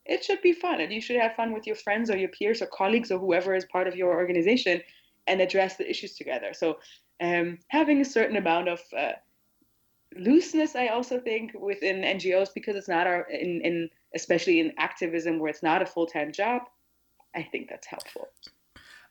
it 0.09 0.25
should 0.25 0.40
be 0.42 0.53
fun 0.53 0.81
and 0.81 0.92
you 0.92 1.01
should 1.01 1.16
have 1.16 1.35
fun 1.35 1.53
with 1.53 1.66
your 1.66 1.77
friends 1.77 2.11
or 2.11 2.16
your 2.16 2.29
peers 2.29 2.62
or 2.62 2.66
colleagues 2.66 3.11
or 3.11 3.19
whoever 3.19 3.55
is 3.55 3.64
part 3.66 3.88
of 3.88 3.97
your 3.97 4.14
organization 4.14 4.81
and 5.27 5.40
address 5.40 5.77
the 5.77 5.88
issues 5.88 6.16
together. 6.16 6.53
So 6.53 6.79
um, 7.21 7.59
having 7.69 8.01
a 8.01 8.05
certain 8.05 8.37
amount 8.37 8.69
of 8.69 8.81
uh, 8.97 9.12
looseness 10.19 10.77
i 10.77 10.87
also 10.87 11.19
think 11.21 11.53
within 11.59 12.01
ngos 12.01 12.49
because 12.55 12.75
it's 12.77 12.88
not 12.88 13.07
our 13.07 13.23
in, 13.29 13.61
in 13.62 13.90
especially 14.14 14.61
in 14.61 14.73
activism 14.79 15.38
where 15.38 15.51
it's 15.51 15.64
not 15.64 15.83
a 15.83 15.87
full-time 15.87 16.33
job 16.33 16.62
i 17.35 17.42
think 17.42 17.69
that's 17.69 17.87
helpful. 17.87 18.29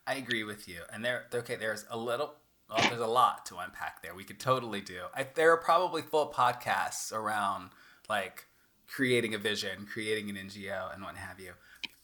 I 0.07 0.15
agree 0.15 0.43
with 0.43 0.67
you. 0.67 0.81
And 0.93 1.03
there 1.03 1.25
okay 1.33 1.55
there's 1.55 1.85
a 1.89 1.97
little 1.97 2.35
well, 2.69 2.79
there's 2.89 3.01
a 3.01 3.07
lot 3.07 3.45
to 3.47 3.57
unpack 3.57 4.01
there. 4.01 4.15
We 4.15 4.23
could 4.23 4.39
totally 4.39 4.81
do. 4.81 5.01
I, 5.15 5.27
there 5.35 5.51
are 5.51 5.57
probably 5.57 6.01
full 6.01 6.33
podcasts 6.33 7.13
around 7.13 7.69
like 8.09 8.47
creating 8.87 9.33
a 9.33 9.37
vision, 9.37 9.87
creating 9.91 10.29
an 10.29 10.35
NGO, 10.35 10.93
and 10.93 11.03
what 11.03 11.15
have 11.15 11.39
you. 11.39 11.53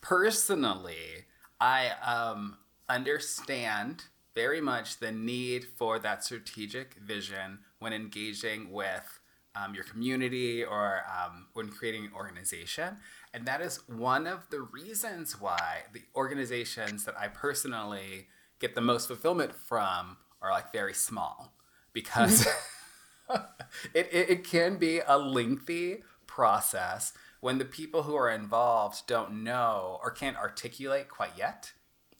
Personally, 0.01 1.25
I 1.59 1.91
um, 2.05 2.57
understand 2.89 4.05
very 4.33 4.61
much 4.61 4.99
the 4.99 5.11
need 5.11 5.65
for 5.65 5.99
that 5.99 6.23
strategic 6.23 6.95
vision 6.95 7.59
when 7.79 7.93
engaging 7.93 8.71
with 8.71 9.19
um, 9.55 9.75
your 9.75 9.83
community 9.83 10.63
or 10.63 11.01
um, 11.09 11.47
when 11.53 11.69
creating 11.69 12.05
an 12.05 12.11
organization. 12.15 12.97
And 13.33 13.45
that 13.45 13.61
is 13.61 13.81
one 13.87 14.27
of 14.27 14.49
the 14.49 14.61
reasons 14.61 15.39
why 15.39 15.83
the 15.93 16.03
organizations 16.15 17.05
that 17.05 17.17
I 17.19 17.27
personally 17.27 18.27
get 18.59 18.75
the 18.75 18.81
most 18.81 19.07
fulfillment 19.07 19.53
from 19.53 20.17
are 20.41 20.51
like 20.51 20.71
very 20.71 20.93
small 20.93 21.53
because 21.93 22.47
it, 23.93 24.09
it, 24.11 24.29
it, 24.29 24.43
can 24.43 24.77
be 24.77 25.01
a 25.05 25.17
lengthy 25.17 26.03
process 26.33 27.13
when 27.41 27.57
the 27.57 27.65
people 27.65 28.03
who 28.03 28.15
are 28.15 28.29
involved 28.29 29.05
don't 29.05 29.43
know 29.43 29.99
or 30.01 30.09
can't 30.11 30.37
articulate 30.37 31.09
quite 31.09 31.37
yet 31.37 31.73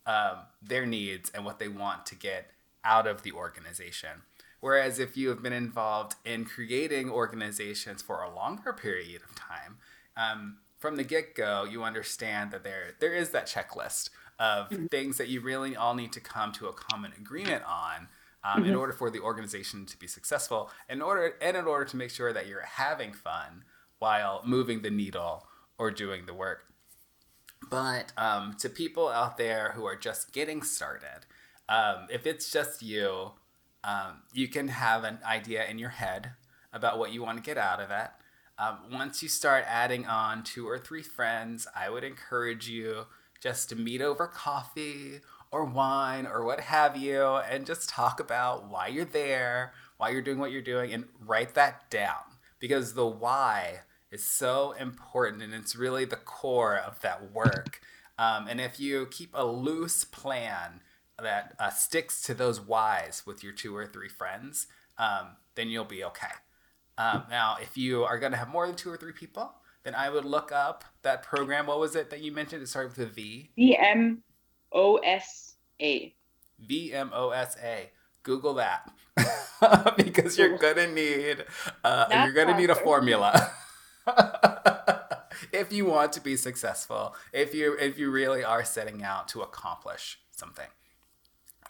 um, 0.06 0.39
their 0.62 0.86
needs 0.86 1.32
and 1.34 1.45
what 1.45 1.60
they 1.60 1.69
want 1.69 2.06
to 2.08 2.15
get 2.15 2.52
out 2.84 3.08
of 3.08 3.24
the 3.24 3.32
organization. 3.32 4.24
Whereas 4.60 5.00
if 5.00 5.15
you 5.15 5.30
have 5.30 5.41
been 5.41 5.54
involved 5.54 6.15
in 6.26 6.45
creating 6.45 7.10
organizations 7.10 8.02
for 8.02 8.21
a 8.21 8.34
longer 8.34 8.74
period 8.74 9.21
of 9.24 9.36
time, 9.36 9.78
um, 10.17 10.58
from 10.78 10.97
the 10.97 11.04
get 11.04 11.36
go, 11.36 11.63
you 11.63 11.84
understand 11.84 12.52
that 12.52 12.63
there 12.63 12.95
there 13.00 13.13
is 13.13 13.30
that 13.30 13.47
checklist 13.47 14.10
of 14.39 14.69
mm-hmm. 14.69 14.88
things 14.88 15.17
that 15.17 15.30
you 15.30 15.39
really 15.39 15.76
all 15.76 15.93
need 15.95 16.12
to 16.12 16.19
come 16.19 16.52
to 16.54 16.67
a 16.67 16.74
common 16.74 17.13
agreement 17.17 17.63
on 17.65 18.08
um, 18.43 18.62
mm-hmm. 18.62 18.69
in 18.69 18.76
order 18.76 18.91
for 18.91 19.10
the 19.10 19.19
organization 19.19 19.86
to 19.86 19.97
be 19.97 20.08
successful. 20.08 20.69
In 20.89 21.02
order 21.02 21.36
and 21.41 21.56
in 21.56 21.65
order 21.65 21.86
to 21.86 21.97
make 21.97 22.10
sure 22.10 22.34
that 22.34 22.47
you're 22.47 22.62
having 22.62 23.13
fun 23.13 23.63
while 24.02 24.42
moving 24.44 24.82
the 24.82 24.90
needle 24.90 25.46
or 25.78 25.92
doing 25.92 26.26
the 26.26 26.34
work. 26.34 26.64
But 27.70 28.12
um, 28.18 28.56
to 28.60 28.68
people 28.68 29.08
out 29.10 29.38
there 29.38 29.74
who 29.76 29.86
are 29.86 29.96
just 29.96 30.34
getting 30.34 30.64
started, 30.64 31.28
um, 31.70 32.08
if 32.10 32.26
it's 32.26 32.52
just 32.52 32.82
you, 32.82 33.34
um, 33.84 34.24
you 34.34 34.48
can 34.48 34.70
have 34.70 35.04
an 35.04 35.20
idea 35.24 35.68
in 35.68 35.78
your 35.78 35.90
head 35.90 36.32
about 36.74 36.98
what 36.98 37.14
you 37.14 37.22
want 37.22 37.38
to 37.38 37.44
get 37.44 37.60
out 37.60 37.80
of 37.80 37.92
it. 37.92 38.10
Um, 38.58 38.80
once 38.92 39.22
you 39.22 39.30
start 39.30 39.66
adding 39.68 40.08
on 40.08 40.44
two 40.44 40.68
or 40.68 40.80
three 40.80 41.04
friends, 41.04 41.68
I 41.76 41.92
would 41.92 42.04
encourage 42.04 42.68
you 42.68 43.06
just 43.40 43.70
to 43.70 43.76
meet 43.76 44.02
over 44.02 44.26
coffee 44.26 45.20
or 45.52 45.64
wine 45.64 46.26
or 46.26 46.44
what 46.44 46.62
have 46.62 46.98
you 46.98 47.24
and 47.24 47.68
just 47.68 47.88
talk 47.88 48.20
about 48.20 48.68
why 48.68 48.88
you're 48.88 49.06
there, 49.06 49.74
why 49.98 50.10
you're 50.10 50.24
doing 50.24 50.40
what 50.40 50.52
you're 50.52 50.62
doing, 50.64 50.92
and 50.92 51.06
write 51.24 51.54
that 51.54 51.88
down. 51.92 52.24
Because 52.60 52.96
the 52.96 53.06
why 53.06 53.82
is 54.12 54.26
so 54.28 54.74
important 54.74 55.41
and 55.41 55.54
it's 55.54 55.76
really 55.76 56.06
the 56.06 56.15
core 56.15 56.78
of 56.78 57.00
that 57.02 57.32
work. 57.32 57.82
Um, 58.17 58.47
and 58.47 58.60
if 58.60 58.80
you 58.80 59.08
keep 59.10 59.32
a 59.34 59.45
loose 59.45 60.04
plan 60.04 60.82
that 61.21 61.56
uh, 61.60 61.69
sticks 61.69 62.21
to 62.24 62.34
those 62.34 62.60
whys 62.60 63.24
with 63.26 63.43
your 63.43 63.54
two 63.54 63.76
or 63.76 63.86
three 63.86 64.10
friends, 64.10 64.67
um, 64.97 65.38
then 65.56 65.69
you'll 65.69 65.86
be 65.86 66.04
okay. 66.04 66.28
Um, 66.97 67.24
now, 67.30 67.58
if 67.62 67.78
you 67.78 68.04
are 68.04 68.19
going 68.19 68.34
to 68.34 68.38
have 68.38 68.50
more 68.50 68.67
than 68.67 68.76
two 68.76 68.89
or 68.89 68.97
three 68.97 69.13
people, 69.13 69.54
then 69.84 69.95
I 69.95 70.10
would 70.10 70.26
look 70.26 70.52
up 70.52 70.84
that 71.02 71.24
program. 71.24 71.67
What 71.67 71.80
was 71.80 71.95
it 71.95 72.10
that 72.10 72.21
you 72.21 72.32
mentioned? 72.32 72.62
It 72.62 72.67
started 72.67 72.95
with 72.95 73.08
a 73.08 73.12
V. 73.12 73.50
VMOSA. 74.74 76.13
VMOSA. 76.67 77.88
Google 78.24 78.54
that 78.56 78.91
because 79.97 80.38
you're 80.38 80.58
gonna 80.58 80.88
need 80.88 81.43
uh, 81.84 82.06
you're 82.12 82.34
gonna 82.34 82.58
need 82.58 82.69
a 82.69 82.76
formula. 82.76 83.52
if 85.52 85.72
you 85.72 85.86
want 85.86 86.14
to 86.14 86.22
be 86.22 86.36
successful, 86.36 87.16
if 87.34 87.54
you 87.54 87.76
if 87.80 87.98
you 87.98 88.12
really 88.12 88.44
are 88.44 88.64
setting 88.64 89.04
out 89.04 89.28
to 89.30 89.42
accomplish 89.42 90.20
something. 90.32 90.68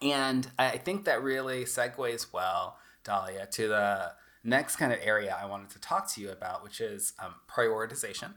And 0.01 0.49
I 0.57 0.77
think 0.77 1.05
that 1.05 1.21
really 1.21 1.63
segues 1.65 2.33
well, 2.33 2.77
Dalia, 3.03 3.49
to 3.51 3.67
the 3.67 4.13
next 4.43 4.77
kind 4.77 4.91
of 4.91 4.99
area 5.03 5.37
I 5.39 5.45
wanted 5.45 5.69
to 5.71 5.79
talk 5.79 6.11
to 6.13 6.21
you 6.21 6.31
about, 6.31 6.63
which 6.63 6.81
is 6.81 7.13
um, 7.19 7.35
prioritization. 7.47 8.33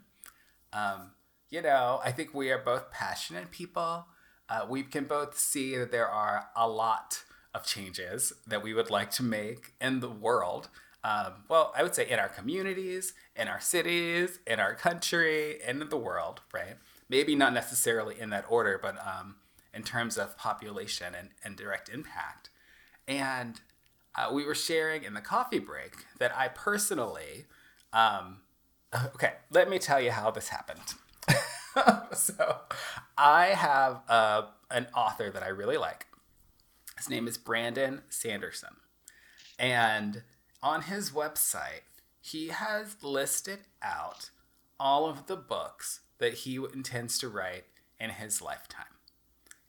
Um, 0.72 1.12
you 1.48 1.62
know, 1.62 2.00
I 2.04 2.12
think 2.12 2.34
we 2.34 2.50
are 2.50 2.58
both 2.58 2.90
passionate 2.90 3.50
people. 3.50 4.06
Uh, 4.48 4.66
we 4.68 4.82
can 4.82 5.04
both 5.04 5.38
see 5.38 5.76
that 5.78 5.90
there 5.90 6.08
are 6.08 6.48
a 6.54 6.68
lot 6.68 7.24
of 7.54 7.64
changes 7.64 8.32
that 8.46 8.62
we 8.62 8.74
would 8.74 8.90
like 8.90 9.10
to 9.12 9.22
make 9.22 9.72
in 9.80 10.00
the 10.00 10.10
world 10.10 10.68
um, 11.04 11.44
well, 11.48 11.72
I 11.76 11.82
would 11.82 11.94
say 11.94 12.08
in 12.08 12.18
our 12.18 12.30
communities, 12.30 13.12
in 13.36 13.48
our 13.48 13.60
cities, 13.60 14.38
in 14.46 14.60
our 14.60 14.74
country, 14.74 15.60
and 15.62 15.82
in 15.82 15.88
the 15.88 15.96
world, 15.96 16.40
right? 16.52 16.76
Maybe 17.08 17.34
not 17.34 17.52
necessarily 17.52 18.18
in 18.18 18.30
that 18.30 18.44
order, 18.48 18.78
but 18.80 18.96
um, 19.06 19.36
in 19.72 19.82
terms 19.82 20.16
of 20.16 20.36
population 20.36 21.14
and, 21.14 21.30
and 21.44 21.56
direct 21.56 21.88
impact. 21.88 22.50
And 23.08 23.60
uh, 24.14 24.30
we 24.32 24.44
were 24.44 24.54
sharing 24.54 25.04
in 25.04 25.14
the 25.14 25.20
coffee 25.20 25.58
break 25.58 26.06
that 26.18 26.36
I 26.36 26.48
personally, 26.48 27.46
um, 27.92 28.38
okay, 28.94 29.34
let 29.50 29.68
me 29.68 29.78
tell 29.78 30.00
you 30.00 30.12
how 30.12 30.30
this 30.30 30.48
happened. 30.48 30.94
so 32.14 32.58
I 33.18 33.46
have 33.46 34.02
uh, 34.08 34.42
an 34.70 34.86
author 34.96 35.30
that 35.30 35.42
I 35.42 35.48
really 35.48 35.76
like. 35.76 36.06
His 36.96 37.10
name 37.10 37.26
is 37.26 37.36
Brandon 37.36 38.02
Sanderson. 38.08 38.76
And 39.58 40.22
on 40.62 40.82
his 40.82 41.10
website, 41.10 41.82
he 42.24 42.48
has 42.48 42.96
listed 43.02 43.58
out 43.82 44.30
all 44.80 45.06
of 45.06 45.26
the 45.26 45.36
books 45.36 46.00
that 46.16 46.32
he 46.32 46.56
intends 46.72 47.18
to 47.18 47.28
write 47.28 47.66
in 48.00 48.08
his 48.08 48.40
lifetime. 48.40 48.86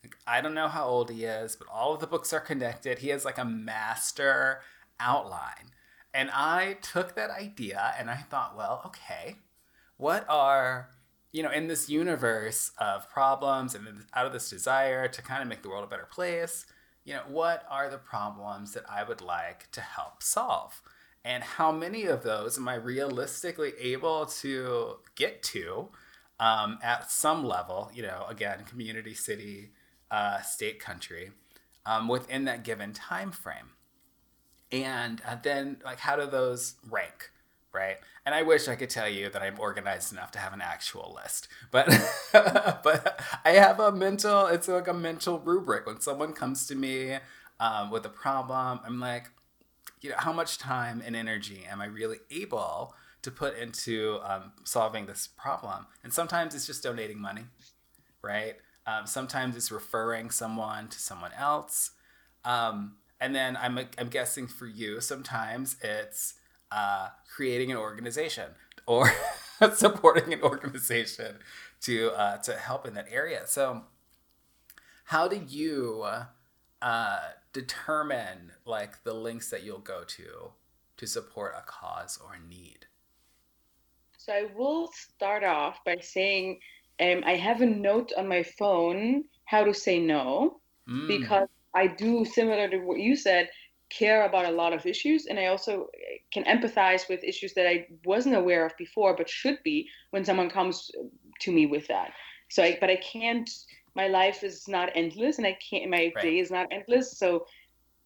Like, 0.01 0.15
I 0.25 0.39
don't 0.39 0.53
know 0.53 0.69
how 0.69 0.85
old 0.85 1.11
he 1.11 1.25
is, 1.25 1.57
but 1.57 1.67
all 1.69 1.93
of 1.93 1.99
the 1.99 2.07
books 2.07 2.31
are 2.31 2.39
connected. 2.39 2.99
He 2.99 3.09
has 3.09 3.25
like 3.25 3.37
a 3.37 3.43
master 3.43 4.61
outline. 5.01 5.73
And 6.13 6.29
I 6.31 6.77
took 6.81 7.15
that 7.15 7.29
idea 7.29 7.93
and 7.99 8.09
I 8.09 8.15
thought, 8.15 8.55
well, 8.55 8.83
okay, 8.85 9.35
what 9.97 10.25
are, 10.29 10.91
you 11.33 11.43
know, 11.43 11.51
in 11.51 11.67
this 11.67 11.89
universe 11.89 12.71
of 12.77 13.09
problems 13.09 13.75
and 13.75 14.05
out 14.13 14.27
of 14.27 14.31
this 14.31 14.49
desire 14.49 15.09
to 15.09 15.21
kind 15.21 15.41
of 15.41 15.49
make 15.49 15.61
the 15.61 15.67
world 15.67 15.83
a 15.83 15.87
better 15.87 16.07
place, 16.09 16.65
you 17.03 17.15
know, 17.15 17.23
what 17.27 17.65
are 17.69 17.89
the 17.89 17.97
problems 17.97 18.71
that 18.71 18.89
I 18.89 19.03
would 19.03 19.19
like 19.19 19.69
to 19.71 19.81
help 19.81 20.23
solve? 20.23 20.81
And 21.25 21.43
how 21.43 21.71
many 21.71 22.05
of 22.05 22.21
those 22.21 22.55
am 22.57 22.69
I 22.69 22.75
realistically 22.75 23.73
able 23.81 24.27
to 24.27 24.97
get 25.15 25.41
to 25.43 25.89
um, 26.39 26.77
at 26.83 27.09
some 27.09 27.43
level? 27.43 27.91
You 27.95 28.03
know, 28.03 28.25
again, 28.29 28.63
community, 28.69 29.15
city, 29.15 29.71
uh, 30.11 30.41
state, 30.41 30.79
country, 30.79 31.31
um, 31.83 32.07
within 32.07 32.45
that 32.45 32.63
given 32.63 32.93
time 32.93 33.31
frame. 33.31 33.71
And 34.71 35.19
uh, 35.27 35.37
then, 35.41 35.77
like, 35.83 35.99
how 35.99 36.15
do 36.15 36.27
those 36.27 36.75
rank? 36.87 37.31
Right. 37.73 37.97
And 38.25 38.33
I 38.33 38.43
wish 38.43 38.67
I 38.67 38.75
could 38.75 38.91
tell 38.91 39.09
you 39.09 39.29
that 39.31 39.41
I'm 39.41 39.59
organized 39.59 40.13
enough 40.13 40.31
to 40.31 40.39
have 40.39 40.53
an 40.53 40.61
actual 40.61 41.17
list, 41.21 41.49
but 41.71 41.87
but 42.31 43.19
I 43.43 43.51
have 43.51 43.79
a 43.81 43.91
mental. 43.91 44.45
It's 44.45 44.67
like 44.69 44.87
a 44.87 44.93
mental 44.93 45.39
rubric. 45.39 45.85
When 45.85 45.99
someone 45.99 46.31
comes 46.31 46.67
to 46.67 46.75
me 46.75 47.17
um, 47.59 47.91
with 47.91 48.05
a 48.05 48.09
problem, 48.09 48.79
I'm 48.85 49.01
like, 49.01 49.29
you 50.05 50.11
know, 50.11 50.17
how 50.19 50.31
much 50.31 50.59
time 50.59 51.01
and 51.03 51.15
energy 51.15 51.65
am 51.67 51.81
I 51.81 51.85
really 51.85 52.17
able 52.29 52.93
to 53.23 53.31
put 53.31 53.57
into 53.57 54.19
um, 54.23 54.51
solving 54.63 55.07
this 55.07 55.27
problem? 55.27 55.87
And 56.03 56.13
sometimes 56.13 56.53
it's 56.53 56.67
just 56.67 56.83
donating 56.83 57.19
money, 57.19 57.45
right? 58.21 58.53
Um, 58.85 59.07
sometimes 59.07 59.55
it's 59.55 59.71
referring 59.71 60.29
someone 60.29 60.89
to 60.89 60.99
someone 60.99 61.31
else. 61.35 61.91
Um, 62.43 62.97
and 63.19 63.33
then 63.33 63.57
I'm, 63.57 63.79
I'm 63.97 64.09
guessing 64.09 64.45
for 64.45 64.67
you, 64.67 65.01
sometimes 65.01 65.75
it's 65.81 66.35
uh, 66.71 67.07
creating 67.35 67.71
an 67.71 67.77
organization 67.77 68.51
or 68.85 69.11
supporting 69.73 70.33
an 70.33 70.43
organization 70.43 71.37
to, 71.81 72.11
uh, 72.11 72.37
to 72.43 72.53
help 72.53 72.87
in 72.87 72.93
that 72.93 73.07
area. 73.09 73.47
So, 73.47 73.85
how 75.05 75.27
do 75.27 75.41
you 75.47 76.05
uh, 76.81 77.19
determine 77.55 78.51
like 78.65 79.01
the 79.05 79.13
links 79.13 79.49
that 79.49 79.63
you'll 79.63 79.79
go 79.79 80.03
to 80.03 80.51
to 80.97 81.07
support 81.07 81.53
a 81.57 81.61
cause 81.61 82.19
or 82.21 82.35
a 82.35 82.49
need? 82.49 82.85
So 84.17 84.33
I 84.33 84.47
will 84.53 84.91
start 84.91 85.45
off 85.45 85.79
by 85.85 85.97
saying 86.01 86.59
um, 86.99 87.23
I 87.25 87.35
have 87.35 87.61
a 87.61 87.65
note 87.65 88.11
on 88.17 88.27
my 88.27 88.43
phone 88.43 89.23
how 89.45 89.63
to 89.63 89.73
say 89.73 89.99
no 89.99 90.59
mm. 90.89 91.07
because 91.07 91.47
I 91.73 91.87
do 91.87 92.25
similar 92.25 92.67
to 92.69 92.79
what 92.79 92.99
you 92.99 93.15
said 93.15 93.49
care 93.89 94.25
about 94.25 94.45
a 94.45 94.51
lot 94.51 94.73
of 94.73 94.85
issues 94.85 95.27
and 95.27 95.39
I 95.39 95.45
also 95.45 95.87
can 96.33 96.43
empathize 96.43 97.07
with 97.07 97.23
issues 97.23 97.53
that 97.53 97.67
I 97.67 97.87
wasn't 98.03 98.35
aware 98.35 98.65
of 98.65 98.75
before 98.77 99.15
but 99.15 99.29
should 99.29 99.59
be 99.63 99.87
when 100.09 100.25
someone 100.25 100.49
comes 100.49 100.91
to 101.41 101.51
me 101.53 101.67
with 101.67 101.87
that. 101.87 102.11
So 102.49 102.63
I, 102.63 102.77
but 102.81 102.89
I 102.89 102.97
can't 102.97 103.49
my 103.95 104.07
life 104.07 104.43
is 104.43 104.67
not 104.67 104.89
endless 104.95 105.37
and 105.37 105.47
I 105.47 105.57
can't 105.69 105.89
my 105.89 106.11
right. 106.15 106.21
day 106.21 106.39
is 106.39 106.51
not 106.51 106.67
endless. 106.71 107.17
So 107.17 107.45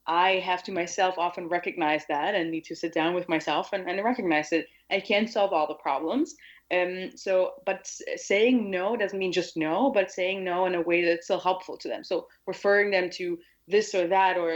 I 0.05 0.39
have 0.39 0.63
to 0.63 0.71
myself 0.71 1.17
often 1.17 1.47
recognize 1.47 2.03
that 2.09 2.33
and 2.35 2.49
need 2.49 2.65
to 2.65 2.75
sit 2.75 2.93
down 2.93 3.13
with 3.13 3.29
myself 3.29 3.73
and, 3.73 3.87
and 3.87 4.03
recognize 4.03 4.49
that 4.49 4.65
I 4.89 4.99
can't 4.99 5.29
solve 5.29 5.53
all 5.53 5.67
the 5.67 5.75
problems. 5.75 6.35
Um, 6.71 7.11
so, 7.15 7.53
but 7.65 7.89
saying 8.15 8.69
no 8.69 8.95
doesn't 8.95 9.17
mean 9.17 9.31
just 9.31 9.57
no, 9.57 9.91
but 9.91 10.11
saying 10.11 10.43
no 10.43 10.65
in 10.65 10.75
a 10.75 10.81
way 10.81 11.03
that's 11.03 11.25
still 11.25 11.39
helpful 11.39 11.77
to 11.77 11.87
them. 11.87 12.03
So 12.03 12.27
referring 12.47 12.91
them 12.91 13.09
to 13.11 13.37
this 13.67 13.93
or 13.93 14.07
that, 14.07 14.37
or 14.37 14.51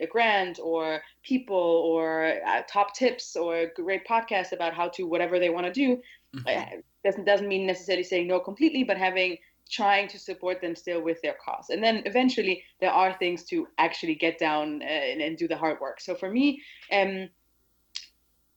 a 0.00 0.06
grant, 0.06 0.58
or 0.60 1.00
people, 1.22 1.56
or 1.56 2.40
uh, 2.44 2.62
top 2.68 2.94
tips, 2.94 3.36
or 3.36 3.56
a 3.56 3.72
great 3.72 4.04
podcast 4.06 4.52
about 4.52 4.74
how 4.74 4.88
to 4.88 5.04
whatever 5.04 5.38
they 5.38 5.50
want 5.50 5.66
to 5.66 5.72
do, 5.72 6.00
mm-hmm. 6.34 6.48
uh, 6.48 6.80
doesn't 7.04 7.24
doesn't 7.24 7.48
mean 7.48 7.66
necessarily 7.66 8.02
saying 8.02 8.26
no 8.26 8.40
completely, 8.40 8.82
but 8.82 8.96
having 8.96 9.36
trying 9.70 10.08
to 10.08 10.18
support 10.18 10.60
them 10.60 10.74
still 10.74 11.02
with 11.02 11.20
their 11.22 11.36
cause. 11.44 11.70
And 11.70 11.82
then 11.82 12.02
eventually 12.06 12.62
there 12.80 12.90
are 12.90 13.12
things 13.12 13.44
to 13.44 13.68
actually 13.78 14.14
get 14.14 14.38
down 14.38 14.82
uh, 14.82 14.84
and, 14.84 15.20
and, 15.20 15.36
do 15.36 15.46
the 15.48 15.56
hard 15.56 15.80
work. 15.80 16.00
So 16.00 16.14
for 16.14 16.30
me, 16.30 16.62
um, 16.92 17.28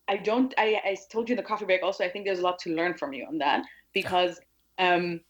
I 0.07 0.17
don't, 0.17 0.53
I, 0.57 0.81
I 0.83 0.97
told 1.11 1.29
you 1.29 1.33
in 1.33 1.37
the 1.37 1.43
coffee 1.43 1.65
break 1.65 1.83
also, 1.83 2.03
I 2.03 2.09
think 2.09 2.25
there's 2.25 2.39
a 2.39 2.43
lot 2.43 2.59
to 2.59 2.75
learn 2.75 2.95
from 2.95 3.13
you 3.13 3.25
on 3.25 3.37
that 3.39 3.63
because 3.93 4.39
um, 4.77 5.21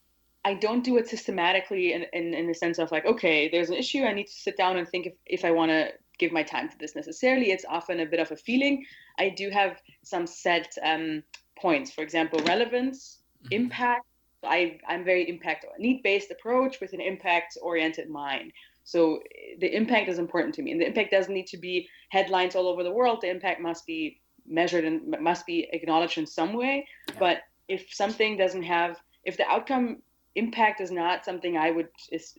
I 0.46 0.56
don't 0.56 0.84
do 0.84 0.98
it 0.98 1.08
systematically 1.08 1.94
in, 1.94 2.06
in, 2.14 2.34
in 2.34 2.48
the 2.48 2.54
sense 2.54 2.80
of 2.80 2.92
like, 2.92 3.06
okay, 3.06 3.50
there's 3.50 3.70
an 3.70 3.76
issue. 3.76 4.04
I 4.04 4.14
need 4.14 4.28
to 4.28 4.34
sit 4.34 4.58
down 4.58 4.78
and 4.78 4.88
think 4.88 5.08
if, 5.08 5.14
if 5.26 5.46
I 5.46 5.52
want 5.52 5.72
to 5.72 5.92
give 6.22 6.32
my 6.32 6.44
time 6.44 6.70
to 6.70 6.78
this 6.78 6.96
necessarily. 6.96 7.52
It's 7.52 7.66
often 7.68 8.00
a 8.00 8.06
bit 8.06 8.20
of 8.20 8.32
a 8.32 8.36
feeling. 8.36 8.86
I 9.20 9.30
do 9.30 9.50
have 9.50 9.82
some 10.04 10.26
set 10.26 10.74
um, 10.84 11.24
points, 11.60 11.92
for 11.92 12.02
example, 12.02 12.40
relevance, 12.46 13.20
mm-hmm. 13.44 13.54
impact, 13.54 14.06
I, 14.44 14.80
I'm 14.88 15.04
very 15.04 15.30
impact 15.30 15.66
need 15.78 16.04
based 16.04 16.32
approach 16.32 16.80
with 16.82 16.94
an 16.94 17.02
impact 17.02 17.58
oriented 17.62 18.10
mind. 18.10 18.52
So 18.84 19.22
the 19.60 19.76
impact 19.76 20.10
is 20.10 20.20
important 20.20 20.56
to 20.56 20.62
me, 20.62 20.72
and 20.72 20.82
the 20.82 20.88
impact 20.88 21.12
doesn't 21.12 21.34
need 21.34 21.48
to 21.48 21.58
be 21.58 21.88
headlines 22.10 22.56
all 22.56 22.68
over 22.68 22.84
the 22.84 22.92
world. 22.92 23.20
The 23.22 23.30
impact 23.30 23.62
must 23.62 23.86
be 23.86 24.20
measured 24.48 24.86
and 24.86 25.16
must 25.22 25.46
be 25.46 25.68
acknowledged 25.72 26.18
in 26.18 26.26
some 26.26 26.54
way. 26.54 26.88
Yeah. 27.10 27.16
But 27.20 27.38
if 27.68 27.94
something 27.94 28.38
doesn't 28.38 28.64
have, 28.64 28.98
if 29.24 29.38
the 29.38 29.48
outcome 29.48 30.02
impact 30.36 30.82
is 30.82 30.92
not 30.92 31.26
something 31.26 31.58
I 31.58 31.72
would 31.72 31.90
is, 32.12 32.38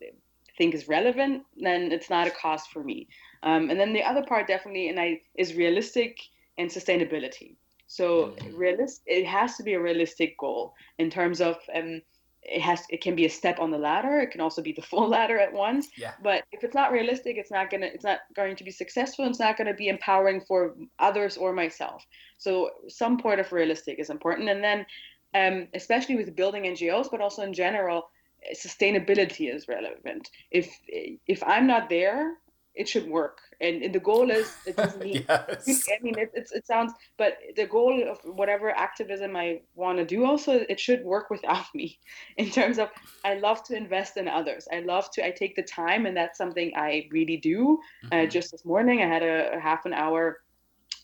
think 0.58 0.74
is 0.74 0.88
relevant, 0.88 1.44
then 1.56 1.92
it's 1.92 2.10
not 2.10 2.26
a 2.26 2.30
cost 2.30 2.70
for 2.70 2.82
me. 2.82 3.08
Um, 3.42 3.70
and 3.70 3.78
then 3.78 3.92
the 3.92 4.02
other 4.02 4.24
part 4.24 4.46
definitely, 4.46 4.88
and 4.88 4.98
I 4.98 5.20
is 5.36 5.54
realistic 5.54 6.18
and 6.58 6.68
sustainability. 6.68 7.56
So 7.92 8.28
mm-hmm. 8.28 8.56
realist, 8.56 9.02
it 9.04 9.26
has 9.26 9.56
to 9.56 9.62
be 9.62 9.74
a 9.74 9.80
realistic 9.80 10.38
goal 10.38 10.72
in 10.96 11.10
terms 11.10 11.42
of 11.42 11.56
um, 11.74 12.00
it 12.42 12.62
has 12.62 12.80
it 12.88 13.02
can 13.02 13.14
be 13.14 13.26
a 13.26 13.30
step 13.30 13.60
on 13.60 13.70
the 13.70 13.76
ladder. 13.76 14.18
It 14.20 14.30
can 14.30 14.40
also 14.40 14.62
be 14.62 14.72
the 14.72 14.80
full 14.90 15.08
ladder 15.10 15.38
at 15.38 15.52
once. 15.52 15.88
Yeah. 15.98 16.14
But 16.22 16.44
if 16.52 16.64
it's 16.64 16.74
not 16.74 16.90
realistic, 16.90 17.36
it's 17.36 17.50
not 17.50 17.70
gonna 17.70 17.90
it's 17.92 18.02
not 18.02 18.20
going 18.34 18.56
to 18.56 18.64
be 18.64 18.70
successful. 18.70 19.26
It's 19.26 19.38
not 19.38 19.58
going 19.58 19.66
to 19.66 19.74
be 19.74 19.88
empowering 19.88 20.40
for 20.40 20.74
others 20.98 21.36
or 21.36 21.52
myself. 21.52 22.02
So 22.38 22.70
some 22.88 23.18
part 23.18 23.38
of 23.40 23.52
realistic 23.52 23.98
is 23.98 24.08
important, 24.08 24.48
and 24.48 24.64
then 24.64 24.86
um, 25.34 25.68
especially 25.74 26.16
with 26.16 26.34
building 26.34 26.62
NGOs, 26.62 27.08
but 27.10 27.20
also 27.20 27.42
in 27.42 27.52
general, 27.52 28.08
sustainability 28.54 29.54
is 29.54 29.68
relevant. 29.68 30.30
If 30.50 30.74
if 30.88 31.42
I'm 31.42 31.66
not 31.66 31.90
there, 31.90 32.38
it 32.74 32.88
should 32.88 33.06
work 33.06 33.38
and, 33.62 33.82
and 33.82 33.94
the 33.94 34.00
goal 34.00 34.30
is 34.30 34.54
it 34.66 34.76
doesn't 34.76 35.02
mean 35.02 35.24
yes. 35.28 35.88
i 35.88 36.02
mean 36.02 36.18
it, 36.18 36.30
it, 36.34 36.48
it 36.52 36.66
sounds 36.66 36.92
but 37.16 37.38
the 37.56 37.66
goal 37.66 38.02
of 38.08 38.18
whatever 38.24 38.70
activism 38.70 39.36
i 39.36 39.60
want 39.74 39.98
to 39.98 40.04
do 40.04 40.24
also 40.24 40.64
it 40.68 40.78
should 40.78 41.02
work 41.04 41.30
without 41.30 41.64
me 41.74 41.98
in 42.36 42.50
terms 42.50 42.78
of 42.78 42.90
i 43.24 43.34
love 43.34 43.62
to 43.62 43.76
invest 43.76 44.16
in 44.16 44.28
others 44.28 44.68
i 44.72 44.80
love 44.80 45.10
to 45.10 45.24
i 45.24 45.30
take 45.30 45.54
the 45.56 45.62
time 45.62 46.06
and 46.06 46.16
that's 46.16 46.36
something 46.36 46.72
i 46.76 47.06
really 47.10 47.36
do 47.36 47.78
uh, 48.04 48.06
mm-hmm. 48.06 48.26
uh, 48.26 48.26
just 48.26 48.50
this 48.50 48.64
morning 48.64 49.00
i 49.00 49.06
had 49.06 49.22
a, 49.22 49.56
a, 49.56 49.60
half 49.60 49.86
an 49.86 49.92
hour 49.92 50.40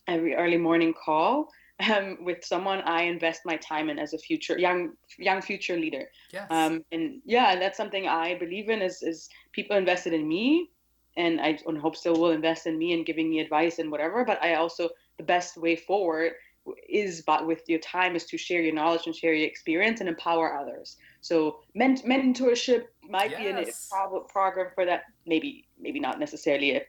every 0.06 0.34
early 0.34 0.58
morning 0.58 0.92
call 0.92 1.48
um, 1.88 2.18
with 2.24 2.44
someone 2.44 2.80
I 2.80 3.02
invest 3.02 3.42
my 3.44 3.56
time 3.58 3.88
in 3.88 4.00
as 4.00 4.12
a 4.12 4.18
future 4.18 4.58
young 4.58 4.94
young 5.16 5.40
future 5.40 5.76
leader. 5.76 6.06
Yes. 6.32 6.48
Um, 6.50 6.84
and 6.90 7.20
yeah, 7.24 7.52
and 7.52 7.62
that's 7.62 7.76
something 7.76 8.08
I 8.08 8.36
believe 8.36 8.68
in 8.68 8.82
is 8.82 9.00
is 9.02 9.28
people 9.52 9.76
invested 9.76 10.12
in 10.12 10.26
me 10.26 10.70
and 11.18 11.40
I 11.40 11.58
hope 11.80 11.96
still 11.96 12.18
will 12.18 12.30
invest 12.30 12.66
in 12.66 12.78
me 12.78 12.94
and 12.94 13.04
giving 13.04 13.28
me 13.28 13.40
advice 13.40 13.78
and 13.78 13.90
whatever. 13.90 14.24
But 14.24 14.42
I 14.42 14.54
also 14.54 14.88
the 15.18 15.24
best 15.24 15.56
way 15.58 15.74
forward 15.76 16.32
is 16.88 17.22
but 17.22 17.46
with 17.46 17.62
your 17.66 17.80
time 17.80 18.14
is 18.14 18.24
to 18.26 18.38
share 18.38 18.62
your 18.62 18.74
knowledge 18.74 19.06
and 19.06 19.14
share 19.14 19.34
your 19.34 19.48
experience 19.48 20.00
and 20.00 20.08
empower 20.08 20.56
others. 20.56 20.96
So 21.20 21.60
ment- 21.74 22.04
mentorship 22.04 22.84
might 23.02 23.32
yes. 23.32 23.88
be 23.90 23.96
a 23.96 24.08
pro- 24.08 24.20
program 24.20 24.68
for 24.74 24.84
that. 24.84 25.02
Maybe 25.26 25.66
maybe 25.78 25.98
not 25.98 26.20
necessarily 26.20 26.76
a 26.76 26.82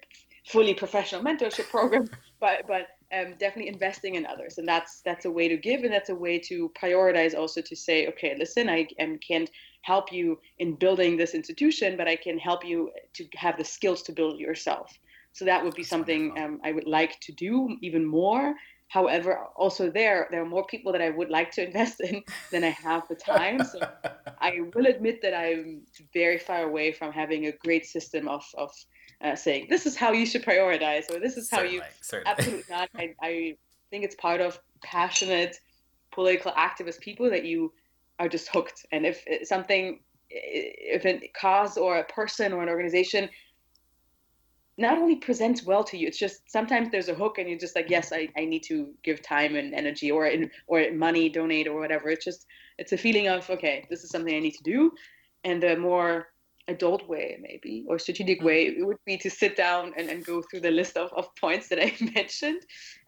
fully 0.45 0.73
professional 0.73 1.23
mentorship 1.23 1.69
program, 1.69 2.07
but 2.39 2.67
but 2.67 2.87
um, 3.17 3.33
definitely 3.39 3.67
investing 3.69 4.15
in 4.15 4.25
others, 4.25 4.57
and 4.57 4.67
that's 4.67 5.01
that's 5.01 5.25
a 5.25 5.31
way 5.31 5.47
to 5.47 5.57
give, 5.57 5.83
and 5.83 5.91
that's 5.91 6.09
a 6.09 6.15
way 6.15 6.39
to 6.39 6.71
prioritize. 6.79 7.37
Also 7.37 7.61
to 7.61 7.75
say, 7.75 8.07
okay, 8.07 8.35
listen, 8.37 8.69
I 8.69 8.87
am, 8.99 9.17
can't 9.17 9.49
help 9.81 10.11
you 10.11 10.39
in 10.59 10.75
building 10.75 11.17
this 11.17 11.33
institution, 11.33 11.97
but 11.97 12.07
I 12.07 12.15
can 12.15 12.37
help 12.37 12.65
you 12.65 12.91
to 13.13 13.25
have 13.35 13.57
the 13.57 13.63
skills 13.63 14.03
to 14.03 14.11
build 14.11 14.39
yourself. 14.39 14.91
So 15.31 15.45
that 15.45 15.63
would 15.63 15.75
be 15.75 15.83
something 15.83 16.37
um, 16.37 16.59
I 16.63 16.71
would 16.71 16.87
like 16.87 17.19
to 17.21 17.31
do 17.31 17.77
even 17.81 18.05
more. 18.05 18.55
However, 18.89 19.45
also 19.55 19.89
there, 19.91 20.27
there 20.31 20.41
are 20.41 20.45
more 20.45 20.65
people 20.65 20.91
that 20.91 21.01
I 21.01 21.11
would 21.11 21.29
like 21.29 21.51
to 21.51 21.65
invest 21.67 22.01
in 22.01 22.23
than 22.51 22.63
I 22.63 22.69
have 22.69 23.07
the 23.07 23.15
time. 23.15 23.63
So 23.63 23.79
I 24.41 24.61
will 24.73 24.87
admit 24.87 25.21
that 25.21 25.33
I'm 25.33 25.81
very 26.13 26.39
far 26.39 26.63
away 26.63 26.91
from 26.91 27.11
having 27.11 27.45
a 27.45 27.51
great 27.51 27.85
system 27.85 28.27
of, 28.27 28.43
of 28.57 28.71
uh, 29.23 29.35
saying 29.35 29.67
this 29.69 29.85
is 29.85 29.95
how 29.95 30.11
you 30.11 30.25
should 30.25 30.43
prioritize 30.43 31.13
or 31.13 31.19
this 31.19 31.37
is 31.37 31.49
how 31.49 31.57
certainly, 31.57 31.75
you 31.77 31.81
certainly. 32.01 32.31
absolutely 32.31 32.65
not. 32.69 32.89
I, 32.95 33.15
I 33.21 33.57
think 33.89 34.03
it's 34.03 34.15
part 34.15 34.41
of 34.41 34.59
passionate 34.81 35.59
political 36.11 36.51
activist 36.53 36.99
people 36.99 37.29
that 37.29 37.45
you 37.45 37.73
are 38.19 38.29
just 38.29 38.49
hooked. 38.49 38.85
And 38.91 39.05
if 39.05 39.23
something, 39.43 39.99
if 40.29 41.05
a 41.05 41.31
cause 41.39 41.77
or 41.77 41.97
a 41.97 42.03
person 42.05 42.53
or 42.53 42.61
an 42.61 42.69
organization 42.69 43.29
not 44.77 44.97
only 44.97 45.15
presents 45.15 45.65
well 45.65 45.83
to 45.83 45.97
you, 45.97 46.07
it's 46.07 46.17
just 46.17 46.49
sometimes 46.49 46.89
there's 46.89 47.09
a 47.09 47.13
hook 47.13 47.37
and 47.37 47.49
you're 47.49 47.59
just 47.59 47.75
like, 47.75 47.89
yes, 47.89 48.13
I, 48.13 48.29
I 48.37 48.45
need 48.45 48.63
to 48.63 48.93
give 49.03 49.21
time 49.21 49.57
and 49.57 49.73
energy 49.73 50.09
or 50.09 50.27
in, 50.27 50.49
or 50.67 50.89
money, 50.93 51.27
donate 51.27 51.67
or 51.67 51.79
whatever. 51.79 52.09
It's 52.09 52.23
just, 52.23 52.45
it's 52.77 52.93
a 52.93 52.97
feeling 52.97 53.27
of, 53.27 53.49
okay, 53.49 53.85
this 53.89 54.05
is 54.05 54.09
something 54.09 54.33
I 54.33 54.39
need 54.39 54.55
to 54.55 54.63
do. 54.63 54.93
And 55.43 55.61
the 55.61 55.75
more 55.75 56.29
adult 56.69 57.07
way 57.07 57.37
maybe 57.41 57.85
or 57.87 57.99
strategic 57.99 58.41
way 58.41 58.67
it 58.67 58.85
would 58.85 59.03
be 59.05 59.17
to 59.17 59.29
sit 59.29 59.55
down 59.55 59.91
and, 59.97 60.09
and 60.09 60.25
go 60.25 60.41
through 60.41 60.59
the 60.59 60.71
list 60.71 60.95
of, 60.95 61.11
of 61.13 61.33
points 61.35 61.67
that 61.67 61.79
i 61.79 61.93
mentioned 62.15 62.61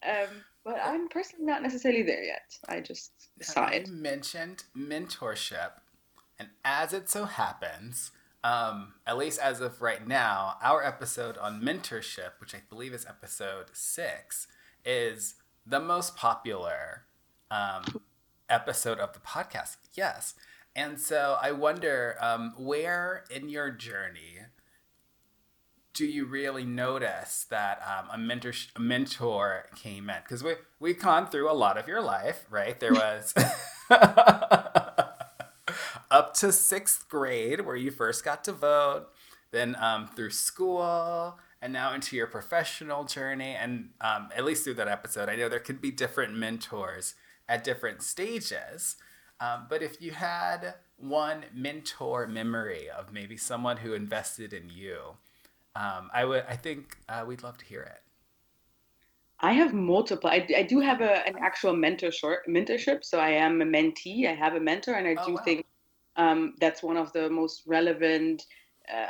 um, 0.08 0.44
but 0.64 0.78
I'm 0.84 1.08
personally 1.10 1.46
not 1.46 1.64
necessarily 1.64 2.04
there 2.04 2.24
yet. 2.24 2.56
I 2.70 2.82
just 2.82 3.12
decide. 3.38 3.88
You 3.88 3.94
mentioned 3.94 4.64
mentorship, 4.78 5.72
and 6.38 6.50
as 6.64 6.94
it 6.94 7.10
so 7.10 7.26
happens, 7.26 8.12
um, 8.44 8.94
at 9.08 9.18
least 9.18 9.40
as 9.40 9.60
of 9.60 9.82
right 9.82 10.08
now, 10.08 10.58
our 10.62 10.84
episode 10.84 11.38
on 11.38 11.62
mentorship, 11.62 12.32
which 12.40 12.54
I 12.54 12.62
believe 12.70 12.94
is 12.94 13.06
episode 13.08 13.68
six, 13.74 14.48
is 14.86 15.36
the 15.66 15.80
most 15.80 16.16
popular 16.16 17.06
um, 17.50 18.02
episode 18.48 19.00
of 19.00 19.14
the 19.14 19.20
podcast. 19.20 19.78
Yes. 19.94 20.36
And 20.76 21.00
so 21.00 21.38
I 21.42 21.52
wonder 21.52 22.16
um, 22.22 22.54
where 22.58 23.26
in 23.30 23.50
your 23.50 23.72
journey 23.72 24.40
do 25.94 26.06
you 26.06 26.26
really 26.26 26.64
notice 26.64 27.46
that 27.50 27.82
um, 27.86 28.08
a 28.14 28.18
mentor 28.18 28.54
a 28.76 28.80
mentor 28.80 29.66
came 29.76 30.10
in? 30.10 30.18
Because 30.24 30.44
we 30.44 30.54
we've 30.80 31.00
gone 31.00 31.28
through 31.28 31.52
a 31.52 31.54
lot 31.54 31.78
of 31.78 31.88
your 31.88 32.02
life, 32.02 32.46
right? 32.50 32.80
There 32.80 32.94
was 32.94 33.34
up 36.10 36.34
to 36.36 36.52
sixth 36.52 37.10
grade 37.10 37.62
where 37.62 37.76
you 37.76 37.92
first 37.92 38.24
got 38.24 38.44
to 38.46 38.54
vote, 38.54 39.08
then 39.52 39.76
um, 39.80 40.08
through 40.08 40.32
school, 40.32 41.38
and 41.62 41.74
now 41.74 41.94
into 41.94 42.16
your 42.16 42.28
professional 42.28 43.04
journey. 43.04 43.56
And 43.60 43.90
um, 44.00 44.30
at 44.36 44.46
least 44.46 44.64
through 44.64 44.76
that 44.76 44.88
episode, 44.88 45.28
I 45.30 45.36
know 45.36 45.50
there 45.50 45.60
could 45.60 45.82
be 45.82 45.92
different 45.92 46.34
mentors 46.34 47.16
at 47.50 47.64
different 47.64 48.02
stages. 48.02 48.96
Um, 49.42 49.66
but 49.68 49.82
if 49.82 50.00
you 50.02 50.12
had 50.12 50.76
one 50.98 51.44
mentor 51.54 52.28
memory 52.28 52.90
of 52.90 53.12
maybe 53.12 53.36
someone 53.36 53.78
who 53.78 53.94
invested 53.94 54.54
in 54.54 54.70
you, 54.70 55.00
um, 55.76 56.10
I 56.14 56.26
would. 56.26 56.44
I 56.48 56.56
think 56.56 56.98
uh, 57.10 57.24
we'd 57.28 57.44
love 57.44 57.58
to 57.58 57.66
hear 57.66 57.82
it. 57.82 58.02
I 59.40 59.54
have 59.54 59.74
multiple. 59.74 60.30
I, 60.30 60.48
I 60.56 60.64
do 60.64 60.80
have 60.80 61.02
a, 61.02 61.28
an 61.28 61.36
actual 61.40 61.74
mentorship, 61.74 62.38
mentorship. 62.48 63.04
So 63.04 63.20
I 63.20 63.30
am 63.30 63.62
a 63.62 63.66
mentee. 63.66 64.28
I 64.28 64.36
have 64.36 64.54
a 64.54 64.60
mentor, 64.60 64.94
and 64.94 65.08
I 65.08 65.16
oh, 65.20 65.26
do 65.26 65.34
wow. 65.34 65.42
think 65.44 65.66
um, 66.18 66.54
that's 66.60 66.84
one 66.84 66.98
of 66.98 67.12
the 67.14 67.30
most 67.30 67.64
relevant 67.66 68.46
uh, 68.94 69.08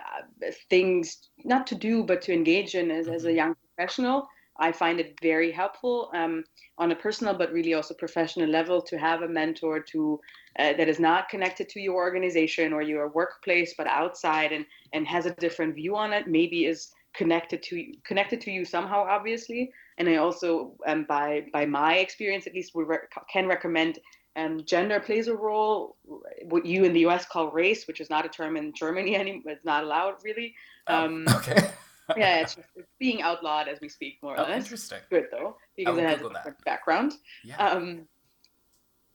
things, 0.70 1.30
not 1.44 1.68
to 1.68 1.76
do, 1.76 2.04
but 2.04 2.22
to 2.22 2.34
engage 2.34 2.76
in 2.76 2.90
as, 2.92 3.08
mm-hmm. 3.08 3.16
as 3.16 3.26
a 3.26 3.28
mm-hmm. 3.28 3.38
young 3.38 3.56
professional. 3.76 4.28
I 4.62 4.72
find 4.72 5.00
it 5.00 5.20
very 5.22 5.52
helpful 5.52 6.12
um, 6.14 6.44
on 6.78 6.92
a 6.92 6.96
personal, 6.96 7.34
but 7.34 7.52
really 7.52 7.74
also 7.74 7.94
professional 7.96 8.48
level 8.48 8.82
to 8.84 8.98
have 8.98 9.24
a 9.24 9.28
mentor 9.28 9.80
to 9.92 10.20
uh, 10.60 10.74
that 10.74 10.88
is 10.88 11.00
not 11.00 11.30
connected 11.30 11.68
to 11.70 11.82
your 11.82 11.96
organization 11.96 12.72
or 12.72 12.82
your 12.82 13.10
workplace, 13.10 13.74
but 13.78 13.88
outside 13.88 14.52
and 14.52 14.66
and 14.94 15.08
has 15.08 15.26
a 15.26 15.34
different 15.36 15.74
view 15.76 15.96
on 15.96 16.14
it. 16.14 16.28
Maybe 16.28 16.66
is 16.66 16.92
connected 17.14 17.64
to 17.64 17.78
you, 17.78 17.94
connected 18.06 18.40
to 18.42 18.52
you 18.52 18.64
somehow, 18.64 19.06
obviously. 19.10 19.72
And 19.98 20.08
I 20.08 20.18
also, 20.18 20.74
um, 20.86 21.06
by 21.10 21.46
by 21.52 21.66
my 21.66 21.96
experience, 21.96 22.46
at 22.48 22.54
least, 22.54 22.76
we 22.76 22.84
re- 22.84 23.10
can 23.34 23.48
recommend 23.48 24.00
um, 24.36 24.64
gender 24.64 25.00
plays 25.00 25.28
a 25.28 25.36
role. 25.36 25.98
What 26.44 26.66
you 26.66 26.84
in 26.84 26.94
the 26.94 27.02
U.S. 27.02 27.26
call 27.26 27.52
race, 27.52 27.88
which 27.88 28.00
is 28.00 28.10
not 28.10 28.26
a 28.26 28.30
term 28.30 28.58
in 28.58 28.74
Germany 28.74 29.16
anymore, 29.24 29.54
it's 29.54 29.66
not 29.66 29.84
allowed 29.84 30.16
really. 30.24 30.54
Oh, 30.88 31.06
um, 31.06 31.26
okay. 31.28 31.72
yeah, 32.18 32.42
it's, 32.42 32.56
just, 32.56 32.68
it's, 32.76 32.88
being 33.00 33.22
outlawed 33.22 33.68
as 33.68 33.80
we 33.82 33.90
speak, 33.90 34.18
more 34.22 34.36
or 34.36 34.40
oh, 34.40 34.44
less. 34.44 34.64
Interesting. 34.64 35.00
Good 35.10 35.28
though, 35.32 35.58
because 35.76 35.98
it 35.98 36.04
has 36.04 36.20
a 36.20 36.24
different 36.24 36.44
that. 36.44 36.66
background. 36.66 37.14
Yeah. 37.44 37.58
Um, 37.58 38.08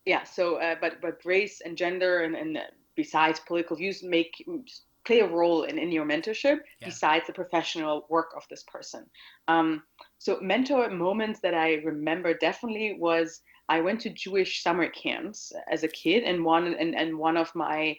yeah. 0.05 0.25
So, 0.25 0.57
uh, 0.57 0.77
but 0.81 1.01
but 1.01 1.19
race 1.25 1.61
and 1.65 1.77
gender 1.77 2.23
and, 2.23 2.35
and 2.35 2.59
besides 2.97 3.41
political 3.41 3.77
views 3.77 4.03
make 4.03 4.45
play 5.07 5.21
a 5.21 5.27
role 5.27 5.63
in, 5.63 5.79
in 5.79 5.93
your 5.93 6.05
mentorship 6.05 6.59
yeah. 6.81 6.89
besides 6.89 7.27
the 7.27 7.33
professional 7.33 8.07
work 8.11 8.33
of 8.37 8.43
this 8.51 8.65
person. 8.65 9.07
Um, 9.47 9.83
so 10.19 10.39
mentor 10.41 10.91
moments 10.91 11.41
that 11.41 11.55
I 11.55 11.75
remember 11.85 12.35
definitely 12.35 12.97
was 12.99 13.41
I 13.69 13.81
went 13.81 14.01
to 14.03 14.11
Jewish 14.11 14.63
summer 14.63 14.89
camps 14.89 15.53
as 15.71 15.83
a 15.83 15.89
kid, 15.89 16.25
and 16.25 16.45
one 16.45 16.75
and, 16.75 16.95
and 16.95 17.19
one 17.19 17.37
of 17.37 17.55
my 17.55 17.97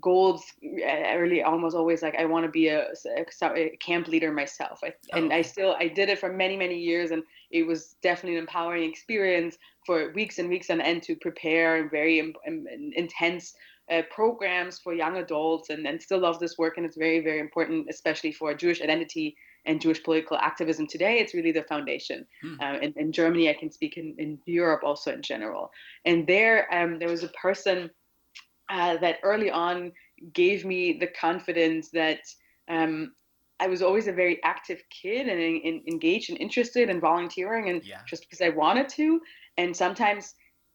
goals 0.00 0.44
early 0.84 1.42
almost 1.42 1.74
always 1.74 2.02
like 2.02 2.14
I 2.16 2.24
want 2.24 2.44
to 2.44 2.50
be 2.50 2.68
a, 2.68 2.86
a, 3.16 3.76
camp 3.80 4.06
leader 4.06 4.30
myself. 4.32 4.80
I, 4.84 4.92
oh. 5.12 5.18
And 5.18 5.32
I 5.32 5.42
still 5.42 5.74
I 5.78 5.88
did 5.88 6.08
it 6.08 6.18
for 6.18 6.32
many 6.32 6.56
many 6.56 6.78
years, 6.78 7.10
and 7.10 7.22
it 7.50 7.66
was 7.66 7.96
definitely 8.02 8.36
an 8.36 8.42
empowering 8.42 8.88
experience 8.88 9.56
for 9.86 10.12
weeks 10.12 10.38
and 10.38 10.48
weeks 10.48 10.70
on 10.70 10.80
end 10.80 11.02
to 11.04 11.16
prepare 11.16 11.88
very 11.88 12.20
um, 12.20 12.34
um, 12.46 12.66
intense 12.94 13.54
uh, 13.90 14.02
programs 14.10 14.78
for 14.78 14.94
young 14.94 15.16
adults, 15.16 15.70
and, 15.70 15.86
and 15.86 16.00
still 16.00 16.20
love 16.20 16.38
this 16.38 16.56
work, 16.56 16.76
and 16.76 16.86
it's 16.86 16.96
very 16.96 17.20
very 17.20 17.40
important, 17.40 17.86
especially 17.90 18.32
for 18.32 18.54
Jewish 18.54 18.80
identity 18.80 19.36
and 19.66 19.80
Jewish 19.80 20.02
political 20.02 20.38
activism 20.38 20.86
today, 20.86 21.18
it's 21.18 21.34
really 21.34 21.52
the 21.52 21.64
foundation. 21.64 22.26
Hmm. 22.42 22.54
Uh, 22.60 22.78
in, 22.78 22.94
in, 22.96 23.12
Germany, 23.12 23.50
I 23.50 23.52
can 23.52 23.70
speak 23.70 23.98
in, 23.98 24.14
in 24.18 24.38
Europe 24.46 24.82
also 24.82 25.12
in 25.12 25.20
general. 25.20 25.70
And 26.06 26.26
there, 26.26 26.72
um, 26.72 26.98
there 26.98 27.10
was 27.10 27.24
a 27.24 27.28
person 27.28 27.90
uh, 28.70 28.96
that 28.98 29.18
early 29.22 29.50
on 29.50 29.92
gave 30.32 30.64
me 30.64 30.98
the 30.98 31.06
confidence 31.08 31.90
that 31.90 32.20
um, 32.68 33.12
I 33.58 33.66
was 33.66 33.82
always 33.82 34.06
a 34.06 34.12
very 34.12 34.42
active 34.42 34.82
kid 34.90 35.28
and, 35.28 35.40
and 35.40 35.86
engaged 35.86 36.30
and 36.30 36.38
interested 36.38 36.88
in 36.88 37.00
volunteering, 37.00 37.68
and 37.68 37.84
yeah. 37.84 38.00
just 38.06 38.22
because 38.22 38.40
I 38.40 38.48
wanted 38.50 38.88
to. 38.90 39.20
And 39.58 39.76
sometimes 39.76 40.34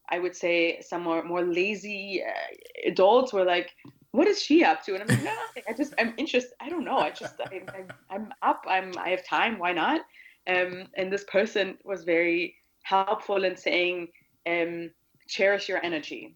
I 0.10 0.20
would 0.20 0.36
say 0.36 0.82
some 0.82 1.02
more, 1.04 1.24
more 1.24 1.44
lazy 1.44 2.22
uh, 2.22 2.90
adults 2.92 3.34
were 3.34 3.44
like, 3.44 3.72
what 4.12 4.28
is 4.28 4.42
she 4.42 4.64
up 4.64 4.84
to? 4.86 4.94
And 4.94 5.02
I'm 5.02 5.08
like, 5.08 5.24
no, 5.24 5.34
nothing. 5.34 5.64
I 5.68 5.74
just, 5.74 5.94
I'm 5.98 6.14
interested. 6.18 6.54
I 6.62 6.70
don't 6.70 6.86
know. 6.86 7.00
I 7.00 7.10
just, 7.10 7.36
I, 7.42 7.62
I'm, 7.76 7.88
I'm 8.10 8.34
up. 8.42 8.64
I'm, 8.68 8.94
I 8.98 9.10
have 9.10 9.26
time. 9.26 9.58
Why 9.58 9.74
not? 9.74 10.02
Um, 10.48 10.86
and 10.96 11.12
this 11.12 11.24
person 11.24 11.78
was 11.84 12.04
very 12.04 12.56
helpful 12.84 13.44
in 13.46 13.58
saying, 13.58 14.10
um, 14.48 14.92
cherish 15.28 15.68
your 15.68 15.84
energy. 15.84 16.36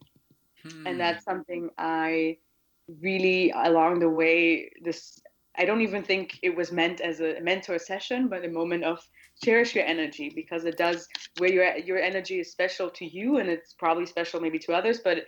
Hmm. 0.62 0.86
And 0.86 1.00
that's 1.00 1.24
something 1.24 1.70
I 1.78 2.38
really, 3.00 3.52
along 3.52 4.00
the 4.00 4.08
way, 4.08 4.70
this, 4.82 5.20
I 5.56 5.64
don't 5.64 5.80
even 5.80 6.02
think 6.02 6.38
it 6.42 6.54
was 6.54 6.72
meant 6.72 7.00
as 7.00 7.20
a 7.20 7.40
mentor 7.40 7.78
session, 7.78 8.28
but 8.28 8.44
a 8.44 8.48
moment 8.48 8.84
of 8.84 9.00
cherish 9.42 9.74
your 9.74 9.84
energy 9.84 10.30
because 10.34 10.64
it 10.64 10.76
does 10.76 11.08
where 11.38 11.50
your 11.50 11.76
your 11.78 11.98
energy 11.98 12.40
is 12.40 12.50
special 12.50 12.90
to 12.90 13.06
you 13.06 13.38
and 13.38 13.48
it's 13.48 13.72
probably 13.72 14.04
special 14.06 14.40
maybe 14.40 14.58
to 14.58 14.72
others, 14.72 15.00
but 15.02 15.24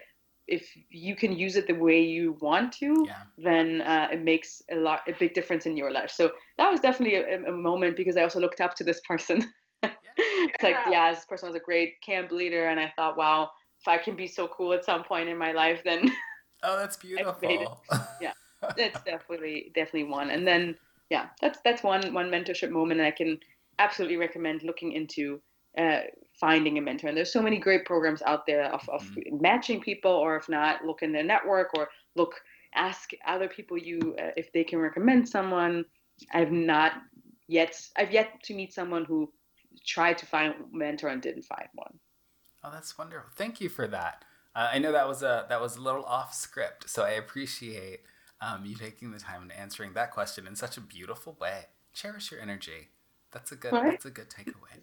if 0.49 0.69
you 0.91 1.15
can 1.15 1.33
use 1.33 1.57
it 1.57 1.67
the 1.67 1.73
way 1.73 2.03
you 2.03 2.37
want 2.41 2.73
to, 2.73 3.05
yeah. 3.07 3.23
then 3.39 3.81
uh, 3.83 4.09
it 4.13 4.23
makes 4.23 4.61
a 4.71 4.77
lot 4.77 5.01
a 5.09 5.13
big 5.13 5.35
difference 5.35 5.67
in 5.67 5.77
your 5.77 5.91
life. 5.91 6.11
So 6.11 6.33
that 6.59 6.71
was 6.71 6.81
definitely 6.81 7.17
a, 7.17 7.45
a 7.49 7.53
moment 7.53 7.97
because 7.97 8.17
I 8.17 8.23
also 8.23 8.41
looked 8.41 8.61
up 8.61 8.75
to 8.77 8.85
this 8.85 9.01
person. 9.07 9.51
yeah. 9.83 9.91
it's 10.17 10.63
like 10.63 10.77
yeah, 10.91 11.13
this 11.13 11.25
person 11.25 11.49
was 11.49 11.57
a 11.57 11.61
great 11.61 11.95
camp 12.05 12.33
leader, 12.33 12.69
and 12.69 12.81
I 12.81 12.93
thought, 12.97 13.17
wow, 13.17 13.51
if 13.83 13.89
I 13.89 13.99
can 13.99 14.15
be 14.15 14.29
so 14.29 14.47
cool 14.49 14.73
at 14.73 14.85
some 14.85 15.03
point 15.03 15.29
in 15.29 15.37
my 15.37 15.53
life, 15.53 15.83
then 15.85 16.11
oh, 16.63 16.79
that's 16.79 16.97
beautiful. 16.97 17.83
yeah, 18.21 18.33
that's 18.77 19.03
definitely 19.03 19.73
definitely 19.75 20.05
one. 20.05 20.31
And 20.31 20.47
then 20.47 20.77
yeah, 21.11 21.27
that's 21.41 21.59
that's 21.65 21.83
one 21.83 22.15
one 22.15 22.31
mentorship 22.31 22.71
moment, 22.71 23.01
I 23.01 23.11
can 23.11 23.39
absolutely 23.79 24.17
recommend 24.17 24.63
looking 24.63 24.93
into 24.93 25.41
uh, 25.77 26.01
finding 26.39 26.79
a 26.79 26.81
mentor. 26.81 27.09
And 27.09 27.17
there's 27.17 27.33
so 27.33 27.43
many 27.43 27.59
great 27.59 27.85
programs 27.85 28.23
out 28.23 28.47
there 28.47 28.65
of, 28.65 28.89
of 28.89 29.03
mm-hmm. 29.03 29.41
matching 29.41 29.81
people, 29.81 30.13
or 30.13 30.37
if 30.37 30.49
not, 30.49 30.85
look 30.85 31.03
in 31.03 31.13
their 31.13 31.25
network 31.25 31.71
or 31.77 31.89
look, 32.15 32.35
ask 32.75 33.11
other 33.27 33.49
people 33.49 33.77
you 33.77 34.15
uh, 34.21 34.31
if 34.37 34.53
they 34.53 34.65
can 34.65 34.79
recommend 34.79 35.29
someone. 35.29 35.85
I've 36.33 36.53
not 36.53 36.93
yet, 37.49 37.75
I've 37.97 38.13
yet 38.13 38.43
to 38.45 38.55
meet 38.55 38.73
someone 38.73 39.05
who 39.05 39.33
tried 39.87 40.19
to 40.19 40.27
find 40.27 40.55
a 40.55 40.77
mentor 40.77 41.09
and 41.09 41.23
didn't 41.23 41.45
find 41.45 41.69
one. 41.75 41.99
Oh, 42.65 42.71
that's 42.73 42.97
wonderful. 42.97 43.31
Thank 43.35 43.61
you 43.61 43.69
for 43.69 43.87
that. 43.89 44.25
Uh, 44.55 44.71
I 44.73 44.79
know 44.79 44.93
that 44.93 45.09
was 45.09 45.23
a 45.23 45.47
that 45.49 45.61
was 45.61 45.77
a 45.77 45.81
little 45.81 46.05
off 46.05 46.35
script, 46.35 46.89
so 46.89 47.03
I 47.03 47.11
appreciate 47.11 48.01
um, 48.41 48.65
you 48.65 48.75
taking 48.75 49.11
the 49.11 49.19
time 49.19 49.43
and 49.43 49.53
answering 49.53 49.95
that 49.95 50.11
question 50.11 50.47
in 50.47 50.57
such 50.57 50.77
a 50.77 50.81
beautiful 50.81 51.37
way. 51.41 51.67
Cherish 51.95 52.31
your 52.31 52.41
energy. 52.41 52.91
That's 53.33 53.51
a 53.53 53.57
good. 53.57 53.73
That's 53.73 54.05
a 54.05 54.11
good 54.11 54.29
takeaway. 54.29 54.83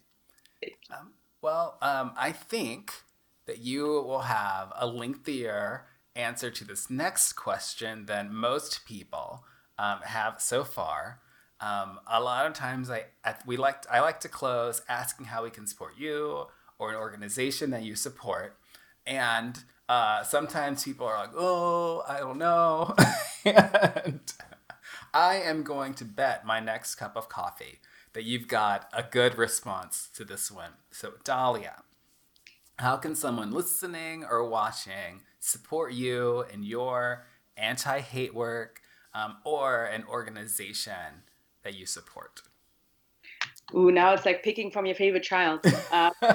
Um, 0.90 1.12
well, 1.40 1.78
um, 1.80 2.12
I 2.16 2.32
think 2.32 2.92
that 3.46 3.58
you 3.58 3.84
will 3.84 4.22
have 4.22 4.72
a 4.76 4.86
lengthier 4.86 5.86
answer 6.14 6.50
to 6.50 6.64
this 6.64 6.90
next 6.90 7.34
question 7.34 8.06
than 8.06 8.34
most 8.34 8.84
people 8.84 9.44
um, 9.78 10.00
have 10.04 10.40
so 10.40 10.64
far. 10.64 11.20
Um, 11.60 12.00
a 12.06 12.20
lot 12.20 12.46
of 12.46 12.54
times, 12.54 12.90
I 12.90 13.04
we 13.46 13.56
like 13.56 13.84
I 13.90 14.00
like 14.00 14.20
to 14.20 14.28
close 14.28 14.82
asking 14.88 15.26
how 15.26 15.44
we 15.44 15.50
can 15.50 15.66
support 15.66 15.94
you 15.96 16.46
or 16.80 16.90
an 16.90 16.96
organization 16.96 17.70
that 17.70 17.84
you 17.84 17.94
support, 17.94 18.56
and 19.06 19.62
uh, 19.88 20.24
sometimes 20.24 20.82
people 20.84 21.06
are 21.06 21.18
like, 21.18 21.30
"Oh, 21.36 22.02
I 22.08 22.18
don't 22.18 22.38
know," 22.38 22.96
and 23.44 24.20
I 25.14 25.36
am 25.36 25.62
going 25.62 25.94
to 25.94 26.04
bet 26.04 26.46
my 26.46 26.60
next 26.60 26.96
cup 26.96 27.16
of 27.16 27.28
coffee 27.28 27.80
that 28.14 28.24
you've 28.24 28.48
got 28.48 28.88
a 28.92 29.02
good 29.04 29.36
response 29.38 30.08
to 30.14 30.24
this 30.24 30.50
one. 30.50 30.72
So, 30.90 31.12
Dalia, 31.24 31.82
how 32.78 32.96
can 32.96 33.14
someone 33.14 33.52
listening 33.52 34.24
or 34.24 34.48
watching 34.48 35.22
support 35.38 35.92
you 35.92 36.44
in 36.52 36.62
your 36.62 37.26
anti 37.56 38.00
hate 38.00 38.34
work 38.34 38.80
um, 39.14 39.36
or 39.44 39.84
an 39.84 40.04
organization 40.08 41.24
that 41.62 41.74
you 41.74 41.86
support? 41.86 42.42
Ooh, 43.74 43.90
now 43.90 44.12
it's 44.12 44.26
like 44.26 44.42
picking 44.42 44.70
from 44.70 44.86
your 44.86 44.94
favorite 44.94 45.22
child. 45.22 45.60
Uh, 45.92 46.10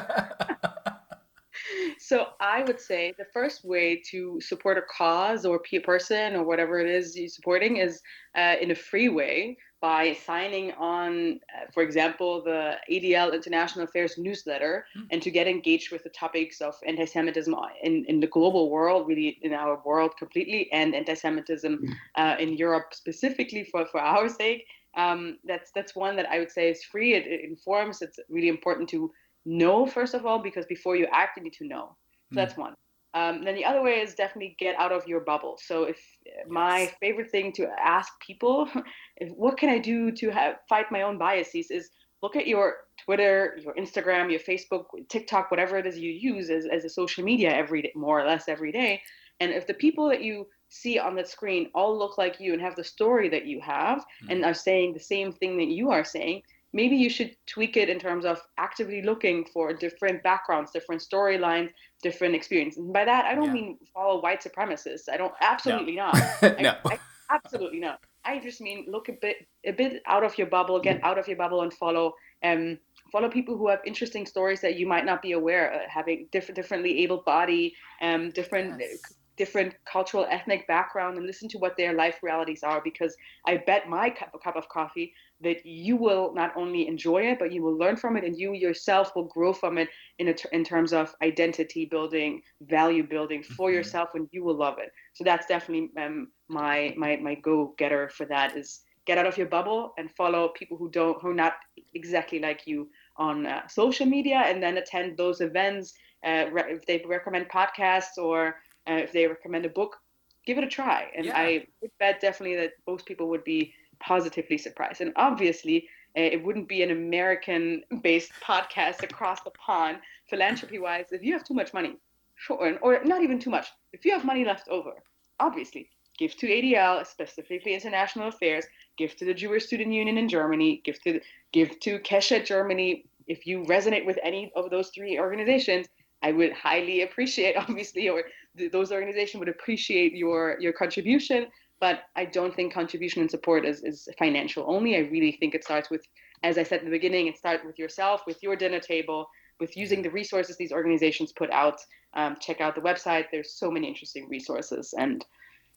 so 2.00 2.28
I 2.40 2.64
would 2.64 2.80
say 2.80 3.14
the 3.18 3.26
first 3.34 3.66
way 3.66 4.02
to 4.12 4.40
support 4.42 4.78
a 4.78 4.84
cause 4.84 5.46
or 5.46 5.62
a 5.72 5.80
person 5.80 6.36
or 6.36 6.44
whatever 6.44 6.80
it 6.80 6.88
is 6.88 7.18
you're 7.18 7.28
supporting 7.30 7.78
is 7.78 8.02
uh, 8.36 8.56
in 8.62 8.72
a 8.72 8.76
free 8.76 9.10
way 9.10 9.58
by 9.82 10.14
signing 10.26 10.72
on, 10.74 11.40
uh, 11.56 11.70
for 11.72 11.84
example, 11.84 12.44
the 12.44 12.76
ADL 12.92 13.34
International 13.34 13.86
Affairs 13.86 14.18
newsletter 14.18 14.86
mm. 14.98 15.06
and 15.12 15.22
to 15.22 15.30
get 15.30 15.48
engaged 15.48 15.92
with 15.92 16.04
the 16.04 16.10
topics 16.10 16.60
of 16.62 16.74
anti 16.88 17.06
Semitism 17.06 17.54
in, 17.84 18.06
in 18.08 18.20
the 18.20 18.28
global 18.28 18.72
world, 18.72 19.08
really 19.08 19.38
in 19.44 19.54
our 19.54 19.80
world 19.86 20.12
completely, 20.18 20.72
and 20.72 20.96
anti 20.96 21.14
Semitism 21.14 21.78
hmm. 21.78 21.92
uh, 22.16 22.36
in 22.40 22.58
Europe 22.58 22.94
specifically 22.94 23.64
for, 23.64 23.86
for 23.86 24.02
our 24.02 24.28
sake. 24.28 24.66
Um, 24.96 25.38
that's 25.44 25.72
that's 25.72 25.96
one 25.96 26.16
that 26.16 26.30
I 26.30 26.40
would 26.40 26.52
say 26.52 26.70
is 26.70 26.84
free. 26.84 27.14
It, 27.14 27.28
it, 27.28 27.44
informs. 27.44 28.02
It's 28.02 28.20
really 28.30 28.48
important 28.48 28.90
to 28.90 29.12
know 29.46 29.86
first 29.86 30.14
of 30.14 30.26
all 30.26 30.40
because 30.40 30.66
before 30.66 30.96
you 30.96 31.08
act, 31.12 31.38
you 31.38 31.44
need 31.44 31.54
to 31.54 31.68
know. 31.68 31.96
So 32.30 32.34
mm. 32.34 32.36
that's 32.36 32.58
one. 32.58 32.76
Um, 33.16 33.46
then 33.46 33.56
the 33.56 33.64
other 33.64 33.82
way 33.82 34.02
is 34.02 34.14
definitely 34.14 34.58
get 34.60 34.78
out 34.78 34.92
of 34.92 35.08
your 35.08 35.22
bubble. 35.22 35.58
So 35.64 35.84
if 35.84 35.98
yes. 36.26 36.46
my 36.50 36.92
favorite 37.00 37.32
thing 37.32 37.54
to 37.54 37.70
ask 37.80 38.12
people, 38.20 38.68
if, 39.18 39.30
what 39.30 39.58
can 39.58 39.70
I 39.70 39.80
do 39.80 40.12
to 40.12 40.30
have, 40.32 40.56
fight 40.68 40.92
my 40.92 41.04
own 41.04 41.18
biases, 41.18 41.72
is 41.72 41.92
look 42.22 42.36
at 42.36 42.46
your 42.46 42.76
Twitter, 43.06 43.58
your 43.62 43.74
Instagram, 43.76 44.30
your 44.30 44.42
Facebook, 44.42 44.86
TikTok, 45.08 45.50
whatever 45.50 45.78
it 45.78 45.86
is 45.86 45.98
you 45.98 46.12
use 46.12 46.50
as, 46.50 46.66
as 46.66 46.84
a 46.84 46.90
social 46.90 47.24
media 47.24 47.54
every 47.54 47.84
day, 47.84 47.94
more 47.96 48.20
or 48.20 48.28
less 48.28 48.50
every 48.50 48.74
day. 48.74 49.02
And 49.40 49.52
if 49.52 49.66
the 49.66 49.74
people 49.74 50.10
that 50.10 50.22
you 50.22 50.48
see 50.70 51.00
on 51.00 51.16
the 51.16 51.26
screen 51.26 51.70
all 51.74 51.98
look 51.98 52.18
like 52.18 52.40
you 52.40 52.54
and 52.54 52.62
have 52.62 52.76
the 52.76 52.84
story 52.84 53.30
that 53.30 53.46
you 53.46 53.62
have 53.62 54.00
mm. 54.24 54.32
and 54.32 54.44
are 54.44 54.54
saying 54.54 54.94
the 54.94 55.00
same 55.00 55.32
thing 55.32 55.58
that 55.58 55.68
you 55.68 55.92
are 55.92 56.04
saying, 56.04 56.42
maybe 56.74 56.96
you 56.96 57.10
should 57.10 57.36
tweak 57.48 57.78
it 57.78 57.90
in 57.90 58.00
terms 58.00 58.26
of 58.26 58.42
actively 58.58 59.02
looking 59.02 59.46
for 59.46 59.74
different 59.74 60.22
backgrounds, 60.24 60.72
different 60.72 61.02
storylines, 61.02 61.70
different 62.02 62.36
experiences. 62.36 62.80
And 62.80 62.94
by 62.94 63.06
that, 63.06 63.26
I 63.26 63.36
don't 63.36 63.46
yeah. 63.46 63.54
mean 63.54 63.78
follow 63.94 64.22
white 64.22 64.44
supremacists. 64.44 65.08
I 65.12 65.18
don't 65.18 65.34
absolutely 65.42 65.96
no. 66.04 66.12
not. 66.12 66.60
no. 66.60 66.76
I, 66.86 66.94
I, 66.94 67.00
absolutely 67.32 67.80
not. 67.80 68.00
I 68.26 68.40
just 68.40 68.60
mean 68.60 68.86
look 68.88 69.08
a 69.08 69.14
bit 69.14 69.48
a 69.66 69.72
bit 69.72 70.02
out 70.08 70.24
of 70.24 70.38
your 70.38 70.48
bubble, 70.48 70.80
get 70.80 71.04
out 71.04 71.18
of 71.18 71.28
your 71.28 71.38
bubble, 71.38 71.62
and 71.62 71.72
follow 71.72 72.14
um 72.44 72.80
follow 73.12 73.30
people 73.30 73.56
who 73.56 73.70
have 73.70 73.80
interesting 73.86 74.26
stories 74.26 74.62
that 74.62 74.78
you 74.78 74.88
might 74.88 75.06
not 75.06 75.22
be 75.22 75.34
aware 75.34 75.70
of, 75.72 75.82
having 75.88 76.28
different 76.32 76.56
differently 76.56 77.04
able 77.04 77.22
body, 77.22 77.76
um 78.02 78.32
different 78.32 78.80
yes 78.80 79.14
different 79.38 79.74
cultural 79.86 80.26
ethnic 80.30 80.68
background 80.68 81.18
and 81.18 81.26
listen 81.26 81.48
to 81.50 81.58
what 81.58 81.76
their 81.78 81.94
life 81.94 82.20
realities 82.24 82.64
are 82.64 82.82
because 82.84 83.16
i 83.48 83.58
bet 83.58 83.90
my 83.90 84.10
cup, 84.10 84.32
cup 84.44 84.56
of 84.56 84.68
coffee 84.70 85.14
that 85.42 85.66
you 85.66 85.98
will 85.98 86.34
not 86.34 86.56
only 86.56 86.88
enjoy 86.88 87.22
it 87.22 87.40
but 87.40 87.52
you 87.52 87.62
will 87.62 87.78
learn 87.78 87.96
from 87.96 88.16
it 88.18 88.24
and 88.24 88.38
you 88.38 88.54
yourself 88.54 89.12
will 89.16 89.26
grow 89.26 89.52
from 89.52 89.78
it 89.78 89.90
in, 90.20 90.30
a, 90.30 90.36
in 90.54 90.64
terms 90.64 90.94
of 90.94 91.14
identity 91.22 91.86
building 91.86 92.42
value 92.62 93.04
building 93.04 93.44
for 93.44 93.70
mm-hmm. 93.70 93.76
yourself 93.76 94.10
and 94.16 94.28
you 94.32 94.44
will 94.44 94.56
love 94.56 94.78
it 94.80 94.92
so 95.14 95.24
that's 95.24 95.46
definitely 95.48 95.90
um, 96.02 96.30
my 96.48 96.94
my 96.98 97.18
my 97.18 97.36
go-getter 97.36 98.10
for 98.10 98.26
that 98.26 98.56
is 98.56 98.82
get 99.06 99.18
out 99.18 99.28
of 99.28 99.38
your 99.38 99.48
bubble 99.48 99.94
and 99.98 100.10
follow 100.12 100.50
people 100.50 100.78
who 100.78 100.90
don't 100.90 101.22
who 101.22 101.30
are 101.30 101.34
not 101.34 101.54
exactly 101.94 102.40
like 102.40 102.62
you 102.66 102.90
on 103.18 103.46
uh, 103.46 103.68
social 103.68 104.06
media 104.06 104.44
and 104.46 104.62
then 104.62 104.78
attend 104.78 105.18
those 105.18 105.42
events 105.42 105.94
uh, 106.26 106.46
re- 106.52 106.74
if 106.74 106.86
they 106.86 107.04
recommend 107.08 107.48
podcasts 107.50 108.18
or 108.18 108.56
uh, 108.90 108.94
if 108.94 109.12
they 109.12 109.28
recommend 109.28 109.66
a 109.66 109.70
book, 109.70 109.98
give 110.46 110.58
it 110.58 110.64
a 110.64 110.68
try. 110.68 111.12
And 111.16 111.26
yeah. 111.26 111.38
I 111.38 111.68
would 111.82 111.92
bet 112.00 112.22
definitely 112.22 112.56
that 112.58 112.74
most 112.88 113.06
people 113.06 113.30
would 113.30 113.44
be 113.44 113.74
positively 114.00 114.58
surprised. 114.58 115.02
And 115.02 115.14
obviously, 115.16 115.88
uh, 116.18 116.22
it 116.22 116.44
wouldn't 116.44 116.68
be 116.68 116.84
an 116.84 116.92
American 116.92 117.84
based 118.02 118.32
podcast 118.44 119.04
across 119.04 119.42
the 119.42 119.52
pond, 119.52 119.98
philanthropy 120.30 120.80
wise, 120.80 121.06
if 121.12 121.24
you 121.24 121.34
have 121.34 121.44
too 121.44 121.54
much 121.54 121.74
money, 121.74 121.98
sure, 122.36 122.80
or 122.82 123.04
not 123.04 123.22
even 123.22 123.40
too 123.40 123.50
much. 123.50 123.68
If 123.94 124.06
you 124.06 124.12
have 124.12 124.26
money 124.26 124.46
left 124.46 124.68
over, 124.70 124.92
obviously, 125.40 125.90
give 126.18 126.36
to 126.38 126.48
ADL, 126.48 127.06
specifically 127.06 127.74
International 127.74 128.28
Affairs, 128.28 128.66
give 128.98 129.16
to 129.18 129.26
the 129.26 129.34
Jewish 129.34 129.66
Student 129.66 129.92
Union 129.92 130.18
in 130.18 130.30
Germany, 130.30 130.82
give 130.84 131.02
to 131.04 131.20
give 131.52 131.80
to 131.82 132.00
Keshet 132.00 132.46
Germany. 132.46 133.06
If 133.28 133.48
you 133.48 133.64
resonate 133.64 134.06
with 134.06 134.20
any 134.24 134.52
of 134.56 134.70
those 134.70 134.90
three 134.90 135.20
organizations, 135.20 135.88
I 136.22 136.32
would 136.32 136.54
highly 136.54 137.02
appreciate, 137.02 137.56
obviously, 137.58 138.10
or 138.10 138.24
th- 138.58 138.72
those 138.72 138.92
organizations 138.92 139.40
would 139.40 139.50
appreciate 139.50 140.14
your 140.14 140.58
your 140.60 140.74
contribution. 140.74 141.48
But 141.80 142.04
I 142.16 142.26
don't 142.26 142.56
think 142.56 142.74
contribution 142.74 143.22
and 143.22 143.30
support 143.30 143.66
is, 143.66 143.84
is 143.84 144.08
financial 144.18 144.64
only. 144.68 144.96
I 144.96 145.00
really 145.00 145.34
think 145.34 145.54
it 145.54 145.64
starts 145.64 145.90
with, 145.90 146.08
as 146.42 146.58
I 146.58 146.64
said 146.64 146.80
in 146.80 146.86
the 146.86 146.92
beginning, 146.92 147.28
it 147.28 147.38
starts 147.38 147.66
with 147.66 147.78
yourself, 147.78 148.22
with 148.26 148.42
your 148.42 148.56
dinner 148.56 148.80
table, 148.80 149.28
with 149.60 149.76
using 149.76 150.02
the 150.02 150.10
resources 150.10 150.56
these 150.56 150.72
organizations 150.72 151.34
put 151.34 151.52
out. 151.52 151.80
Um, 152.14 152.38
check 152.40 152.62
out 152.62 152.76
the 152.76 152.82
website. 152.82 153.26
There's 153.30 153.54
so 153.54 153.70
many 153.70 153.90
interesting 153.90 154.30
resources. 154.30 154.94
And 154.98 155.26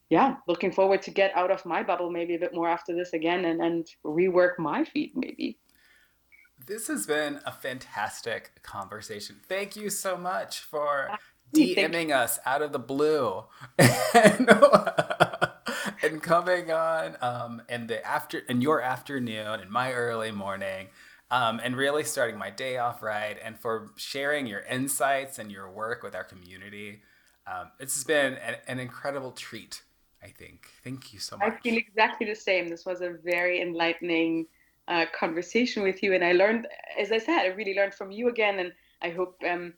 yeah, 0.09 0.37
looking 0.47 0.73
forward 0.73 1.03
to 1.03 1.11
get 1.11 1.37
out 1.37 1.51
of 1.51 1.67
my 1.67 1.83
bubble 1.83 2.11
maybe 2.11 2.37
a 2.37 2.39
bit 2.39 2.55
more 2.55 2.69
after 2.69 2.95
this 2.95 3.13
again 3.13 3.45
and, 3.45 3.61
and 3.61 3.87
rework 4.05 4.59
my 4.59 4.85
feet 4.85 5.13
maybe. 5.15 5.59
This 6.69 6.89
has 6.89 7.07
been 7.07 7.41
a 7.47 7.51
fantastic 7.51 8.63
conversation. 8.63 9.37
Thank 9.49 9.75
you 9.75 9.89
so 9.89 10.19
much 10.19 10.61
for 10.61 11.09
DMing 11.55 12.15
us 12.15 12.39
out 12.45 12.61
of 12.61 12.73
the 12.73 12.79
blue 12.79 13.45
and, 13.79 14.51
and 16.03 16.23
coming 16.23 16.71
on 16.71 17.17
um, 17.23 17.63
in 17.71 17.87
the 17.87 18.07
after 18.07 18.41
in 18.41 18.61
your 18.61 18.83
afternoon 18.83 19.61
in 19.61 19.71
my 19.71 19.95
early 19.95 20.31
morning 20.31 20.89
um, 21.31 21.59
and 21.65 21.75
really 21.75 22.05
starting 22.05 22.37
my 22.37 22.51
day 22.51 22.77
off 22.77 23.03
right 23.03 23.39
and 23.43 23.59
for 23.59 23.93
sharing 23.97 24.47
your 24.47 24.61
insights 24.61 25.39
and 25.39 25.51
your 25.51 25.71
work 25.71 26.03
with 26.03 26.15
our 26.15 26.25
community. 26.25 27.01
Um, 27.47 27.71
it's 27.81 28.05
been 28.05 28.35
an, 28.35 28.57
an 28.67 28.79
incredible 28.79 29.33
treat. 29.33 29.83
I 30.23 30.27
think. 30.27 30.67
Thank 30.83 31.15
you 31.15 31.21
so 31.21 31.39
much. 31.39 31.53
I 31.53 31.57
feel 31.63 31.79
exactly 31.79 32.27
the 32.27 32.35
same. 32.35 32.69
This 32.69 32.85
was 32.85 33.01
a 33.01 33.17
very 33.25 33.63
enlightening 33.63 34.49
uh, 34.89 35.05
conversation 35.19 35.83
with 35.83 36.03
you, 36.03 36.15
and 36.15 36.25
I 36.25 36.33
learned, 36.33 36.67
as 36.99 37.13
I 37.13 37.19
said, 37.19 37.41
I 37.41 37.47
really 37.49 37.75
learned 37.75 37.95
from 37.95 38.11
you 38.11 38.29
again, 38.29 38.59
and 38.59 38.73
I 39.03 39.11
hope 39.11 39.37
um, 39.49 39.75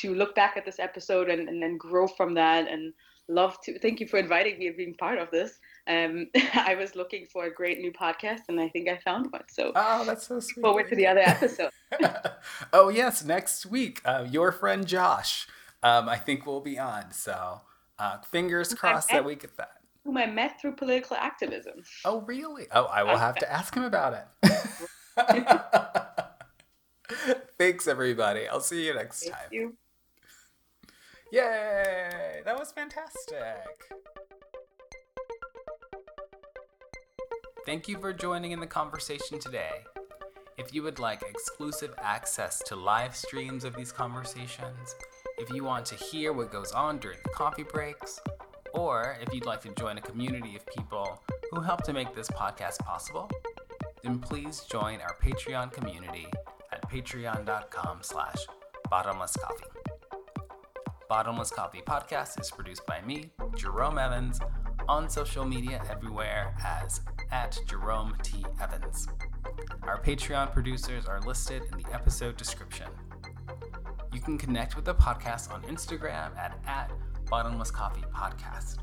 to 0.00 0.14
look 0.14 0.34
back 0.34 0.56
at 0.56 0.64
this 0.64 0.78
episode 0.78 1.28
and, 1.28 1.48
and 1.48 1.62
then 1.62 1.76
grow 1.76 2.06
from 2.06 2.34
that 2.34 2.68
and 2.68 2.92
love 3.28 3.60
to 3.62 3.78
thank 3.78 4.00
you 4.00 4.06
for 4.06 4.18
inviting 4.18 4.58
me 4.58 4.66
and 4.66 4.76
being 4.76 4.94
part 4.94 5.18
of 5.18 5.30
this. 5.30 5.58
Um, 5.88 6.26
i 6.54 6.74
was 6.74 6.94
looking 6.94 7.26
for 7.32 7.46
a 7.46 7.52
great 7.52 7.78
new 7.78 7.90
podcast 7.90 8.42
and 8.48 8.60
i 8.60 8.68
think 8.68 8.88
i 8.88 8.98
found 8.98 9.32
one 9.32 9.42
so 9.48 9.72
oh 9.74 10.04
that's 10.04 10.26
so 10.26 10.38
sweet. 10.38 10.62
forward 10.62 10.88
to 10.88 10.94
the 10.94 11.06
other 11.06 11.20
episode. 11.20 11.70
Oh 12.72 12.90
yes 12.90 13.24
next 13.24 13.66
week 13.66 14.00
uh, 14.04 14.26
your 14.30 14.52
friend 14.52 14.86
josh 14.86 15.48
um, 15.82 16.08
i 16.08 16.16
think 16.16 16.46
will 16.46 16.60
be 16.60 16.78
on 16.78 17.12
so 17.12 17.62
uh, 17.98 18.18
fingers 18.18 18.74
crossed 18.74 19.08
that 19.08 19.24
we 19.24 19.34
get 19.34 19.56
that 19.56 19.79
whom 20.04 20.16
i 20.16 20.26
met 20.26 20.60
through 20.60 20.74
political 20.74 21.16
activism 21.16 21.82
oh 22.04 22.20
really 22.22 22.66
oh 22.72 22.84
i 22.84 23.02
will 23.02 23.18
have 23.18 23.36
to 23.36 23.50
ask 23.50 23.74
him 23.74 23.84
about 23.84 24.14
it 24.14 24.50
Thanks, 27.60 27.86
everybody. 27.86 28.48
I'll 28.48 28.60
see 28.60 28.86
you 28.86 28.94
next 28.94 29.20
time. 29.22 29.32
Thank 29.32 29.42
time. 29.42 29.52
You. 29.52 29.76
Yay! 31.32 32.40
That 32.44 32.58
was 32.58 32.72
fantastic. 32.72 33.36
Thank 37.66 37.86
you 37.86 37.98
for 37.98 38.14
joining 38.14 38.52
in 38.52 38.60
the 38.60 38.66
conversation 38.66 39.38
today. 39.38 39.84
If 40.56 40.74
you 40.74 40.82
would 40.82 40.98
like 40.98 41.22
exclusive 41.22 41.94
access 41.98 42.62
to 42.66 42.76
live 42.76 43.14
streams 43.14 43.64
of 43.64 43.76
these 43.76 43.92
conversations, 43.92 44.94
if 45.38 45.50
you 45.50 45.62
want 45.62 45.84
to 45.86 45.96
hear 45.96 46.32
what 46.32 46.50
goes 46.50 46.72
on 46.72 46.98
during 46.98 47.18
the 47.22 47.30
coffee 47.30 47.62
breaks, 47.62 48.20
or 48.74 49.18
if 49.20 49.32
you'd 49.34 49.46
like 49.46 49.60
to 49.62 49.74
join 49.74 49.98
a 49.98 50.00
community 50.00 50.56
of 50.56 50.66
people 50.66 51.22
who 51.50 51.60
help 51.60 51.82
to 51.84 51.92
make 51.92 52.14
this 52.14 52.28
podcast 52.28 52.78
possible, 52.78 53.30
then 54.02 54.18
please 54.18 54.60
join 54.70 55.00
our 55.00 55.16
Patreon 55.22 55.72
community 55.72 56.26
at 56.72 56.88
patreon.com 56.90 57.98
slash 58.02 58.46
bottomless 58.90 59.36
coffee. 59.36 59.64
Bottomless 61.08 61.50
Coffee 61.50 61.82
Podcast 61.84 62.40
is 62.40 62.52
produced 62.52 62.86
by 62.86 63.00
me, 63.02 63.32
Jerome 63.56 63.98
Evans, 63.98 64.38
on 64.88 65.10
social 65.10 65.44
media 65.44 65.82
everywhere 65.90 66.54
as 66.64 67.00
at 67.32 67.58
Jerome 67.66 68.14
T. 68.22 68.44
Evans. 68.60 69.08
Our 69.82 70.00
Patreon 70.00 70.52
producers 70.52 71.06
are 71.06 71.20
listed 71.22 71.62
in 71.72 71.82
the 71.82 71.92
episode 71.92 72.36
description. 72.36 72.86
You 74.12 74.20
can 74.20 74.38
connect 74.38 74.76
with 74.76 74.84
the 74.84 74.94
podcast 74.94 75.52
on 75.52 75.62
Instagram 75.62 76.36
at, 76.36 76.58
at 76.66 76.92
Bottomless 77.30 77.70
Coffee 77.70 78.02
Podcast. 78.12 78.78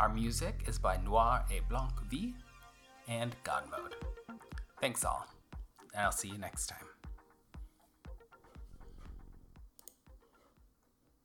Our 0.00 0.08
music 0.08 0.64
is 0.66 0.78
by 0.78 0.96
Noir 1.04 1.44
et 1.52 1.68
Blanc 1.68 1.92
V 2.08 2.34
and 3.06 3.36
God 3.44 3.64
Mode. 3.70 3.94
Thanks 4.80 5.04
all, 5.04 5.26
and 5.92 6.02
I'll 6.02 6.10
see 6.10 6.28
you 6.28 6.38
next 6.38 6.68
time. 6.68 6.85